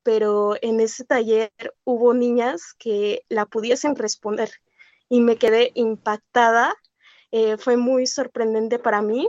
Pero 0.06 0.54
en 0.62 0.78
ese 0.78 1.02
taller 1.04 1.50
hubo 1.82 2.14
niñas 2.14 2.74
que 2.78 3.24
la 3.28 3.44
pudiesen 3.44 3.96
responder 3.96 4.48
y 5.08 5.20
me 5.20 5.34
quedé 5.34 5.72
impactada. 5.74 6.76
Eh, 7.32 7.56
fue 7.56 7.76
muy 7.76 8.06
sorprendente 8.06 8.78
para 8.78 9.02
mí 9.02 9.28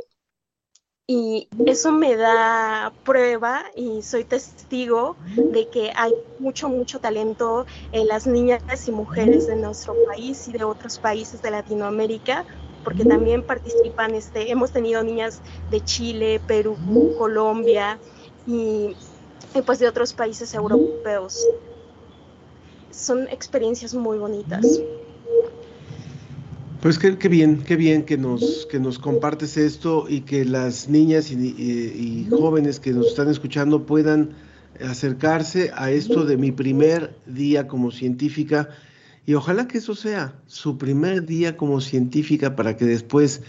y 1.07 1.47
eso 1.65 1.91
me 1.91 2.15
da 2.15 2.93
prueba 3.03 3.63
y 3.75 4.03
soy 4.03 4.23
testigo 4.23 5.15
de 5.35 5.67
que 5.67 5.91
hay 5.95 6.13
mucho, 6.37 6.69
mucho 6.69 6.99
talento 6.99 7.65
en 7.91 8.07
las 8.07 8.27
niñas 8.27 8.87
y 8.87 8.91
mujeres 8.91 9.47
de 9.47 9.55
nuestro 9.55 9.95
país 10.05 10.47
y 10.47 10.51
de 10.51 10.63
otros 10.63 10.99
países 10.99 11.41
de 11.41 11.49
Latinoamérica, 11.49 12.45
porque 12.83 13.03
también 13.03 13.41
participan, 13.41 14.13
este, 14.13 14.51
hemos 14.51 14.71
tenido 14.71 15.01
niñas 15.01 15.41
de 15.71 15.81
Chile, 15.81 16.39
Perú, 16.45 16.77
Colombia 17.17 17.97
y, 18.45 18.95
y 19.55 19.61
pues 19.61 19.79
de 19.79 19.87
otros 19.87 20.13
países 20.13 20.53
europeos. 20.53 21.45
Son 22.91 23.27
experiencias 23.29 23.93
muy 23.93 24.17
bonitas. 24.17 24.81
Pues 26.81 26.99
qué, 26.99 27.11
bien, 27.27 27.63
qué 27.63 27.75
bien 27.75 28.03
que 28.03 28.17
nos, 28.17 28.67
que 28.67 28.79
nos 28.79 28.99
compartes 28.99 29.57
esto 29.57 30.05
y 30.07 30.21
que 30.21 30.45
las 30.45 30.87
niñas 30.87 31.31
y, 31.31 32.27
jóvenes 32.29 32.79
que 32.79 32.91
nos 32.91 33.07
están 33.07 33.29
escuchando 33.29 33.85
puedan 33.85 34.35
acercarse 34.87 35.71
a 35.75 35.89
esto 35.89 36.23
de 36.23 36.37
mi 36.37 36.51
primer 36.51 37.15
día 37.25 37.67
como 37.67 37.91
científica 37.91 38.69
y 39.25 39.33
ojalá 39.33 39.67
que 39.67 39.79
eso 39.79 39.95
sea 39.95 40.39
su 40.45 40.77
primer 40.77 41.25
día 41.25 41.57
como 41.57 41.81
científica 41.81 42.55
para 42.55 42.77
que 42.77 42.85
después 42.85 43.41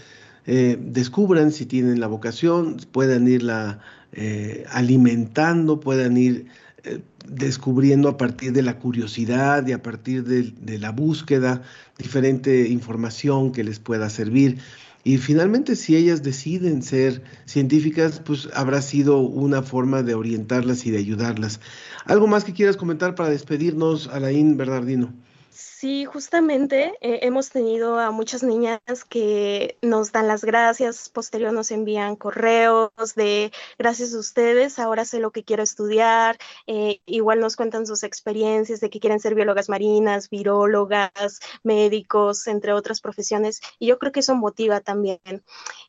eh, 0.51 0.79
descubran 0.81 1.51
si 1.51 1.67
tienen 1.67 1.99
la 1.99 2.07
vocación, 2.07 2.77
puedan 2.91 3.27
irla 3.27 3.81
eh, 4.13 4.65
alimentando, 4.71 5.79
puedan 5.79 6.17
ir 6.17 6.47
eh, 6.83 7.01
descubriendo 7.27 8.09
a 8.09 8.17
partir 8.17 8.51
de 8.51 8.63
la 8.63 8.79
curiosidad 8.79 9.67
y 9.67 9.73
a 9.73 9.83
partir 9.83 10.23
de, 10.23 10.79
la 10.79 10.91
búsqueda 10.91 11.61
diferente 11.99 12.67
información 12.67 13.51
que 13.51 13.63
les 13.63 13.77
pueda 13.77 14.09
servir. 14.09 14.57
Y 15.03 15.19
finalmente, 15.19 15.75
si 15.75 15.95
ellas 15.95 16.23
deciden 16.23 16.81
ser 16.81 17.21
científicas, 17.45 18.19
pues 18.19 18.49
habrá 18.55 18.81
sido 18.81 19.19
una 19.19 19.61
forma 19.61 20.01
de 20.01 20.15
orientarlas 20.15 20.83
y 20.87 20.89
de 20.89 20.97
ayudarlas. 20.97 21.59
¿Algo 22.05 22.25
más 22.25 22.43
que 22.43 22.53
quieras 22.53 22.75
comentar 22.75 23.13
para 23.13 23.29
despedirnos, 23.29 24.07
Alain 24.07 24.57
Bernardino? 24.57 25.13
Sí, 25.61 26.05
justamente 26.05 26.93
eh, 27.01 27.19
hemos 27.23 27.49
tenido 27.49 27.99
a 27.99 28.11
muchas 28.11 28.43
niñas 28.43 28.79
que 29.09 29.77
nos 29.81 30.13
dan 30.13 30.29
las 30.29 30.45
gracias, 30.45 31.09
posterior 31.09 31.51
nos 31.51 31.71
envían 31.71 32.15
correos 32.15 32.91
de 33.17 33.51
gracias 33.77 34.13
a 34.13 34.19
ustedes, 34.19 34.79
ahora 34.79 35.03
sé 35.03 35.19
lo 35.19 35.31
que 35.31 35.43
quiero 35.43 35.61
estudiar, 35.61 36.37
eh, 36.65 37.01
igual 37.05 37.41
nos 37.41 37.57
cuentan 37.57 37.85
sus 37.85 38.03
experiencias 38.03 38.79
de 38.79 38.89
que 38.89 39.01
quieren 39.01 39.19
ser 39.19 39.35
biólogas 39.35 39.67
marinas, 39.67 40.29
virólogas, 40.29 41.41
médicos, 41.63 42.47
entre 42.47 42.71
otras 42.71 43.01
profesiones, 43.01 43.59
y 43.79 43.87
yo 43.87 43.99
creo 43.99 44.13
que 44.13 44.21
eso 44.21 44.35
motiva 44.35 44.79
también. 44.79 45.19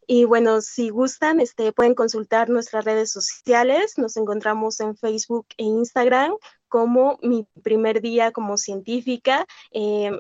Y 0.05 0.25
bueno, 0.25 0.63
si 0.63 0.89
gustan, 0.89 1.39
este, 1.39 1.73
pueden 1.73 1.95
consultar 1.95 2.51
nuestras 2.51 2.85
redes 2.85 3.13
sociales, 3.13 3.99
nos 3.99 4.17
encontramos 4.17 4.81
en 4.81 4.97
Facebook 4.97 5.47
e 5.59 5.63
Instagram 5.63 6.35
como 6.71 7.19
mi 7.21 7.47
primer 7.63 8.01
día 8.01 8.33
como 8.33 8.57
científica. 8.57 9.45
Eh, 9.73 10.13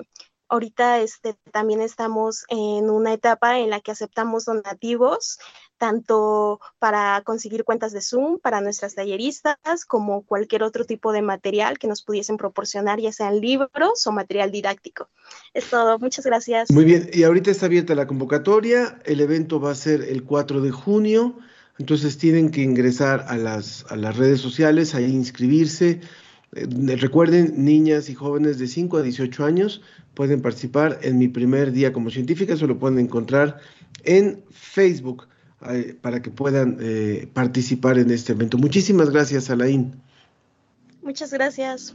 ahorita 0.50 1.00
este, 1.00 1.36
también 1.52 1.80
estamos 1.80 2.44
en 2.48 2.90
una 2.90 3.14
etapa 3.14 3.58
en 3.58 3.70
la 3.70 3.80
que 3.80 3.92
aceptamos 3.92 4.44
donativos, 4.44 5.38
tanto 5.78 6.60
para 6.78 7.22
conseguir 7.24 7.64
cuentas 7.64 7.92
de 7.92 8.02
Zoom 8.02 8.38
para 8.40 8.60
nuestras 8.60 8.96
talleristas, 8.96 9.56
como 9.86 10.22
cualquier 10.22 10.64
otro 10.64 10.84
tipo 10.84 11.12
de 11.12 11.22
material 11.22 11.78
que 11.78 11.86
nos 11.86 12.02
pudiesen 12.02 12.36
proporcionar, 12.36 13.00
ya 13.00 13.12
sean 13.12 13.40
libros 13.40 14.06
o 14.06 14.12
material 14.12 14.50
didáctico. 14.50 15.08
Es 15.54 15.70
todo, 15.70 15.98
muchas 15.98 16.26
gracias. 16.26 16.70
Muy 16.70 16.84
bien, 16.84 17.08
y 17.12 17.22
ahorita 17.22 17.50
está 17.50 17.66
abierta 17.66 17.94
la 17.94 18.08
convocatoria, 18.08 19.00
el 19.04 19.20
evento 19.20 19.60
va 19.60 19.70
a 19.70 19.76
ser 19.76 20.02
el 20.02 20.24
4 20.24 20.60
de 20.60 20.70
junio, 20.72 21.38
entonces 21.78 22.18
tienen 22.18 22.50
que 22.50 22.60
ingresar 22.60 23.24
a 23.28 23.36
las, 23.38 23.86
a 23.88 23.96
las 23.96 24.16
redes 24.16 24.40
sociales, 24.40 24.94
ahí 24.94 25.04
inscribirse 25.04 26.00
eh, 26.52 26.96
recuerden, 26.96 27.64
niñas 27.64 28.10
y 28.10 28.14
jóvenes 28.14 28.58
de 28.58 28.66
5 28.66 28.98
a 28.98 29.02
18 29.02 29.44
años 29.44 29.82
pueden 30.14 30.42
participar 30.42 30.98
en 31.02 31.18
mi 31.18 31.28
primer 31.28 31.70
día 31.70 31.92
como 31.92 32.10
científica, 32.10 32.56
se 32.56 32.66
lo 32.66 32.78
pueden 32.78 32.98
encontrar 32.98 33.58
en 34.02 34.42
Facebook 34.50 35.28
eh, 35.68 35.94
para 36.00 36.20
que 36.20 36.30
puedan 36.30 36.78
eh, 36.80 37.28
participar 37.32 37.98
en 37.98 38.10
este 38.10 38.32
evento. 38.32 38.58
Muchísimas 38.58 39.10
gracias, 39.10 39.48
Alain. 39.48 39.94
Muchas 41.02 41.32
gracias. 41.32 41.94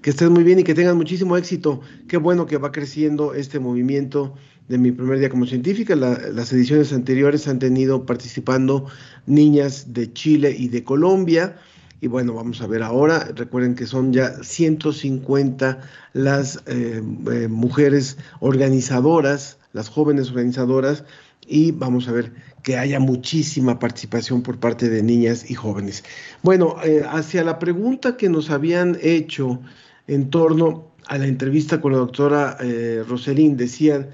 Que 0.00 0.10
estén 0.10 0.32
muy 0.32 0.42
bien 0.42 0.58
y 0.58 0.64
que 0.64 0.74
tengan 0.74 0.96
muchísimo 0.96 1.36
éxito. 1.36 1.80
Qué 2.08 2.16
bueno 2.16 2.46
que 2.46 2.56
va 2.56 2.72
creciendo 2.72 3.34
este 3.34 3.60
movimiento 3.60 4.34
de 4.68 4.78
mi 4.78 4.90
primer 4.90 5.18
día 5.18 5.28
como 5.28 5.46
científica. 5.46 5.94
las 5.94 6.52
ediciones 6.52 6.92
anteriores 6.92 7.46
han 7.46 7.58
tenido 7.58 8.06
participando 8.06 8.86
niñas 9.26 9.92
de 9.92 10.12
Chile 10.12 10.54
y 10.58 10.68
de 10.68 10.82
Colombia 10.82 11.56
y 12.02 12.08
bueno, 12.08 12.34
vamos 12.34 12.60
a 12.60 12.66
ver 12.66 12.82
ahora, 12.82 13.28
recuerden 13.32 13.76
que 13.76 13.86
son 13.86 14.12
ya 14.12 14.42
150 14.42 15.78
las 16.14 16.56
eh, 16.66 17.00
eh, 17.30 17.46
mujeres 17.46 18.18
organizadoras, 18.40 19.58
las 19.72 19.88
jóvenes 19.88 20.30
organizadoras, 20.30 21.04
y 21.46 21.70
vamos 21.70 22.08
a 22.08 22.12
ver 22.12 22.32
que 22.64 22.76
haya 22.76 22.98
muchísima 22.98 23.78
participación 23.78 24.42
por 24.42 24.58
parte 24.58 24.88
de 24.88 25.00
niñas 25.00 25.48
y 25.48 25.54
jóvenes. 25.54 26.02
Bueno, 26.42 26.74
eh, 26.82 27.04
hacia 27.08 27.44
la 27.44 27.60
pregunta 27.60 28.16
que 28.16 28.28
nos 28.28 28.50
habían 28.50 28.98
hecho 29.00 29.60
en 30.08 30.28
torno 30.28 30.88
a 31.06 31.18
la 31.18 31.28
entrevista 31.28 31.80
con 31.80 31.92
la 31.92 31.98
doctora 31.98 32.58
Roselín, 33.06 33.56
decían 33.56 34.08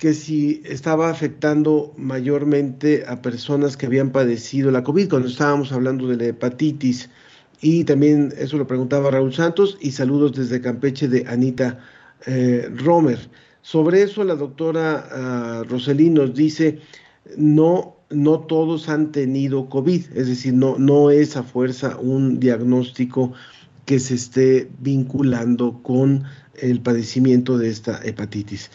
que 0.00 0.14
si 0.14 0.62
estaba 0.64 1.10
afectando 1.10 1.92
mayormente 1.98 3.04
a 3.06 3.20
personas 3.20 3.76
que 3.76 3.84
habían 3.84 4.12
padecido 4.12 4.70
la 4.70 4.82
COVID, 4.82 5.10
cuando 5.10 5.28
estábamos 5.28 5.72
hablando 5.72 6.08
de 6.08 6.16
la 6.16 6.24
hepatitis, 6.24 7.10
y 7.60 7.84
también 7.84 8.32
eso 8.38 8.56
lo 8.56 8.66
preguntaba 8.66 9.10
Raúl 9.10 9.34
Santos, 9.34 9.76
y 9.78 9.90
saludos 9.90 10.32
desde 10.32 10.62
Campeche 10.62 11.06
de 11.06 11.26
Anita 11.28 11.78
eh, 12.24 12.70
Romer. 12.76 13.18
Sobre 13.60 14.00
eso 14.00 14.24
la 14.24 14.36
doctora 14.36 15.66
uh, 15.70 16.10
nos 16.10 16.34
dice, 16.34 16.80
no, 17.36 17.96
no 18.08 18.40
todos 18.40 18.88
han 18.88 19.12
tenido 19.12 19.68
COVID, 19.68 20.16
es 20.16 20.28
decir, 20.28 20.54
no, 20.54 20.78
no 20.78 21.10
es 21.10 21.36
a 21.36 21.42
fuerza 21.42 21.98
un 21.98 22.40
diagnóstico 22.40 23.34
que 23.84 23.98
se 23.98 24.14
esté 24.14 24.70
vinculando 24.78 25.82
con 25.82 26.24
el 26.54 26.80
padecimiento 26.80 27.58
de 27.58 27.68
esta 27.68 28.00
hepatitis. 28.02 28.70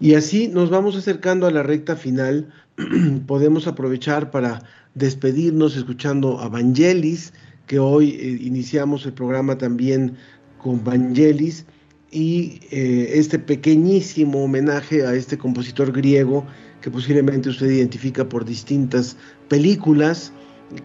Y 0.00 0.14
así 0.14 0.48
nos 0.48 0.70
vamos 0.70 0.96
acercando 0.96 1.46
a 1.46 1.50
la 1.50 1.62
recta 1.62 1.94
final. 1.94 2.50
Podemos 3.26 3.66
aprovechar 3.66 4.30
para 4.30 4.62
despedirnos 4.94 5.76
escuchando 5.76 6.40
a 6.40 6.48
Vangelis, 6.48 7.34
que 7.66 7.78
hoy 7.78 8.10
eh, 8.10 8.38
iniciamos 8.40 9.04
el 9.04 9.12
programa 9.12 9.58
también 9.58 10.16
con 10.58 10.82
Vangelis 10.82 11.66
y 12.10 12.60
eh, 12.70 13.12
este 13.14 13.38
pequeñísimo 13.38 14.42
homenaje 14.42 15.06
a 15.06 15.14
este 15.14 15.38
compositor 15.38 15.92
griego 15.92 16.46
que 16.80 16.90
posiblemente 16.90 17.50
usted 17.50 17.70
identifica 17.70 18.28
por 18.28 18.44
distintas 18.44 19.16
películas 19.48 20.32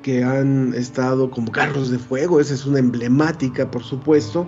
que 0.01 0.23
han 0.23 0.73
estado 0.73 1.31
como 1.31 1.51
carros 1.51 1.89
de 1.89 1.99
fuego, 1.99 2.39
esa 2.39 2.53
es 2.53 2.65
una 2.65 2.79
emblemática 2.79 3.69
por 3.71 3.83
supuesto, 3.83 4.47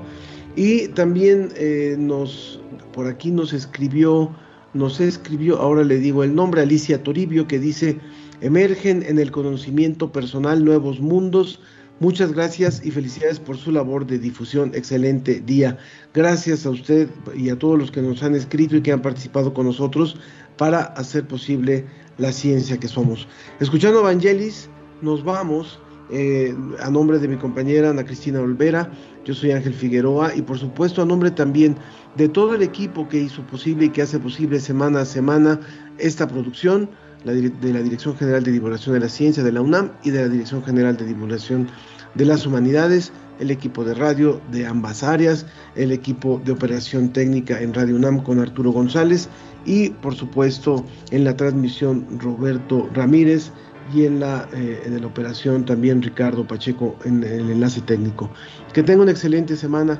y 0.55 0.88
también 0.89 1.49
eh, 1.55 1.95
nos, 1.97 2.59
por 2.91 3.07
aquí 3.07 3.32
nos 3.32 3.53
escribió, 3.53 4.36
nos 4.78 4.99
escribió, 4.99 5.59
ahora 5.59 5.84
le 5.84 5.97
digo 5.97 6.23
el 6.23 6.36
nombre, 6.36 6.61
Alicia 6.61 7.03
Toribio, 7.03 7.47
que 7.47 7.59
dice, 7.59 7.99
emergen 8.41 9.03
en 9.03 9.19
el 9.19 9.32
conocimiento 9.32 10.11
personal 10.11 10.63
nuevos 10.63 10.99
mundos, 10.99 11.59
Muchas 11.99 12.32
gracias 12.32 12.86
y 12.86 12.91
felicidades 12.91 13.39
por 13.39 13.57
su 13.57 13.71
labor 13.71 14.05
de 14.05 14.19
difusión. 14.19 14.71
Excelente 14.75 15.41
día. 15.41 15.80
Gracias 16.13 16.67
a 16.67 16.69
usted 16.69 17.09
y 17.36 17.49
a 17.49 17.57
todos 17.57 17.80
los 17.80 17.89
que 17.89 18.03
nos 18.03 18.21
han 18.21 18.36
escrito 18.36 18.75
y 18.75 18.84
que 18.84 18.91
han 18.91 19.01
participado 19.01 19.51
con 19.51 19.65
nosotros 19.65 20.15
para 20.57 20.82
hacer 20.82 21.28
posible 21.28 21.86
la 22.19 22.32
ciencia 22.32 22.80
que 22.80 22.88
somos. 22.88 23.28
Escuchando 23.59 24.01
Evangelis, 24.01 24.69
nos 25.01 25.23
vamos. 25.23 25.80
Eh, 26.09 26.55
a 26.80 26.89
nombre 26.89 27.19
de 27.19 27.28
mi 27.28 27.36
compañera 27.36 27.89
Ana 27.89 28.05
Cristina 28.05 28.39
Olvera, 28.39 28.91
yo 29.28 29.34
soy 29.34 29.51
Ángel 29.51 29.73
Figueroa 29.73 30.34
y 30.34 30.41
por 30.41 30.57
supuesto 30.57 31.01
a 31.01 31.05
nombre 31.05 31.32
también 31.32 31.75
de 32.15 32.30
todo 32.30 32.55
el 32.55 32.61
equipo 32.61 33.09
que 33.09 33.19
hizo 33.19 33.41
posible 33.41 33.86
y 33.86 33.89
que 33.89 34.01
hace 34.01 34.19
posible 34.19 34.57
semana 34.61 35.01
a 35.01 35.05
semana 35.05 35.59
esta 35.97 36.30
producción 36.30 36.89
de 37.25 37.73
la 37.73 37.82
Dirección 37.82 38.15
General 38.15 38.41
de 38.41 38.53
Divulgación 38.53 38.93
de 38.93 39.01
la 39.01 39.09
Ciencia 39.09 39.43
de 39.43 39.51
la 39.51 39.59
UNAM 39.59 39.91
y 40.01 40.11
de 40.11 40.21
la 40.21 40.30
Dirección 40.30 40.63
General 40.63 40.95
de 40.95 41.05
Divulgación 41.05 41.67
de 42.15 42.23
las 42.23 42.45
Humanidades, 42.45 43.11
el 43.41 43.51
equipo 43.51 43.84
de 43.84 43.95
radio 43.95 44.39
de 44.49 44.65
ambas 44.65 45.03
áreas, 45.03 45.45
el 45.75 45.91
equipo 45.91 46.41
de 46.45 46.53
operación 46.53 47.11
técnica 47.11 47.61
en 47.61 47.73
Radio 47.73 47.97
UNAM 47.97 48.23
con 48.23 48.39
Arturo 48.39 48.71
González 48.71 49.28
y 49.65 49.89
por 49.89 50.15
supuesto 50.15 50.86
en 51.11 51.25
la 51.25 51.36
transmisión 51.36 52.07
Roberto 52.17 52.89
Ramírez 52.93 53.51
y 53.93 54.05
en 54.05 54.19
la, 54.19 54.47
eh, 54.53 54.83
en 54.85 54.99
la 54.99 55.07
operación 55.07 55.65
también 55.65 56.01
Ricardo 56.01 56.45
Pacheco 56.45 56.95
en 57.05 57.23
el 57.23 57.49
enlace 57.49 57.81
técnico. 57.81 58.29
Que 58.73 58.83
tenga 58.83 59.03
una 59.03 59.11
excelente 59.11 59.55
semana. 59.55 59.99